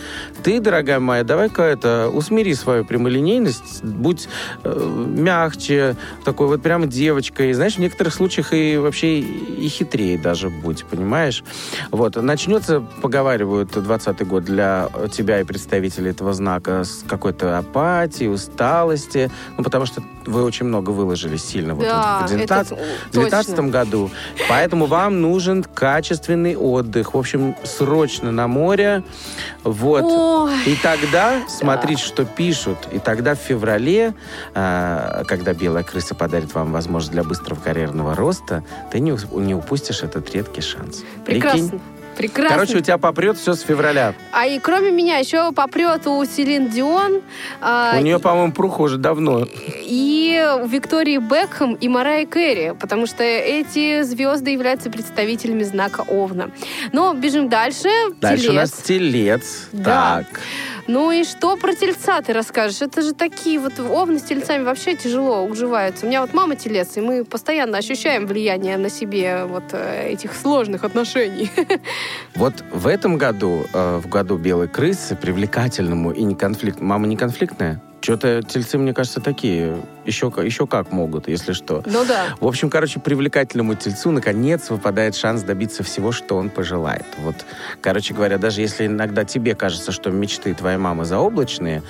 ты, 0.44 0.60
дорогая 0.60 1.00
моя, 1.00 1.24
давай-ка 1.24 1.64
это, 1.64 2.10
усмири 2.14 2.54
свою 2.54 2.86
прямолинейность, 2.86 3.84
будь 3.84 4.30
э, 4.64 5.06
мягче, 5.08 5.96
такой 6.24 6.48
вот 6.48 6.62
прям 6.62 6.88
девочкой. 6.88 7.54
Знаешь, 7.54 7.76
в 7.76 7.80
некоторых 7.80 8.14
случаях 8.14 8.54
и 8.54 8.78
вообще 8.78 9.20
и 9.20 9.68
хитрее 9.68 10.18
даже 10.18 10.50
будь, 10.50 10.86
понимаешь? 10.86 11.44
Вот. 11.92 12.16
Начнется, 12.16 12.82
поговаривают, 13.02 13.72
20 13.72 14.28
год 14.28 14.44
для 14.44 14.90
тебя 15.12 15.42
и 15.42 15.44
представителей 15.44 16.12
этого 16.12 16.34
знака 16.34 16.84
с 16.84 17.04
какой-то 17.08 17.58
апатии, 17.58 18.28
усталости, 18.28 19.32
ну, 19.58 19.64
потому 19.64 19.88
что 19.88 20.04
вы 20.26 20.44
очень 20.44 20.66
много 20.66 20.92
выложили 20.92 21.38
сильно 21.38 21.76
да, 21.76 22.20
вот 22.20 22.30
в 22.30 22.34
19, 22.34 22.72
это 22.72 23.15
2019 23.16 23.72
году. 23.72 24.12
Поэтому 24.48 24.86
вам 24.86 25.22
нужен 25.22 25.64
качественный 25.64 26.56
отдых. 26.56 27.14
В 27.14 27.18
общем, 27.18 27.56
срочно 27.64 28.32
на 28.32 28.48
море. 28.48 29.04
Вот. 29.64 30.04
Ой. 30.04 30.54
И 30.66 30.76
тогда 30.82 31.42
смотрите, 31.48 32.02
да. 32.02 32.08
что 32.08 32.26
пишут. 32.26 32.78
И 32.92 33.00
тогда 33.00 33.36
в 33.36 33.40
феврале, 33.40 34.14
э, 34.54 35.24
когда 35.28 35.54
белая 35.54 35.84
крыса 35.84 36.16
подарит 36.16 36.54
вам 36.54 36.72
возможность 36.72 37.12
для 37.12 37.24
быстрого 37.24 37.60
карьерного 37.60 38.16
роста, 38.16 38.64
ты 38.92 39.00
не, 39.00 39.18
не 39.40 39.56
упустишь 39.56 40.04
этот 40.04 40.34
редкий 40.34 40.62
шанс. 40.62 41.04
Прекрасно. 41.26 41.70
Прикинь? 41.70 41.82
Прекрасно. 42.18 42.56
Короче, 42.56 42.78
у 42.78 42.82
тебя 42.82 42.98
попрет 42.98 43.38
все 43.38 43.54
с 43.54 43.62
февраля. 43.62 44.14
А 44.32 44.46
и 44.46 44.60
кроме 44.60 44.92
меня 44.92 45.18
еще 45.18 45.52
попрет 45.52 46.08
у 46.08 46.24
Селин 46.26 46.70
Дион. 46.70 47.22
А, 47.62 47.96
у 47.98 48.02
нее, 48.02 48.20
по-моему, 48.20 48.54
пруха 48.54 48.82
уже 48.82 48.98
давно. 48.98 49.48
И 49.82 50.44
у 50.62 50.68
Виктории 50.68 51.18
Бекхэм 51.18 51.74
и 51.74 51.88
Марай 51.88 52.26
Кэрри, 52.26 52.76
потому 52.80 53.06
что 53.06 53.24
эти 53.24 54.04
звезды 54.04 54.52
являются 54.52 54.90
представителями 54.90 55.64
знака 55.64 56.02
Овна. 56.08 56.52
Но 56.92 57.14
бежим 57.14 57.50
дальше. 57.50 57.90
Дальше 58.22 58.44
телец. 58.44 58.52
у 58.52 58.56
нас 58.56 58.72
телец. 58.72 59.68
Да. 59.72 60.24
Так. 60.32 60.42
Ну 60.88 61.12
и 61.12 61.24
что 61.24 61.58
про 61.58 61.74
тельца 61.74 62.22
ты 62.22 62.34
расскажешь? 62.34 62.82
Это 62.82 63.02
же 63.02 63.14
такие 63.14 63.60
вот 63.60 63.80
овны 63.80 64.20
с 64.20 64.24
тельцами 64.24 64.64
вообще 64.64 64.96
тяжело 64.96 65.44
уживаются. 65.44 66.06
У 66.06 66.10
меня 66.10 66.22
вот 66.22 66.34
мама 66.34 66.56
телец, 66.56 66.98
и 66.98 67.02
мы 67.02 67.26
постоянно 67.26 67.80
ощущаем 67.80 68.28
влияние 68.28 68.78
на 68.78 68.90
себе 68.90 69.46
вот 69.46 69.64
э, 69.72 70.10
этих 70.10 70.34
сложных 70.34 70.84
отношений. 70.84 71.50
Вот 72.36 72.54
в 72.72 72.88
этом 72.88 73.18
году, 73.18 73.66
э, 73.74 73.98
в 73.98 74.10
году 74.10 74.38
белой 74.38 74.68
крысы, 74.68 75.16
привлекательному 75.16 76.12
и 76.12 76.24
не 76.24 76.36
конфликт... 76.36 76.82
Мама 76.82 77.08
не 77.08 77.16
конфликтная? 77.16 77.82
Что-то 78.06 78.44
тельцы, 78.44 78.78
мне 78.78 78.94
кажется, 78.94 79.20
такие 79.20 79.82
Еще, 80.06 80.28
еще 80.28 80.68
как 80.68 80.92
могут, 80.92 81.28
если 81.28 81.54
что. 81.54 81.82
Ну 81.88 82.06
да. 82.06 82.26
В 82.40 82.46
общем, 82.46 82.70
короче, 82.70 83.00
привлекательному 83.00 83.74
тельцу 83.74 84.12
наконец 84.12 84.70
выпадает 84.70 85.16
шанс 85.16 85.42
добиться 85.42 85.82
всего, 85.82 86.12
что 86.12 86.38
он 86.38 86.52
пожелает. 86.52 87.08
Вот, 87.18 87.36
короче 87.82 88.14
говоря, 88.14 88.38
даже 88.38 88.62
если 88.62 88.86
иногда 88.86 89.26
тебе 89.26 89.56
кажется, 89.56 89.92
что 89.92 90.12
мечты 90.12 90.54
твоей 90.54 90.78
мамы 90.78 91.06
заоблачные, 91.06 91.82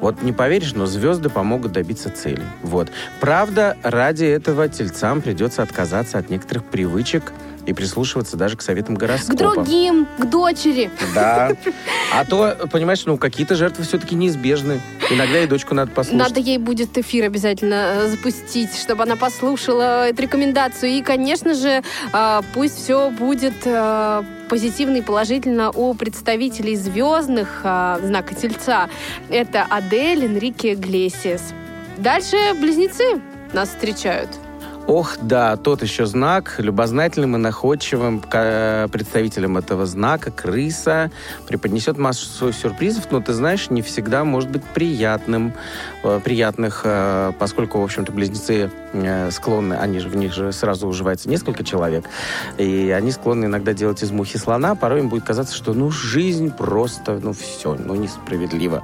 вот 0.00 0.22
не 0.22 0.32
поверишь, 0.32 0.74
но 0.74 0.86
звезды 0.86 1.30
помогут 1.30 1.70
добиться 1.70 2.10
цели. 2.10 2.42
Вот. 2.62 2.88
Правда, 3.20 3.76
ради 3.84 4.24
этого 4.24 4.68
тельцам 4.68 5.22
придется 5.22 5.62
отказаться 5.62 6.18
от 6.18 6.30
некоторых 6.30 6.64
привычек 6.64 7.32
и 7.66 7.72
прислушиваться 7.72 8.36
даже 8.36 8.56
к 8.56 8.62
советам 8.62 8.96
К 8.96 9.00
гороскопа. 9.00 9.36
другим, 9.36 10.06
к 10.18 10.24
дочери. 10.26 10.90
Да. 11.14 11.52
А 12.12 12.24
то, 12.24 12.56
понимаешь, 12.72 13.04
ну 13.06 13.16
какие-то 13.16 13.54
жертвы 13.54 13.84
все-таки 13.84 14.16
неизбежны. 14.16 14.80
Иногда 15.10 15.38
и 15.40 15.46
дочку 15.46 15.74
надо 15.76 15.92
послушать. 15.92 16.18
Надо 16.18 16.40
ей 16.40 16.58
будет 16.58 16.98
эфир 16.98 17.26
обязательно 17.26 17.74
э, 17.74 18.08
запустить, 18.08 18.74
чтобы 18.76 19.04
она 19.04 19.14
послушала 19.14 20.08
эту 20.08 20.22
рекомендацию. 20.22 20.90
И, 20.90 21.02
конечно 21.02 21.54
же, 21.54 21.82
э, 22.12 22.40
пусть 22.52 22.82
все 22.82 23.10
будет 23.10 23.54
э, 23.64 24.22
позитивно 24.48 24.96
и 24.96 25.02
положительно 25.02 25.70
у 25.70 25.94
представителей 25.94 26.74
звездных 26.74 27.60
знака 27.60 28.34
Тельца. 28.34 28.88
Это 29.28 29.64
Адель, 29.70 30.24
Энрике 30.24 30.72
Иглесиас. 30.72 31.54
Дальше 31.96 32.36
близнецы 32.60 33.20
нас 33.52 33.68
встречают. 33.68 34.30
Ох, 34.86 35.18
да, 35.22 35.56
тот 35.56 35.82
еще 35.82 36.06
знак. 36.06 36.56
Любознательным 36.58 37.36
и 37.36 37.38
находчивым 37.38 38.20
ка- 38.20 38.88
представителем 38.90 39.56
этого 39.56 39.86
знака 39.86 40.32
крыса 40.32 41.10
преподнесет 41.46 41.96
массу 41.96 42.52
сюрпризов, 42.52 43.12
но 43.12 43.20
ты 43.20 43.32
знаешь, 43.32 43.70
не 43.70 43.82
всегда 43.82 44.24
может 44.24 44.50
быть 44.50 44.64
приятным, 44.64 45.52
э, 46.02 46.20
приятных, 46.24 46.82
э, 46.84 47.32
поскольку, 47.38 47.78
в 47.80 47.84
общем-то, 47.84 48.10
близнецы 48.10 48.70
э, 48.89 48.89
склонны, 49.30 49.74
они 49.74 50.00
же 50.00 50.08
в 50.08 50.16
них 50.16 50.32
же 50.32 50.52
сразу 50.52 50.88
уживается 50.88 51.28
несколько 51.28 51.64
человек, 51.64 52.04
и 52.58 52.90
они 52.90 53.10
склонны 53.12 53.46
иногда 53.46 53.72
делать 53.72 54.02
из 54.02 54.10
мухи 54.10 54.36
слона, 54.36 54.74
порой 54.74 55.00
им 55.00 55.08
будет 55.08 55.24
казаться, 55.24 55.54
что, 55.54 55.74
ну, 55.74 55.90
жизнь 55.90 56.50
просто, 56.50 57.18
ну, 57.22 57.32
все, 57.32 57.74
ну, 57.74 57.94
несправедливо. 57.94 58.82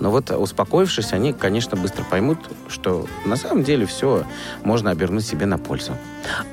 Но 0.00 0.10
вот, 0.10 0.30
успокоившись, 0.30 1.12
они, 1.12 1.32
конечно, 1.32 1.76
быстро 1.76 2.04
поймут, 2.04 2.38
что 2.68 3.06
на 3.24 3.36
самом 3.36 3.64
деле 3.64 3.86
все 3.86 4.24
можно 4.62 4.90
обернуть 4.90 5.26
себе 5.26 5.46
на 5.46 5.58
пользу. 5.58 5.92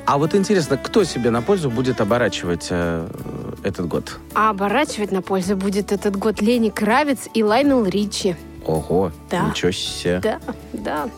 А 0.05 0.17
вот 0.17 0.35
интересно, 0.35 0.77
кто 0.77 1.03
себе 1.03 1.29
на 1.29 1.41
пользу 1.41 1.69
будет 1.69 2.01
оборачивать 2.01 2.67
э, 2.69 3.07
этот 3.63 3.87
год? 3.87 4.17
А 4.33 4.49
оборачивать 4.49 5.11
на 5.11 5.21
пользу 5.21 5.55
будет 5.55 5.91
этот 5.91 6.15
год 6.15 6.41
Лени 6.41 6.69
Кравец 6.69 7.27
и 7.33 7.43
Лайнел 7.43 7.85
Ричи. 7.85 8.35
Ого, 8.65 9.11
Да. 9.29 9.45
ничего 9.49 9.71
себе. 9.71 10.19
Да, 10.21 10.39
да. 10.73 11.09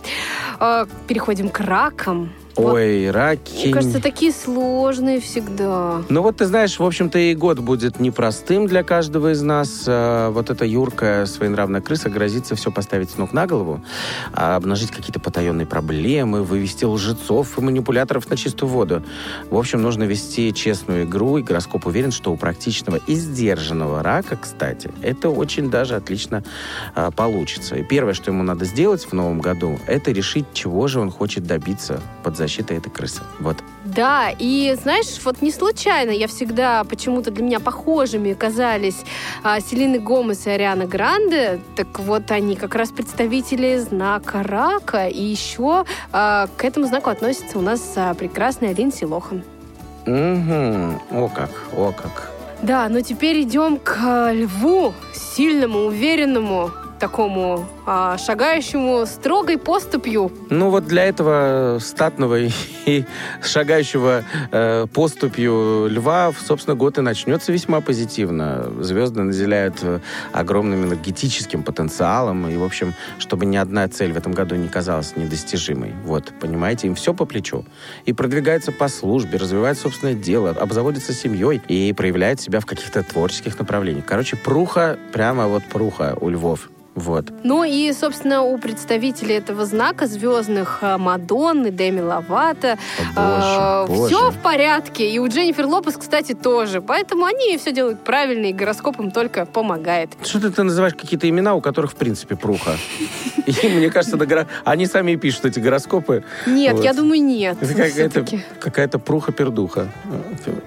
Э, 0.59 0.85
Переходим 1.07 1.49
к 1.49 1.59
ракам. 1.59 2.31
Ой, 2.57 3.11
раки. 3.11 3.65
Мне 3.65 3.73
кажется, 3.73 4.01
такие 4.01 4.31
сложные 4.31 5.19
всегда. 5.19 6.01
Ну 6.09 6.21
вот 6.21 6.37
ты 6.37 6.45
знаешь, 6.45 6.79
в 6.79 6.83
общем-то 6.83 7.19
и 7.19 7.35
год 7.35 7.59
будет 7.59 7.99
непростым 7.99 8.67
для 8.67 8.83
каждого 8.83 9.33
из 9.33 9.41
нас. 9.41 9.83
Э, 9.87 10.29
Вот 10.29 10.49
эта 10.49 10.65
юркая 10.65 11.25
своенравная 11.25 11.81
крыса 11.81 12.09
грозится 12.09 12.55
все 12.55 12.71
поставить 12.71 13.09
с 13.09 13.17
ног 13.17 13.33
на 13.33 13.45
голову, 13.47 13.81
а 14.33 14.55
обнажить 14.55 14.91
какие-то 14.91 15.19
потаенные 15.19 15.65
проблемы, 15.67 16.43
вывести 16.43 16.85
лжецов 16.85 17.57
и 17.57 17.61
манипуляторов 17.61 18.29
на 18.29 18.37
чистую 18.37 18.69
воду. 18.69 19.03
В 19.49 19.57
общем, 19.57 19.81
нужно 19.81 20.03
вести 20.03 20.53
честную 20.53 21.03
игру, 21.05 21.37
и 21.37 21.43
гороскоп 21.43 21.85
уверен, 21.87 22.11
что 22.11 22.31
у 22.31 22.37
практичного 22.37 22.99
и 23.07 23.15
сдержанного 23.15 24.01
рака, 24.03 24.37
кстати, 24.37 24.91
это 25.01 25.29
очень 25.29 25.69
даже 25.69 25.95
отлично 25.95 26.43
а, 26.95 27.11
получится. 27.11 27.75
И 27.75 27.83
первое, 27.83 28.13
что 28.13 28.31
ему 28.31 28.43
надо 28.43 28.65
сделать 28.65 29.05
в 29.05 29.13
новом 29.13 29.39
году, 29.41 29.79
это 29.87 30.11
решить, 30.11 30.45
чего 30.53 30.87
же 30.87 30.99
он 30.99 31.11
хочет 31.11 31.45
добиться 31.45 32.01
под 32.23 32.37
защитой 32.45 32.77
этой 32.77 32.89
крысы. 32.89 33.21
Вот. 33.39 33.57
Да, 33.85 34.29
и 34.37 34.75
знаешь, 34.81 35.19
вот 35.23 35.41
не 35.41 35.51
случайно 35.51 36.11
я 36.11 36.27
всегда 36.27 36.83
почему-то 36.83 37.31
для 37.31 37.43
меня 37.43 37.59
похожими 37.59 38.33
казались 38.33 39.03
а, 39.43 39.59
Селины 39.59 39.99
Гомес 39.99 40.47
и 40.47 40.49
Ариана 40.51 40.85
Гранде. 40.85 41.59
Так 41.75 41.99
вот, 41.99 42.31
они 42.31 42.55
как 42.55 42.75
раз 42.75 42.89
представители 42.91 43.77
знака 43.77 44.43
рака. 44.43 45.07
И 45.07 45.21
еще 45.21 45.85
а, 46.11 46.47
к 46.57 46.63
этому 46.63 46.87
знаку 46.87 47.09
относится 47.09 47.57
у 47.57 47.61
нас 47.61 47.81
а, 47.95 48.13
прекрасная 48.13 48.73
Линдси 48.73 49.05
Лохан. 49.05 49.43
Угу. 50.05 51.23
О 51.23 51.29
как, 51.33 51.49
о 51.75 51.91
как. 51.91 52.31
Да, 52.61 52.87
но 52.89 53.01
теперь 53.01 53.41
идем 53.41 53.77
к 53.77 54.31
льву, 54.31 54.93
сильному, 55.13 55.85
уверенному, 55.85 56.71
такому 56.99 57.65
а, 57.85 58.17
шагающему 58.17 59.05
строгой 59.05 59.57
поступью. 59.57 60.31
Ну 60.49 60.69
вот 60.69 60.85
для 60.85 61.05
этого 61.05 61.77
статного 61.79 62.39
и, 62.39 62.49
и 62.85 63.05
шагающего 63.43 64.23
э, 64.51 64.87
поступью 64.93 65.87
льва, 65.87 66.31
собственно, 66.45 66.75
год 66.75 66.97
и 66.97 67.01
начнется 67.01 67.51
весьма 67.51 67.81
позитивно. 67.81 68.71
Звезды 68.79 69.21
наделяют 69.21 69.77
э, 69.83 69.99
огромным 70.31 70.85
энергетическим 70.85 71.63
потенциалом. 71.63 72.47
И, 72.47 72.57
в 72.57 72.63
общем, 72.63 72.93
чтобы 73.19 73.45
ни 73.45 73.57
одна 73.57 73.87
цель 73.87 74.13
в 74.13 74.17
этом 74.17 74.31
году 74.31 74.55
не 74.55 74.67
казалась 74.67 75.15
недостижимой. 75.15 75.93
Вот, 76.03 76.33
понимаете, 76.39 76.87
им 76.87 76.95
все 76.95 77.13
по 77.13 77.25
плечу. 77.25 77.65
И 78.05 78.13
продвигается 78.13 78.71
по 78.71 78.87
службе, 78.87 79.37
развивает 79.37 79.77
собственное 79.77 80.15
дело, 80.15 80.49
обзаводится 80.49 81.13
семьей 81.13 81.61
и 81.67 81.93
проявляет 81.93 82.41
себя 82.41 82.59
в 82.59 82.65
каких-то 82.65 83.03
творческих 83.03 83.59
направлениях. 83.59 84.05
Короче, 84.05 84.37
пруха, 84.37 84.97
прямо 85.13 85.47
вот 85.47 85.63
пруха 85.65 86.17
у 86.19 86.29
львов. 86.29 86.69
Вот. 86.95 87.25
Ну 87.43 87.65
и, 87.65 87.74
собственно, 87.93 88.41
у 88.41 88.57
представителей 88.57 89.35
этого 89.35 89.65
знака 89.65 90.07
звездных 90.07 90.79
а, 90.81 90.97
Мадонны, 90.97 91.71
Деми 91.71 92.01
Ловато 92.01 92.77
боже, 93.15 94.07
все 94.07 94.31
в 94.31 94.37
порядке. 94.37 95.09
И 95.09 95.19
у 95.19 95.27
Дженнифер 95.27 95.65
Лопес, 95.65 95.97
кстати, 95.97 96.33
тоже. 96.33 96.81
Поэтому 96.81 97.25
они 97.25 97.57
все 97.57 97.71
делают 97.71 98.03
правильно, 98.03 98.47
и 98.47 98.53
гороскоп 98.53 98.99
им 98.99 99.11
только 99.11 99.45
помогает. 99.45 100.11
Что 100.23 100.51
ты, 100.51 100.63
называешь 100.63 100.93
какие-то 100.93 101.27
имена, 101.29 101.55
у 101.55 101.61
которых, 101.61 101.91
в 101.91 101.95
принципе, 101.95 102.35
пруха? 102.35 102.77
И 103.45 103.67
мне 103.67 103.89
кажется, 103.89 104.17
они 104.63 104.87
сами 104.87 105.11
и 105.11 105.17
пишут 105.17 105.45
эти 105.45 105.59
гороскопы. 105.59 106.23
Нет, 106.47 106.83
я 106.83 106.93
думаю, 106.93 107.21
нет. 107.21 107.57
Это 107.61 108.25
какая-то 108.59 108.97
пруха-пердуха. 108.97 109.87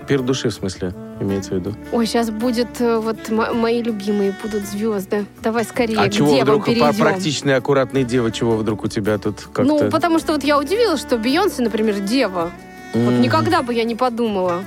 Пердуши, 0.06 0.50
в 0.50 0.54
смысле, 0.54 0.92
имеется 1.20 1.50
в 1.50 1.54
виду. 1.54 1.74
Ой, 1.92 2.06
сейчас 2.06 2.30
будет 2.30 2.80
э, 2.80 2.98
вот 2.98 3.28
мои 3.30 3.82
любимые 3.82 4.34
будут 4.42 4.64
звезды. 4.66 5.26
Давай 5.42 5.64
скорее 5.64 5.98
а 5.98 6.08
чего 6.08 6.38
вдруг, 6.38 6.66
практичные, 6.98 7.56
аккуратные 7.56 8.04
девы, 8.04 8.32
чего 8.32 8.56
вдруг 8.56 8.84
у 8.84 8.88
тебя 8.88 9.18
тут 9.18 9.40
как-то... 9.52 9.64
Ну, 9.64 9.90
потому 9.90 10.18
что 10.18 10.32
вот 10.32 10.44
я 10.44 10.58
удивилась, 10.58 11.00
что 11.00 11.16
Бейонсе, 11.16 11.62
например, 11.62 12.00
дева. 12.00 12.50
Вот 12.94 13.12
Мгм. 13.12 13.20
никогда 13.20 13.62
бы 13.62 13.74
я 13.74 13.84
не 13.84 13.94
подумала. 13.94 14.64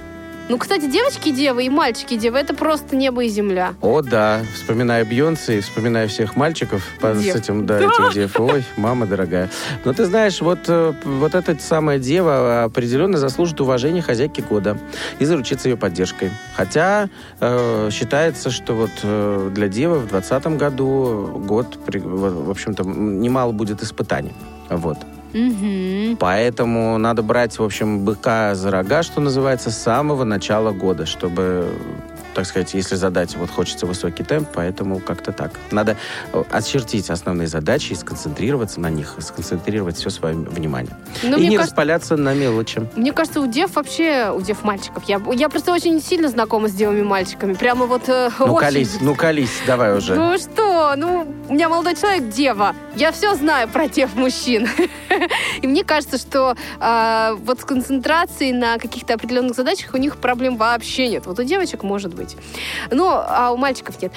Ну, 0.50 0.58
кстати, 0.58 0.90
девочки-девы 0.90 1.66
и 1.66 1.70
мальчики-девы, 1.70 2.38
это 2.38 2.54
просто 2.54 2.96
небо 2.98 3.24
и 3.24 3.30
земля. 3.30 3.74
О, 3.80 4.02
да. 4.02 4.42
Вспоминая 4.54 5.06
Бьонсе 5.06 5.60
и 5.60 5.62
вспоминая 5.62 6.08
всех 6.10 6.36
мальчиков 6.36 6.84
по- 7.00 7.16
с 7.16 7.24
этим, 7.26 7.66
да, 7.66 7.80
Да. 7.80 7.86
этих 7.86 8.14
дев. 8.14 8.38
Ой, 8.40 8.66
мама 8.76 9.06
дорогая. 9.06 9.50
Но 9.86 9.94
ты 9.94 10.04
знаешь, 10.06 10.42
вот, 10.42 10.60
э, 10.68 10.94
вот 11.06 11.36
эта 11.36 11.56
самая 11.62 12.00
дева 12.00 12.64
определенно 12.64 13.18
заслужит 13.18 13.62
уважения 13.62 14.02
хозяйки 14.02 14.42
года 14.42 14.78
и 15.20 15.26
заручится 15.26 15.70
ее 15.70 15.78
поддержкой. 15.78 16.32
Хотя 16.56 17.08
э, 17.40 17.90
считается, 17.92 18.52
что 18.52 18.74
вот 18.74 18.92
э, 19.04 19.52
для 19.54 19.70
девы 19.70 20.00
в 20.00 20.08
2020 20.10 20.58
году 20.58 21.42
год, 21.48 21.78
в 21.88 22.50
общем-то, 22.50 22.84
немало 22.84 23.54
будет 23.54 23.82
испытаний. 23.84 24.34
Вот. 24.70 24.98
Угу. 25.34 26.18
Поэтому 26.20 26.98
надо 26.98 27.24
брать, 27.24 27.58
в 27.58 27.64
общем, 27.64 28.04
быка 28.04 28.56
за 28.56 28.72
рога, 28.72 29.04
что 29.04 29.22
называется, 29.22 29.72
с 29.72 29.78
самого 29.78 30.24
начала 30.24 30.72
года, 30.72 31.06
чтобы, 31.06 31.70
так 32.34 32.46
сказать, 32.46 32.74
если 32.74 32.96
задать, 32.96 33.36
вот 33.36 33.50
хочется 33.50 33.86
высокий 33.86 34.24
темп, 34.24 34.50
поэтому 34.54 35.00
как-то 35.00 35.32
так. 35.32 35.52
Надо 35.72 35.98
э, 36.34 36.44
очертить 36.52 37.10
основные 37.10 37.48
задачи 37.48 37.94
и 37.94 37.96
сконцентрироваться 37.96 38.80
на 38.80 38.90
них, 38.90 39.16
сконцентрировать 39.20 39.98
все 39.98 40.10
свое 40.10 40.36
внимание. 40.36 40.96
Ну, 41.24 41.38
и 41.38 41.48
не 41.48 41.56
кажется- 41.58 41.72
распаляться 41.76 42.18
на 42.18 42.34
мелочи. 42.34 42.88
Мне 42.96 43.12
кажется, 43.14 43.42
у 43.42 43.48
дев 43.48 43.76
вообще, 43.76 44.32
у 44.32 44.42
дев 44.42 44.64
мальчиков, 44.64 45.04
я, 45.08 45.22
я 45.34 45.50
просто 45.50 45.72
очень 45.74 46.02
сильно 46.02 46.30
знакома 46.30 46.68
с 46.68 46.74
девами-мальчиками. 46.74 47.54
Прямо 47.54 47.86
вот 47.86 48.04
э, 48.08 48.30
Ну, 48.40 48.46
очень. 48.54 48.60
колись, 48.68 48.98
ну, 49.02 49.16
колись, 49.16 49.52
давай 49.68 49.98
уже. 49.98 50.16
Ну 50.16 50.38
что, 50.38 50.94
ну, 50.96 51.28
у 51.50 51.54
меня 51.54 51.70
молодой 51.70 51.96
человек 51.96 52.30
дева. 52.30 52.76
Я 52.96 53.12
все 53.12 53.36
знаю 53.36 53.68
про 53.68 53.88
дев 53.88 54.16
мужчин. 54.16 54.68
И 55.62 55.68
мне 55.68 55.84
кажется, 55.84 56.18
что 56.18 56.56
а, 56.80 57.34
вот 57.44 57.62
с 57.62 57.66
концентрацией 57.66 58.54
на 58.54 58.78
каких-то 58.78 59.14
определенных 59.14 59.56
задачах 59.56 59.94
у 59.94 59.98
них 59.98 60.18
проблем 60.18 60.58
вообще 60.58 61.08
нет. 61.08 61.26
Вот 61.26 61.40
у 61.40 61.44
девочек 61.44 61.84
может 61.84 62.14
быть. 62.14 62.21
Ну, 62.92 63.08
а 63.10 63.52
у 63.52 63.58
мальчиков 63.58 64.02
нет. 64.02 64.12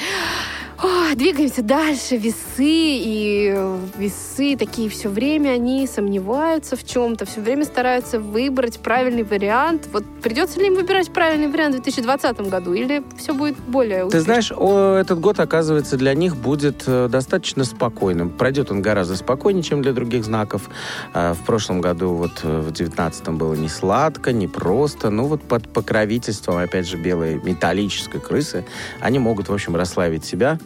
Ой, 0.85 1.15
двигаемся 1.15 1.63
дальше. 1.63 2.19
Весы 2.19 2.35
и 2.59 3.55
э, 3.57 3.79
весы 3.97 4.55
такие 4.55 4.91
все 4.91 5.09
время 5.09 5.53
они 5.53 5.87
сомневаются 5.87 6.77
в 6.77 6.85
чем-то, 6.85 7.25
все 7.25 7.41
время 7.41 7.65
стараются 7.65 8.21
выбрать 8.21 8.79
правильный 8.81 9.23
вариант. 9.23 9.89
Вот 9.95 10.05
придется 10.23 10.61
ли 10.61 10.67
им 10.67 10.75
выбирать 10.75 11.11
правильный 11.11 11.49
вариант 11.49 11.77
в 11.77 11.83
2020 11.83 12.51
году 12.51 12.75
или 12.75 13.03
все 13.17 13.33
будет 13.33 13.57
более 13.61 14.01
Ты 14.01 14.05
успешно? 14.09 14.25
знаешь, 14.25 14.53
о, 14.55 14.97
этот 14.97 15.21
год, 15.21 15.41
оказывается, 15.41 15.97
для 15.97 16.13
них 16.13 16.37
будет 16.37 16.83
э, 16.87 17.09
достаточно 17.11 17.65
спокойным. 17.65 18.29
Пройдет 18.29 18.71
он 18.71 18.83
гораздо 18.83 19.17
спокойнее, 19.17 19.63
чем 19.63 19.81
для 19.81 19.95
других 19.95 20.23
знаков. 20.23 20.69
А, 21.15 21.33
в 21.33 21.47
прошлом 21.47 21.81
году, 21.81 22.11
вот 22.13 22.41
э, 22.43 22.61
в 22.61 22.71
19-м, 22.71 23.39
было 23.39 23.55
не 23.55 23.71
сладко, 23.71 24.33
не 24.33 24.49
просто. 24.49 25.09
Ну, 25.09 25.25
вот 25.29 25.41
под 25.41 25.67
покровительством, 25.67 26.59
опять 26.59 26.87
же, 26.87 26.99
белой 26.99 27.37
металлической 27.43 28.21
крысы, 28.21 28.67
они 29.01 29.19
могут, 29.19 29.49
в 29.49 29.55
общем, 29.55 29.77
расслабить 29.77 30.27
себя, 30.27 30.59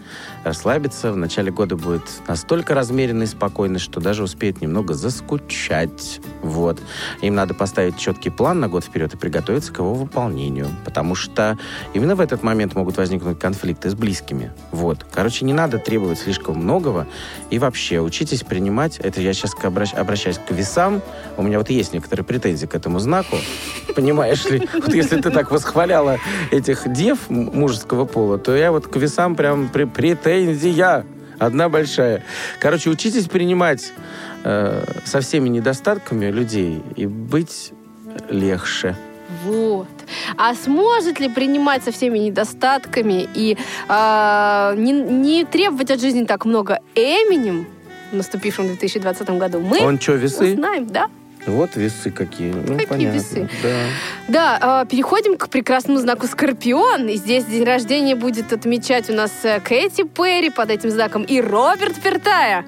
расслабиться. 0.44 1.12
В 1.12 1.16
начале 1.16 1.50
года 1.50 1.76
будет 1.76 2.02
настолько 2.26 2.74
размеренно 2.74 3.24
и 3.24 3.26
спокойно, 3.26 3.78
что 3.78 4.00
даже 4.00 4.22
успеет 4.22 4.60
немного 4.60 4.94
заскучать. 4.94 6.20
Вот. 6.42 6.80
Им 7.22 7.34
надо 7.34 7.54
поставить 7.54 7.96
четкий 7.98 8.30
план 8.30 8.60
на 8.60 8.68
год 8.68 8.84
вперед 8.84 9.14
и 9.14 9.16
приготовиться 9.16 9.72
к 9.72 9.78
его 9.78 9.94
выполнению. 9.94 10.68
Потому 10.84 11.14
что 11.14 11.58
именно 11.94 12.14
в 12.14 12.20
этот 12.20 12.42
момент 12.42 12.74
могут 12.74 12.96
возникнуть 12.96 13.38
конфликты 13.38 13.90
с 13.90 13.94
близкими. 13.94 14.52
Вот. 14.70 15.04
Короче, 15.12 15.44
не 15.44 15.52
надо 15.52 15.78
требовать 15.78 16.18
слишком 16.18 16.56
многого. 16.56 17.06
И 17.50 17.58
вообще, 17.58 18.00
учитесь 18.00 18.42
принимать... 18.42 18.98
Это 18.98 19.20
я 19.20 19.32
сейчас 19.32 19.54
обращ- 19.62 19.94
обращаюсь 19.94 20.38
к 20.38 20.50
весам. 20.50 21.02
У 21.36 21.42
меня 21.42 21.58
вот 21.58 21.70
есть 21.70 21.92
некоторые 21.92 22.24
претензии 22.24 22.66
к 22.66 22.74
этому 22.74 22.98
знаку. 22.98 23.36
Понимаешь 23.94 24.44
ли? 24.46 24.68
Вот 24.74 24.94
если 24.94 25.20
ты 25.20 25.30
так 25.30 25.50
восхваляла 25.50 26.18
этих 26.50 26.92
дев 26.92 27.28
мужеского 27.28 28.04
пола, 28.04 28.38
то 28.38 28.56
я 28.56 28.70
вот 28.70 28.86
к 28.86 28.96
весам 28.96 29.34
прям 29.34 29.70
пре- 29.72 29.87
претензия. 29.88 31.04
Одна 31.38 31.68
большая. 31.68 32.24
Короче, 32.60 32.90
учитесь 32.90 33.26
принимать 33.26 33.92
э, 34.44 34.84
со 35.04 35.20
всеми 35.20 35.48
недостатками 35.48 36.26
людей 36.26 36.82
и 36.96 37.06
быть 37.06 37.72
легче. 38.28 38.96
Вот. 39.44 39.88
А 40.36 40.54
сможет 40.54 41.20
ли 41.20 41.28
принимать 41.28 41.84
со 41.84 41.92
всеми 41.92 42.18
недостатками 42.18 43.28
и 43.34 43.58
а, 43.88 44.74
не, 44.76 44.92
не 44.92 45.44
требовать 45.44 45.90
от 45.90 46.00
жизни 46.00 46.24
так 46.24 46.44
много 46.46 46.80
Эминем 46.94 47.66
в 48.10 48.16
наступившем 48.16 48.66
2020 48.66 49.30
году? 49.30 49.60
Мы 49.60 49.80
Он 49.80 50.00
что, 50.00 50.14
весы? 50.14 50.54
узнаем, 50.54 50.86
да? 50.86 51.08
Вот 51.52 51.76
весы 51.76 52.10
какие. 52.10 52.52
Ну, 52.52 52.62
Какие 52.74 52.86
понятно. 52.86 53.14
весы? 53.16 53.48
Да. 53.62 53.68
Да, 54.28 54.58
а, 54.60 54.84
переходим 54.84 55.36
к 55.36 55.48
прекрасному 55.48 55.98
знаку 55.98 56.26
Скорпион. 56.26 57.08
И 57.08 57.16
здесь 57.16 57.44
день 57.44 57.64
рождения 57.64 58.14
будет 58.14 58.52
отмечать 58.52 59.08
у 59.10 59.14
нас 59.14 59.32
э, 59.42 59.60
Кэти 59.60 60.04
Перри 60.04 60.50
под 60.50 60.70
этим 60.70 60.90
знаком 60.90 61.22
и 61.22 61.40
Роберт 61.40 61.96
Пертая. 61.96 62.64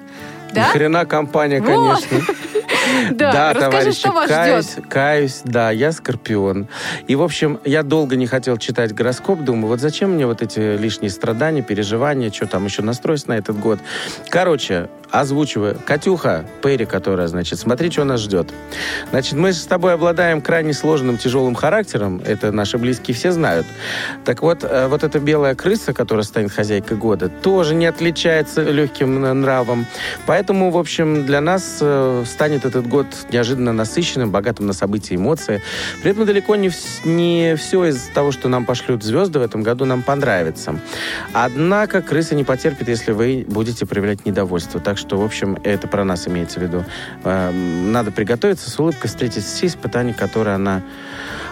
Да? 0.53 0.67
Ни 0.67 0.71
хрена 0.71 1.05
компания, 1.05 1.61
Вот. 1.61 1.67
конечно. 2.03 2.33
Да, 3.11 3.53
расскажи, 3.53 3.71
товарищи, 3.71 3.99
что 3.99 4.11
вас 4.11 4.29
каюсь, 4.29 4.71
ждет. 4.71 4.87
каюсь, 4.87 5.41
да, 5.43 5.71
я 5.71 5.91
скорпион. 5.91 6.67
И, 7.07 7.15
в 7.15 7.21
общем, 7.21 7.59
я 7.65 7.83
долго 7.83 8.15
не 8.15 8.27
хотел 8.27 8.57
читать 8.57 8.93
гороскоп, 8.93 9.41
думаю, 9.41 9.67
вот 9.67 9.79
зачем 9.79 10.11
мне 10.11 10.25
вот 10.25 10.41
эти 10.41 10.77
лишние 10.77 11.09
страдания, 11.09 11.61
переживания, 11.61 12.31
что 12.31 12.47
там 12.47 12.65
еще 12.65 12.81
настроить 12.81 13.27
на 13.27 13.33
этот 13.33 13.59
год. 13.59 13.79
Короче, 14.29 14.89
озвучиваю. 15.11 15.77
Катюха 15.85 16.45
Перри, 16.63 16.85
которая, 16.85 17.27
значит, 17.27 17.59
смотри, 17.59 17.91
что 17.91 18.03
нас 18.03 18.21
ждет. 18.21 18.49
Значит, 19.11 19.33
мы 19.33 19.53
с 19.53 19.65
тобой 19.65 19.93
обладаем 19.93 20.41
крайне 20.41 20.73
сложным, 20.73 21.17
тяжелым 21.17 21.53
характером, 21.53 22.21
это 22.25 22.51
наши 22.51 22.77
близкие 22.77 23.15
все 23.15 23.31
знают. 23.31 23.67
Так 24.25 24.41
вот, 24.41 24.63
э, 24.63 24.87
вот 24.87 25.03
эта 25.03 25.19
белая 25.19 25.55
крыса, 25.55 25.93
которая 25.93 26.23
станет 26.23 26.51
хозяйкой 26.51 26.97
года, 26.97 27.29
тоже 27.29 27.75
не 27.75 27.85
отличается 27.85 28.63
легким 28.63 29.21
нравом. 29.41 29.85
Поэтому, 30.25 30.71
в 30.71 30.77
общем, 30.77 31.25
для 31.25 31.41
нас 31.41 31.79
э, 31.81 32.23
станет 32.51 32.65
этот 32.65 32.87
год 32.87 33.05
неожиданно 33.31 33.71
насыщенным, 33.71 34.29
богатым 34.29 34.67
на 34.67 34.73
события 34.73 35.13
и 35.13 35.17
эмоции. 35.17 35.61
При 36.01 36.11
этом 36.11 36.25
далеко 36.25 36.57
не, 36.57 36.67
вс- 36.67 37.07
не 37.07 37.55
все 37.55 37.85
из 37.85 38.09
того, 38.13 38.31
что 38.31 38.49
нам 38.49 38.65
пошлют 38.65 39.03
звезды 39.03 39.39
в 39.39 39.41
этом 39.41 39.63
году, 39.63 39.85
нам 39.85 40.01
понравится. 40.01 40.77
Однако 41.31 42.01
крыса 42.01 42.35
не 42.35 42.43
потерпит, 42.43 42.89
если 42.89 43.13
вы 43.13 43.45
будете 43.47 43.85
проявлять 43.85 44.25
недовольство. 44.25 44.81
Так 44.81 44.97
что, 44.97 45.17
в 45.17 45.23
общем, 45.23 45.57
это 45.63 45.87
про 45.87 46.03
нас 46.03 46.27
имеется 46.27 46.59
в 46.59 46.63
виду. 46.63 46.83
Э, 47.23 47.51
Надо 47.51 48.11
приготовиться 48.11 48.69
с 48.69 48.77
улыбкой 48.77 49.07
встретить 49.07 49.45
все 49.45 49.67
испытания, 49.67 50.13
которые 50.13 50.55
она 50.55 50.81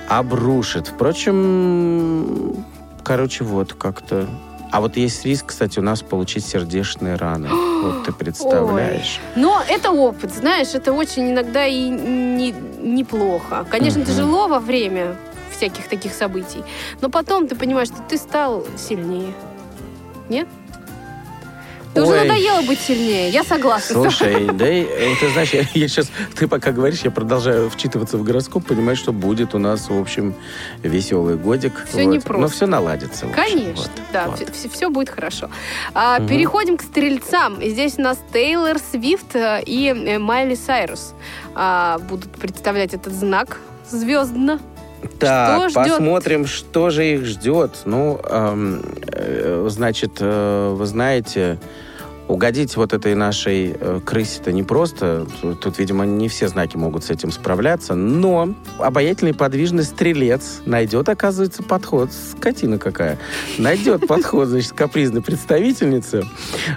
обрушит. 0.09 0.87
Впрочем, 0.87 2.57
короче, 3.05 3.45
вот 3.45 3.71
как-то... 3.71 4.27
А 4.71 4.81
вот 4.81 4.97
есть 4.97 5.25
риск, 5.25 5.47
кстати, 5.47 5.79
у 5.79 5.81
нас 5.81 6.01
получить 6.01 6.45
сердечные 6.45 7.15
раны. 7.15 7.49
Вот 7.79 8.03
ты 8.03 8.11
представляешь. 8.11 9.19
Ой. 9.35 9.41
Но 9.41 9.63
это 9.67 9.91
опыт, 9.91 10.33
знаешь, 10.33 10.73
это 10.73 10.91
очень 10.91 11.31
иногда 11.31 11.65
и 11.65 11.87
не- 11.89 12.53
неплохо. 12.81 13.65
Конечно, 13.69 14.01
Мгм. 14.01 14.07
тяжело 14.09 14.47
во 14.49 14.59
время 14.59 15.15
всяких 15.55 15.87
таких 15.87 16.13
событий, 16.13 16.61
но 17.01 17.09
потом 17.09 17.47
ты 17.47 17.55
понимаешь, 17.55 17.87
что 17.87 18.01
ты 18.09 18.17
стал 18.17 18.65
сильнее. 18.77 19.33
Нет? 20.27 20.47
Ты 21.93 22.01
уже 22.03 22.15
надоело 22.15 22.61
быть 22.61 22.79
сильнее, 22.79 23.29
я 23.29 23.43
согласна. 23.43 23.93
Слушай, 23.95 24.45
да, 24.53 24.65
э, 24.65 25.15
ты 25.19 25.29
знаешь, 25.31 25.49
я, 25.53 25.63
сейчас, 25.65 26.11
ты 26.35 26.47
пока 26.47 26.71
говоришь, 26.71 27.01
я 27.01 27.11
продолжаю 27.11 27.69
вчитываться 27.69 28.17
в 28.17 28.23
гороскоп, 28.23 28.65
понимать, 28.65 28.97
что 28.97 29.11
будет 29.11 29.55
у 29.55 29.59
нас, 29.59 29.89
в 29.89 29.99
общем, 29.99 30.35
веселый 30.83 31.35
годик. 31.35 31.73
Всё 31.89 32.03
Вот. 32.05 32.13
непросто. 32.15 32.41
Но 32.41 32.47
все 32.47 32.65
наладится. 32.67 33.25
Конечно, 33.27 33.75
Вот, 33.83 33.91
да, 34.13 34.27
вот. 34.27 34.49
все, 34.55 34.89
будет 34.89 35.09
хорошо. 35.09 35.49
А, 35.93 36.19
Мгм. 36.19 36.27
Переходим 36.27 36.77
к 36.77 36.81
стрельцам. 36.83 37.57
Здесь 37.61 37.97
у 37.97 38.01
нас 38.01 38.19
Тейлор 38.31 38.77
Свифт 38.79 39.35
э, 39.35 39.61
и 39.65 39.87
э, 39.87 40.19
Майли 40.19 40.55
Сайрус 40.55 41.13
а, 41.55 41.97
будут 41.99 42.31
представлять 42.31 42.93
этот 42.93 43.13
знак 43.13 43.59
звездно. 43.89 44.59
Так, 45.19 45.69
Что 45.69 45.69
ждет? 45.69 45.93
посмотрим, 45.97 46.45
что 46.45 46.89
же 46.89 47.05
их 47.05 47.25
ждет. 47.25 47.71
Ну, 47.85 48.19
эм, 48.23 48.81
э, 49.11 49.65
значит, 49.69 50.17
э, 50.19 50.73
вы 50.75 50.85
знаете, 50.85 51.57
угодить 52.29 52.77
вот 52.77 52.93
этой 52.93 53.15
нашей 53.15 53.75
э, 53.77 53.99
крысе-то 54.05 54.51
непросто. 54.51 55.25
Тут, 55.59 55.79
видимо, 55.79 56.05
не 56.05 56.29
все 56.29 56.47
знаки 56.47 56.77
могут 56.77 57.03
с 57.03 57.09
этим 57.09 57.31
справляться. 57.31 57.95
Но 57.95 58.53
обаятельный 58.77 59.33
подвижный 59.33 59.83
стрелец 59.83 60.61
найдет, 60.65 61.09
оказывается, 61.09 61.63
подход. 61.63 62.11
Скотина 62.13 62.77
какая. 62.77 63.17
Найдет 63.57 64.07
подход, 64.07 64.47
значит, 64.47 64.73
капризной 64.73 65.23
представительницы. 65.23 66.23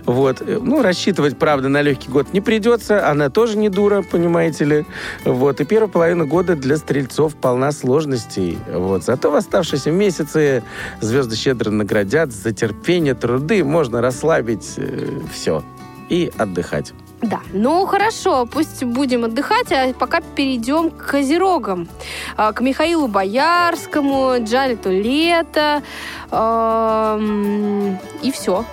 Вот. 0.06 0.40
Э, 0.40 0.58
Ну, 0.58 0.80
рассчитывать, 0.82 1.38
правда, 1.38 1.68
на 1.68 1.82
легкий 1.82 2.08
год 2.08 2.32
не 2.32 2.40
придется. 2.40 3.06
Она 3.06 3.28
тоже 3.28 3.58
не 3.58 3.68
дура, 3.68 4.02
понимаете 4.02 4.64
ли. 4.64 4.86
Вот. 5.26 5.60
И 5.60 5.64
первая 5.66 5.90
половина 5.90 6.24
года 6.24 6.56
для 6.56 6.78
стрельцов 6.78 7.34
полна 7.34 7.72
сложностей. 7.72 8.58
Вот. 8.72 9.04
Зато 9.04 9.30
в 9.30 9.34
оставшиеся 9.34 9.90
месяцы 9.90 10.64
звезды 11.02 11.36
щедро 11.36 11.70
наградят 11.70 12.32
за 12.32 12.52
терпение, 12.52 13.14
труды. 13.14 13.62
Можно 13.62 14.00
расслабить 14.00 14.78
все 15.30 15.41
и 16.08 16.30
отдыхать. 16.38 16.92
Да, 17.22 17.40
ну 17.52 17.86
хорошо, 17.86 18.46
пусть 18.46 18.82
будем 18.82 19.24
отдыхать, 19.24 19.70
а 19.70 19.92
пока 19.92 20.20
перейдем 20.20 20.90
к 20.90 21.06
козерогам. 21.06 21.88
А, 22.36 22.52
К 22.52 22.60
Михаилу 22.60 23.06
Боярскому, 23.06 24.34
Джалету 24.40 24.90
Лето. 24.90 25.82
И 28.22 28.32
все. 28.32 28.64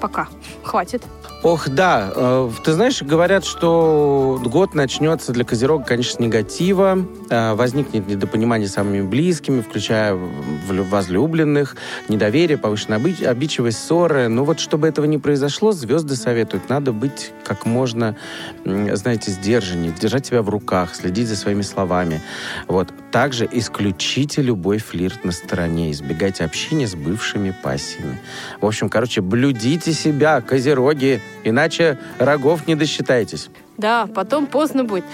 Пока. 0.00 0.28
Хватит. 0.62 1.02
Ох, 1.44 1.68
да. 1.68 2.10
э, 2.16 2.50
Ты 2.64 2.72
знаешь, 2.72 3.00
говорят, 3.00 3.44
что 3.44 4.40
год 4.44 4.74
начнется 4.74 5.32
для 5.32 5.44
Козерога, 5.44 5.84
конечно, 5.84 6.16
с 6.16 6.18
негатива. 6.18 6.98
Э, 7.30 7.54
Возникнет 7.54 8.08
недопонимание 8.08 8.66
с 8.68 8.72
самыми 8.72 9.02
близкими, 9.02 9.60
включая 9.60 10.18
возлюбленных, 10.66 11.76
недоверие, 12.08 12.58
повышенная 12.58 12.98
оби- 12.98 13.24
обидчивость, 13.24 13.78
ссоры. 13.78 14.26
Но 14.26 14.44
вот 14.44 14.58
чтобы 14.58 14.88
этого 14.88 15.04
не 15.04 15.18
произошло, 15.18 15.70
звезды 15.70 16.16
советуют, 16.16 16.68
надо 16.68 16.92
быть 16.92 17.30
как 17.44 17.66
можно, 17.66 18.16
знаете, 18.64 19.30
сдержаннее, 19.30 19.92
держать 19.92 20.26
себя 20.26 20.42
в 20.42 20.48
руках, 20.48 20.92
следить 20.96 21.28
за 21.28 21.36
своими 21.36 21.62
словами. 21.62 22.20
Вот. 22.66 22.88
Также 23.10 23.48
исключите 23.50 24.42
любой 24.42 24.78
флирт 24.78 25.24
на 25.24 25.32
стороне, 25.32 25.90
избегайте 25.92 26.44
общения 26.44 26.86
с 26.86 26.94
бывшими 26.94 27.54
пассиями. 27.62 28.18
В 28.60 28.66
общем, 28.66 28.88
короче, 28.90 29.22
блюдите 29.22 29.92
себя, 29.92 30.40
козероги, 30.40 31.20
иначе 31.42 31.98
рогов 32.18 32.66
не 32.66 32.74
досчитаетесь. 32.74 33.48
Да, 33.78 34.06
потом 34.06 34.46
поздно 34.46 34.84
будет. 34.84 35.04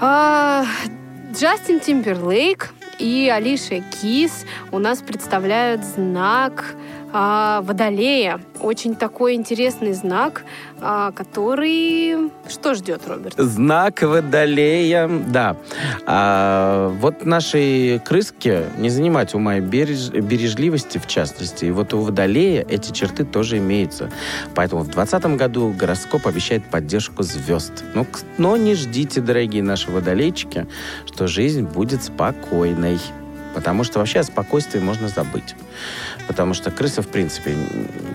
А, 0.00 0.66
Джастин 1.32 1.80
Тимберлейк 1.80 2.74
и 2.98 3.32
Алиша 3.32 3.80
Кис 3.80 4.44
у 4.70 4.78
нас 4.78 4.98
представляют 4.98 5.84
знак 5.84 6.74
а, 7.12 7.60
Водолея. 7.62 8.40
Очень 8.60 8.94
такой 8.94 9.34
интересный 9.34 9.92
знак, 9.92 10.44
а, 10.80 11.12
который... 11.12 12.30
Что 12.48 12.74
ждет, 12.74 13.02
Роберт? 13.06 13.34
Знак 13.36 14.02
Водолея, 14.02 15.08
да. 15.08 15.56
А, 16.06 16.88
вот 17.00 17.24
нашей 17.24 17.98
крыске 18.00 18.64
не 18.78 18.88
занимать 18.88 19.34
ума 19.34 19.56
и 19.56 19.60
береж, 19.60 20.10
бережливости, 20.10 20.98
в 20.98 21.06
частности. 21.06 21.66
И 21.66 21.70
вот 21.70 21.92
у 21.94 21.98
Водолея 22.00 22.64
эти 22.68 22.92
черты 22.92 23.24
тоже 23.24 23.58
имеются. 23.58 24.10
Поэтому 24.54 24.82
в 24.82 24.88
2020 24.88 25.36
году 25.36 25.74
гороскоп 25.78 26.26
обещает 26.26 26.64
поддержку 26.64 27.22
звезд. 27.22 27.84
Ну, 27.94 28.04
к- 28.04 28.20
но 28.38 28.56
не 28.56 28.74
ждите, 28.74 29.20
дорогие 29.20 29.62
наши 29.62 29.90
водолейчики, 29.90 30.66
что 31.06 31.26
жизнь 31.26 31.62
будет 31.62 32.02
спокойной. 32.02 32.98
Потому 33.54 33.84
что 33.84 33.98
вообще 33.98 34.20
о 34.20 34.24
спокойствии 34.24 34.80
можно 34.80 35.08
забыть. 35.08 35.54
Потому 36.28 36.54
что 36.54 36.70
крыса, 36.70 37.02
в 37.02 37.08
принципе, 37.08 37.56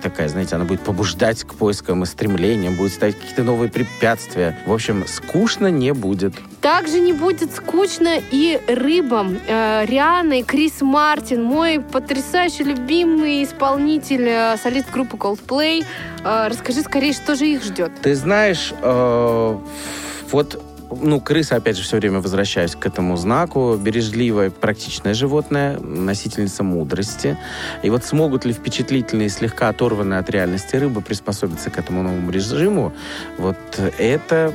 такая, 0.01 0.27
знаете, 0.29 0.55
она 0.55 0.65
будет 0.65 0.81
побуждать 0.81 1.43
к 1.43 1.53
поискам 1.53 2.03
и 2.03 2.05
стремлениям, 2.05 2.75
будет 2.75 2.93
ставить 2.93 3.15
какие-то 3.15 3.43
новые 3.43 3.69
препятствия. 3.69 4.57
В 4.65 4.73
общем, 4.73 5.05
скучно 5.07 5.67
не 5.67 5.93
будет. 5.93 6.33
Также 6.61 6.99
не 6.99 7.13
будет 7.13 7.53
скучно 7.53 8.19
и 8.31 8.59
рыбам. 8.67 9.37
Э, 9.47 9.85
Риана 9.85 10.39
и 10.39 10.43
Крис 10.43 10.81
Мартин, 10.81 11.43
мой 11.43 11.79
потрясающе 11.79 12.63
любимый 12.63 13.43
исполнитель, 13.43 14.27
э, 14.27 14.57
солист 14.57 14.91
группы 14.91 15.17
Coldplay. 15.17 15.85
Э, 16.23 16.47
Расскажи 16.47 16.81
скорее, 16.81 17.13
что 17.13 17.35
же 17.35 17.45
их 17.47 17.63
ждет. 17.63 17.91
Ты 18.01 18.15
знаешь, 18.15 18.73
вот 20.31 20.61
ну, 20.89 21.19
крыса, 21.19 21.55
опять 21.55 21.77
же, 21.77 21.83
все 21.83 21.97
время 21.97 22.19
возвращаюсь 22.19 22.75
к 22.75 22.85
этому 22.85 23.17
знаку. 23.17 23.77
Бережливое, 23.77 24.49
практичное 24.49 25.13
животное, 25.13 25.79
носительница 25.79 26.63
мудрости. 26.63 27.37
И 27.83 27.89
вот 27.89 28.03
смогут 28.03 28.45
ли 28.45 28.53
впечатлительные, 28.53 29.29
слегка 29.29 29.69
оторванные 29.69 30.19
от 30.19 30.29
реальности 30.29 30.75
рыбы 30.75 31.01
приспособиться 31.01 31.69
к 31.69 31.77
этому 31.77 32.03
новому 32.03 32.31
режиму, 32.31 32.93
вот 33.37 33.57
это 33.97 34.53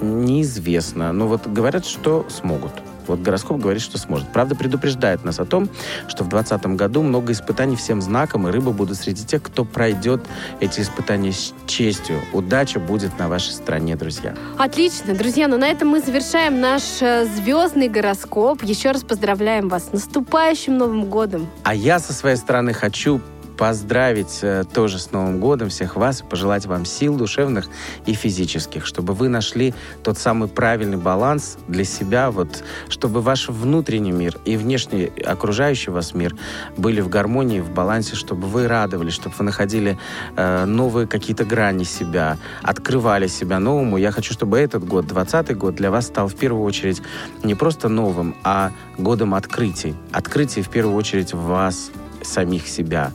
неизвестно. 0.00 1.12
Но 1.12 1.26
вот 1.26 1.46
говорят, 1.46 1.86
что 1.86 2.26
смогут. 2.28 2.72
Вот 3.06 3.20
гороскоп 3.20 3.60
говорит, 3.60 3.82
что 3.82 3.98
сможет. 3.98 4.28
Правда, 4.32 4.54
предупреждает 4.54 5.24
нас 5.24 5.38
о 5.38 5.44
том, 5.44 5.68
что 6.08 6.24
в 6.24 6.28
2020 6.28 6.66
году 6.76 7.02
много 7.02 7.32
испытаний 7.32 7.76
всем 7.76 8.00
знаком, 8.00 8.48
и 8.48 8.50
рыбы 8.50 8.72
будут 8.72 8.96
среди 8.96 9.24
тех, 9.24 9.42
кто 9.42 9.64
пройдет 9.64 10.22
эти 10.60 10.80
испытания 10.80 11.32
с 11.32 11.54
честью. 11.66 12.20
Удача 12.32 12.80
будет 12.80 13.18
на 13.18 13.28
вашей 13.28 13.52
стороне, 13.52 13.96
друзья. 13.96 14.34
Отлично, 14.58 15.14
друзья, 15.14 15.48
ну 15.48 15.58
на 15.58 15.68
этом 15.68 15.88
мы 15.88 16.00
завершаем 16.00 16.60
наш 16.60 16.82
э, 17.00 17.26
звездный 17.26 17.88
гороскоп. 17.88 18.62
Еще 18.62 18.90
раз 18.90 19.02
поздравляем 19.02 19.68
вас 19.68 19.88
с 19.88 19.92
наступающим 19.92 20.76
Новым 20.76 21.04
годом. 21.06 21.46
А 21.62 21.74
я 21.74 21.98
со 21.98 22.12
своей 22.12 22.36
стороны 22.36 22.72
хочу 22.72 23.20
поздравить 23.56 24.40
э, 24.42 24.64
тоже 24.72 24.98
с 24.98 25.12
Новым 25.12 25.40
годом 25.40 25.68
всех 25.68 25.96
вас 25.96 26.20
и 26.20 26.24
пожелать 26.24 26.66
вам 26.66 26.84
сил 26.84 27.16
душевных 27.16 27.68
и 28.06 28.14
физических, 28.14 28.86
чтобы 28.86 29.14
вы 29.14 29.28
нашли 29.28 29.74
тот 30.02 30.18
самый 30.18 30.48
правильный 30.48 30.96
баланс 30.96 31.56
для 31.68 31.84
себя, 31.84 32.30
вот, 32.30 32.64
чтобы 32.88 33.20
ваш 33.20 33.48
внутренний 33.48 34.12
мир 34.12 34.36
и 34.44 34.56
внешний 34.56 35.06
окружающий 35.24 35.90
вас 35.90 36.14
мир 36.14 36.34
были 36.76 37.00
в 37.00 37.08
гармонии, 37.08 37.60
в 37.60 37.70
балансе, 37.70 38.16
чтобы 38.16 38.46
вы 38.46 38.68
радовались, 38.68 39.14
чтобы 39.14 39.34
вы 39.38 39.44
находили 39.44 39.98
э, 40.36 40.64
новые 40.64 41.06
какие-то 41.06 41.44
грани 41.44 41.84
себя, 41.84 42.38
открывали 42.62 43.26
себя 43.26 43.58
новому. 43.58 43.96
Я 43.96 44.10
хочу, 44.10 44.32
чтобы 44.32 44.58
этот 44.58 44.84
год, 44.84 45.06
20 45.06 45.56
год, 45.56 45.74
для 45.74 45.90
вас 45.90 46.06
стал 46.06 46.28
в 46.28 46.34
первую 46.34 46.64
очередь 46.64 47.02
не 47.42 47.54
просто 47.54 47.88
новым, 47.88 48.34
а 48.42 48.72
годом 48.98 49.34
открытий. 49.34 49.94
Открытий 50.12 50.62
в 50.62 50.68
первую 50.68 50.96
очередь 50.96 51.32
в 51.32 51.42
вас, 51.42 51.90
самих 52.26 52.68
себя. 52.68 53.12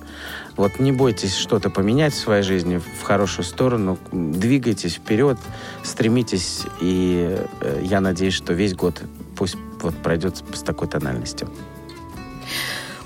Вот 0.55 0.80
не 0.80 0.91
бойтесь 0.91 1.36
что-то 1.36 1.70
поменять 1.70 2.14
в 2.14 2.18
своей 2.18 2.43
жизни 2.43 2.78
в 2.78 3.01
хорошую 3.03 3.45
сторону, 3.45 3.97
двигайтесь 4.12 4.95
вперед, 4.95 5.38
стремитесь, 5.84 6.64
и 6.82 7.39
э, 7.62 7.82
я 7.84 8.01
надеюсь, 8.01 8.34
что 8.34 8.53
весь 8.53 8.76
год 8.76 9.01
пусть 9.38 9.55
вот 9.82 9.95
пройдет 9.95 10.36
с, 10.36 10.60
с 10.60 10.62
такой 10.62 10.89
тональностью. 10.89 11.49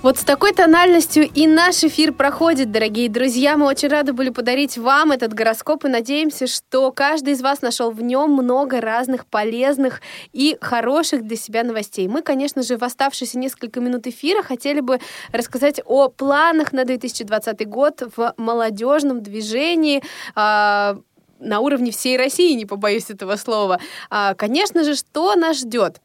Вот 0.04 0.18
с 0.18 0.26
такой 0.26 0.52
тональностью 0.52 1.24
и 1.24 1.48
наш 1.48 1.82
эфир 1.86 2.12
проходит, 2.12 2.74
дорогие 2.74 3.08
друзья. 3.08 3.56
Мы 3.56 3.68
очень 3.68 3.88
рады 3.88 4.12
были 4.12 4.32
подарить 4.32 4.78
вам 4.78 5.14
этот 5.14 5.34
гороскоп 5.34 5.86
и 5.86 5.88
надеемся, 5.88 6.46
что 6.46 6.92
каждый 6.92 7.32
из 7.32 7.42
вас 7.42 7.62
нашел 7.62 7.90
в 7.90 8.02
нем 8.02 8.32
много 8.34 8.82
разных 8.82 9.26
полезных 9.26 10.02
и 10.34 10.58
хороших 10.60 11.26
для 11.26 11.38
себя 11.38 11.64
новостей. 11.64 12.10
Мы, 12.10 12.22
конечно 12.22 12.64
же, 12.64 12.78
в 12.78 12.84
оставшиеся 12.84 13.40
несколько 13.40 13.80
минут 13.80 14.06
эфира 14.06 14.44
хотели 14.44 14.82
бы 14.82 15.00
рассказать 15.32 15.80
о 15.86 16.10
планах 16.10 16.74
на 16.74 16.84
2020 16.84 17.66
год 17.70 18.04
в 18.18 18.34
молодежном 18.36 19.24
движении. 19.24 20.04
а, 20.36 20.98
на 21.40 21.60
уровне 21.62 21.92
всей 21.92 22.18
России, 22.18 22.54
не 22.56 22.66
побоюсь 22.66 23.10
этого 23.10 23.38
слова. 23.38 23.80
А, 24.10 24.34
Конечно 24.34 24.84
же, 24.84 24.96
что 24.96 25.36
нас 25.36 25.60
ждет? 25.60 26.02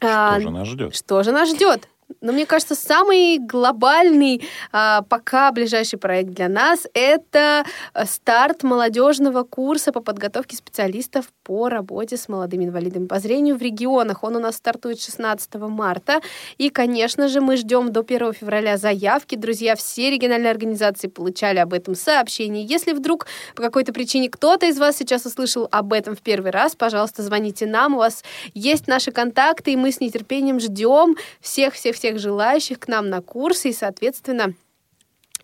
А, 0.00 0.32
Что 0.32 0.40
же 0.40 0.50
нас 0.50 0.68
ждет? 0.68 0.96
Что 0.96 1.22
же 1.22 1.32
нас 1.32 1.48
ждет? 1.48 1.88
Но 2.24 2.32
мне 2.32 2.46
кажется, 2.46 2.74
самый 2.74 3.38
глобальный 3.38 4.42
а, 4.72 5.02
пока 5.02 5.52
ближайший 5.52 5.98
проект 5.98 6.30
для 6.30 6.48
нас 6.48 6.86
это 6.94 7.64
э, 7.92 8.06
старт 8.06 8.62
молодежного 8.62 9.42
курса 9.42 9.92
по 9.92 10.00
подготовке 10.00 10.56
специалистов 10.56 11.26
по 11.42 11.68
работе 11.68 12.16
с 12.16 12.28
молодыми 12.28 12.64
инвалидами 12.64 13.06
по 13.06 13.18
зрению 13.18 13.58
в 13.58 13.62
регионах. 13.62 14.24
Он 14.24 14.36
у 14.36 14.38
нас 14.38 14.56
стартует 14.56 15.00
16 15.00 15.54
марта. 15.56 16.22
И, 16.56 16.70
конечно 16.70 17.28
же, 17.28 17.42
мы 17.42 17.58
ждем 17.58 17.92
до 17.92 18.00
1 18.00 18.32
февраля 18.32 18.78
заявки. 18.78 19.34
Друзья, 19.34 19.76
все 19.76 20.10
региональные 20.10 20.50
организации 20.50 21.08
получали 21.08 21.58
об 21.58 21.74
этом 21.74 21.94
сообщение. 21.94 22.64
Если 22.64 22.92
вдруг 22.92 23.26
по 23.54 23.62
какой-то 23.62 23.92
причине 23.92 24.30
кто-то 24.30 24.64
из 24.64 24.78
вас 24.78 24.96
сейчас 24.96 25.26
услышал 25.26 25.68
об 25.70 25.92
этом 25.92 26.16
в 26.16 26.22
первый 26.22 26.52
раз, 26.52 26.74
пожалуйста, 26.74 27.22
звоните 27.22 27.66
нам. 27.66 27.94
У 27.94 27.98
вас 27.98 28.24
есть 28.54 28.86
наши 28.86 29.12
контакты, 29.12 29.72
и 29.72 29.76
мы 29.76 29.92
с 29.92 30.00
нетерпением 30.00 30.58
ждем 30.58 31.16
всех-всех-всех 31.42 32.13
желающих 32.18 32.78
к 32.80 32.88
нам 32.88 33.08
на 33.10 33.20
курсы. 33.20 33.70
И, 33.70 33.72
соответственно, 33.72 34.54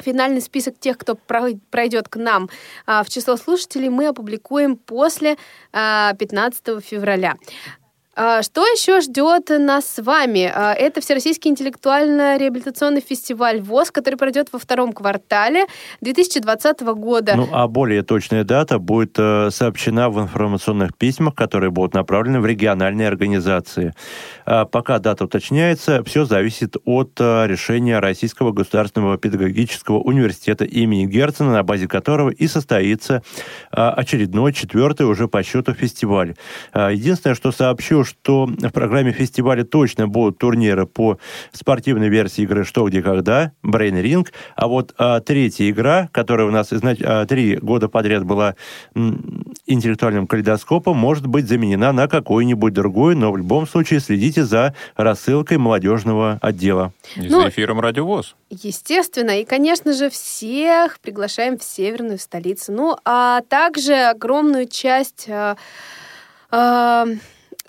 Финальный 0.03 0.41
список 0.41 0.79
тех, 0.79 0.97
кто 0.97 1.15
про- 1.15 1.59
пройдет 1.71 2.09
к 2.09 2.17
нам 2.17 2.49
а, 2.87 3.03
в 3.05 3.09
число 3.09 3.37
слушателей, 3.37 3.91
мы 3.91 4.09
опубликуем 4.09 4.77
после 4.77 5.37
а, 5.73 6.15
15 6.15 6.83
февраля. 6.83 7.35
А, 8.23 8.43
Что 8.43 8.61
еще 8.67 9.01
ждет 9.01 9.49
нас 9.49 9.87
с 9.87 10.03
вами? 10.03 10.53
А, 10.55 10.75
Это 10.75 11.01
Всероссийский 11.01 11.51
интеллектуально-реабилитационный 11.51 13.01
фестиваль 13.01 13.63
ВОЗ, 13.63 13.91
который 13.91 14.17
пройдет 14.17 14.49
во 14.53 14.59
втором 14.59 14.93
квартале 14.93 15.65
2020 16.03 16.81
года. 16.81 17.33
Ну, 17.35 17.49
а 17.51 17.67
более 17.67 18.03
точная 18.03 18.45
дата 18.45 18.79
будет 18.79 19.19
э, 19.19 19.49
сообщена 19.51 20.11
в 20.11 20.21
информационных 20.21 20.95
письмах, 20.99 21.35
которые 21.35 21.71
будут 21.71 21.95
направлены 21.95 22.41
в 22.41 22.47
региональные 22.47 23.09
организации. 23.09 23.95
А 24.45 24.67
пока 24.67 24.99
дата 24.99 25.25
уточняется, 25.25 26.05
все 26.05 26.27
зависит 26.27 26.77
от 26.85 27.13
э, 27.21 27.47
решения 27.47 28.01
Российского 28.01 28.53
государственного 28.53 29.17
педагогического 29.17 29.97
университета 29.97 30.67
имени 30.67 31.07
Герцена, 31.07 31.53
на 31.53 31.63
базе 31.63 31.89
которого 31.89 32.29
и 32.29 32.47
состоится 32.49 33.23
очередной, 33.71 34.53
четвертый 34.53 35.07
уже 35.07 35.27
по 35.27 35.43
счету 35.43 35.73
фестиваль. 35.73 36.35
Единственное, 36.75 37.35
что 37.35 37.51
сообщу, 37.51 38.05
что 38.11 38.47
в 38.47 38.71
программе 38.71 39.13
фестиваля 39.13 39.65
точно 39.65 40.09
будут 40.09 40.39
турниры 40.39 40.87
по 40.87 41.19
спортивной 41.53 42.09
версии 42.09 42.43
игры 42.43 42.65
«Что, 42.65 42.89
где, 42.89 43.03
когда», 43.03 43.53
Brain 43.65 44.03
Ring, 44.03 44.27
а 44.57 44.69
вот 44.69 44.95
а, 44.99 45.21
третья 45.21 45.71
игра, 45.71 46.09
которая 46.13 46.47
у 46.47 46.51
нас 46.51 46.73
изнач- 46.73 47.03
а, 47.05 47.25
три 47.27 47.57
года 47.57 47.89
подряд 47.89 48.25
была 48.25 48.55
м, 48.95 49.55
интеллектуальным 49.67 50.27
калейдоскопом, 50.27 50.97
может 50.97 51.27
быть 51.27 51.47
заменена 51.47 51.93
на 51.93 52.09
какую-нибудь 52.09 52.73
другую, 52.73 53.17
но 53.17 53.33
в 53.33 53.37
любом 53.37 53.67
случае 53.67 54.01
следите 54.01 54.45
за 54.45 54.75
рассылкой 54.97 55.59
молодежного 55.59 56.39
отдела. 56.43 56.93
И 57.17 57.29
Ну, 57.29 57.43
за 57.43 57.49
эфиром 57.49 57.81
Радио 57.81 58.05
ВОЗ. 58.05 58.35
Естественно, 58.51 59.41
и, 59.41 59.45
конечно 59.45 59.93
же, 59.93 60.11
всех 60.11 60.99
приглашаем 61.01 61.59
в 61.59 61.63
северную 61.63 62.19
столицу. 62.19 62.73
Ну, 62.73 62.97
а 63.05 63.43
также 63.49 63.95
огромную 63.95 64.67
часть 64.67 65.27
э, 65.29 65.55
э, 66.51 67.07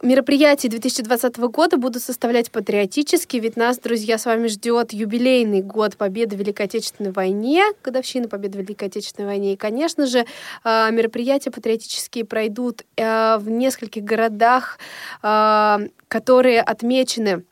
мероприятий 0.01 0.67
2020 0.67 1.37
года 1.37 1.77
будут 1.77 2.01
составлять 2.01 2.51
патриотические, 2.51 3.41
ведь 3.41 3.55
нас, 3.55 3.77
друзья, 3.79 4.17
с 4.17 4.25
вами 4.25 4.47
ждет 4.47 4.93
юбилейный 4.93 5.61
год 5.61 5.97
Победы 5.97 6.35
в 6.35 6.39
Великой 6.39 6.65
Отечественной 6.65 7.11
войне, 7.11 7.63
годовщина 7.83 8.27
Победы 8.27 8.59
в 8.59 8.61
Великой 8.61 8.87
Отечественной 8.87 9.27
войне. 9.27 9.53
И, 9.53 9.57
конечно 9.57 10.05
же, 10.05 10.25
э, 10.63 10.91
мероприятия 10.91 11.51
патриотические 11.51 12.25
пройдут 12.25 12.83
э, 12.97 13.37
в 13.37 13.49
нескольких 13.49 14.03
городах, 14.03 14.79
э, 15.23 15.77
которые 16.07 16.61
отмечены 16.61 17.29
а, 17.29 17.50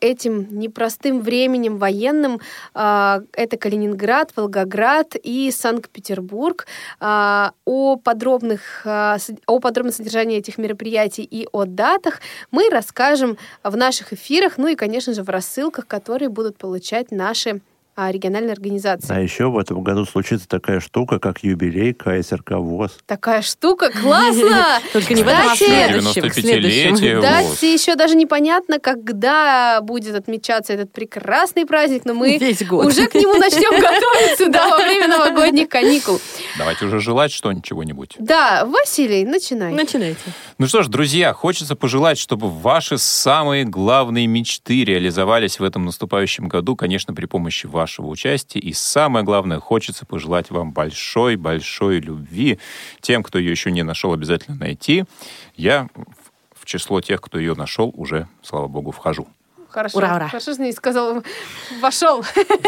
этим 0.00 0.58
непростым 0.58 1.20
временем 1.22 1.78
военным. 1.78 2.40
а, 2.74 3.20
Это 3.32 3.56
Калининград, 3.56 4.32
Волгоград 4.36 5.14
и 5.22 5.50
Санкт-Петербург. 5.50 6.66
А, 7.00 7.52
О, 7.64 7.96
подробных, 7.96 8.82
а, 8.84 9.16
о 9.46 9.60
подробном 9.60 9.92
содержании 9.92 10.38
этих 10.38 10.58
мероприятий 10.58 11.22
и 11.22 11.46
о 11.52 11.64
датах 11.64 12.20
мы 12.50 12.68
расскажем 12.70 13.38
в 13.62 13.76
наших 13.76 14.12
эфирах, 14.12 14.58
ну 14.58 14.68
и, 14.68 14.74
конечно 14.74 15.12
же, 15.14 15.22
в 15.22 15.28
рассылках, 15.28 15.86
которые 15.86 16.28
будут 16.28 16.56
получать 16.58 17.10
наши 17.10 17.50
а, 17.50 17.60
региональной 18.12 18.52
организации. 18.52 19.12
А 19.12 19.20
еще 19.20 19.50
в 19.50 19.58
этом 19.58 19.82
году 19.82 20.04
случится 20.04 20.46
такая 20.48 20.80
штука, 20.80 21.18
как 21.18 21.42
юбилей 21.42 21.92
КСРК 21.92 22.52
ВОЗ. 22.52 22.98
Такая 23.06 23.42
штука, 23.42 23.90
классно! 23.90 24.80
Только 24.92 25.14
не 25.14 25.22
в 25.22 25.28
этом, 25.28 25.50
а 25.50 25.56
следующем. 25.56 26.28
Кстати, 26.30 27.64
еще 27.64 27.96
даже 27.96 28.14
непонятно, 28.14 28.78
когда 28.78 29.80
будет 29.82 30.14
отмечаться 30.14 30.72
этот 30.72 30.92
прекрасный 30.92 31.66
праздник, 31.66 32.04
но 32.04 32.14
мы 32.14 32.36
уже 32.36 33.06
к 33.06 33.14
нему 33.14 33.34
начнем 33.34 33.70
готовиться 33.80 34.48
да, 34.48 34.68
во 34.68 34.76
время 34.78 35.08
новогодних 35.08 35.68
каникул. 35.68 36.20
Давайте 36.56 36.84
уже 36.86 37.00
желать 37.00 37.32
что-нибудь, 37.32 37.64
чего-нибудь. 37.64 38.16
Да, 38.18 38.64
Василий, 38.64 39.24
начинай. 39.24 39.72
Начинайте. 39.72 40.20
Ну 40.58 40.66
что 40.66 40.82
ж, 40.82 40.88
друзья, 40.88 41.32
хочется 41.32 41.76
пожелать, 41.76 42.18
чтобы 42.18 42.48
ваши 42.48 42.98
самые 42.98 43.64
главные 43.64 44.26
мечты 44.26 44.84
реализовались 44.84 45.58
в 45.60 45.64
этом 45.64 45.84
наступающем 45.84 46.48
году, 46.48 46.76
конечно, 46.76 47.14
при 47.14 47.26
помощи 47.26 47.66
вашего 47.88 48.08
участия. 48.08 48.58
И 48.58 48.74
самое 48.74 49.24
главное, 49.24 49.60
хочется 49.60 50.04
пожелать 50.04 50.50
вам 50.50 50.72
большой-большой 50.72 52.00
любви. 52.00 52.58
Тем, 53.00 53.22
кто 53.22 53.38
ее 53.38 53.50
еще 53.50 53.70
не 53.70 53.82
нашел, 53.82 54.12
обязательно 54.12 54.58
найти. 54.58 55.04
Я 55.56 55.88
в 56.54 56.66
число 56.66 57.00
тех, 57.00 57.22
кто 57.22 57.38
ее 57.38 57.54
нашел, 57.54 57.90
уже, 57.96 58.28
слава 58.42 58.68
богу, 58.68 58.90
вхожу. 58.90 59.26
Хорошо, 59.70 59.98
Ура, 59.98 60.16
ура. 60.16 60.28
хорошо, 60.28 60.52
что 60.52 60.62
не 60.62 60.72
сказал, 60.72 61.22
вошел. 61.80 62.24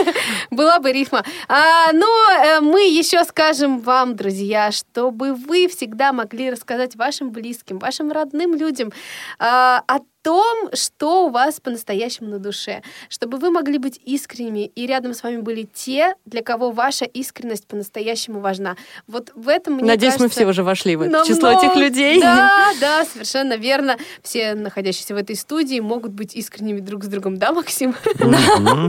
Была 0.51 0.79
бы 0.81 0.93
рифма. 0.93 1.23
А, 1.49 1.93
но 1.93 2.07
э, 2.07 2.61
мы 2.61 2.83
еще 2.83 3.25
скажем 3.25 3.81
вам, 3.81 4.17
друзья, 4.17 4.71
чтобы 4.71 5.35
вы 5.35 5.69
всегда 5.69 6.13
могли 6.13 6.51
рассказать 6.51 6.97
вашим 6.97 7.31
близким, 7.31 7.79
вашим 7.79 8.13
родным 8.13 8.55
людям 8.55 8.93
а, 9.39 9.83
о 9.87 10.01
том, 10.23 10.71
что 10.75 11.27
у 11.27 11.31
вас 11.31 11.61
по-настоящему 11.61 12.29
на 12.29 12.39
душе, 12.39 12.83
чтобы 13.09 13.39
вы 13.39 13.51
могли 13.51 13.79
быть 13.79 14.01
искренними, 14.05 14.67
и 14.67 14.87
рядом 14.87 15.15
с 15.15 15.23
вами 15.23 15.41
были 15.41 15.63
те, 15.63 16.15
для 16.25 16.43
кого 16.43 16.71
ваша 16.71 17.05
искренность 17.05 17.67
по-настоящему 17.67 18.41
важна. 18.41 18.77
Вот 19.07 19.33
в 19.35 19.49
этом, 19.49 19.75
мне 19.75 19.85
Надеюсь, 19.85 20.15
мы 20.15 20.19
кажется, 20.21 20.41
все 20.41 20.47
уже 20.47 20.63
вошли 20.63 20.97
в 20.97 21.03
это 21.03 21.25
число 21.27 21.51
этих 21.51 21.77
людей. 21.77 22.21
Да, 22.21 22.73
да, 22.81 23.05
совершенно 23.05 23.57
верно. 23.57 23.97
Все, 24.23 24.55
находящиеся 24.55 25.15
в 25.15 25.19
этой 25.19 25.37
студии, 25.37 25.81
могут 25.81 26.13
быть 26.13 26.35
искренними 26.35 26.81
друг 26.81 27.05
с 27.05 27.09
другом. 27.09 27.39
Да, 27.39 27.53
Максим? 27.53 27.95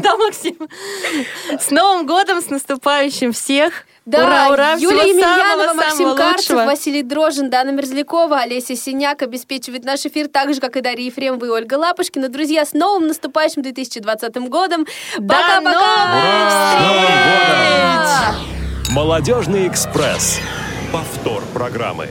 Да, 0.02 0.18
Максим. 0.18 0.58
С 1.60 1.72
Новым 1.72 2.06
годом, 2.06 2.42
с 2.42 2.50
наступающим 2.50 3.32
всех. 3.34 3.86
Да, 4.06 4.26
ура, 4.26 4.50
ура, 4.52 4.74
Юлия 4.80 5.10
Емельянова, 5.10 5.68
самого, 5.68 5.74
Максим 5.76 5.98
самого 5.98 6.16
Карцев, 6.16 6.50
лучшего. 6.50 6.66
Василий 6.66 7.04
Дрожин, 7.04 7.52
Дана 7.52 7.72
Мерзлякова, 7.72 8.40
Олеся 8.40 8.76
Синяк 8.76 9.22
обеспечивает 9.22 9.86
наш 9.86 10.08
эфир, 10.08 10.28
так 10.28 10.54
же, 10.56 10.60
как 10.60 10.76
и 10.76 10.82
Дарья 10.82 11.06
Ефремова 11.06 11.46
и 11.46 11.50
Ольга 11.50 11.76
Лапушкина. 11.76 12.30
Друзья, 12.30 12.66
с 12.66 12.74
новым 12.74 13.08
наступающим 13.08 13.62
2020 13.62 14.36
годом. 14.50 14.88
До 15.20 15.36
Пока-пока! 15.36 16.10
Молодежный 18.90 19.68
экспресс. 19.68 20.40
Повтор 20.92 21.44
программы. 21.54 22.10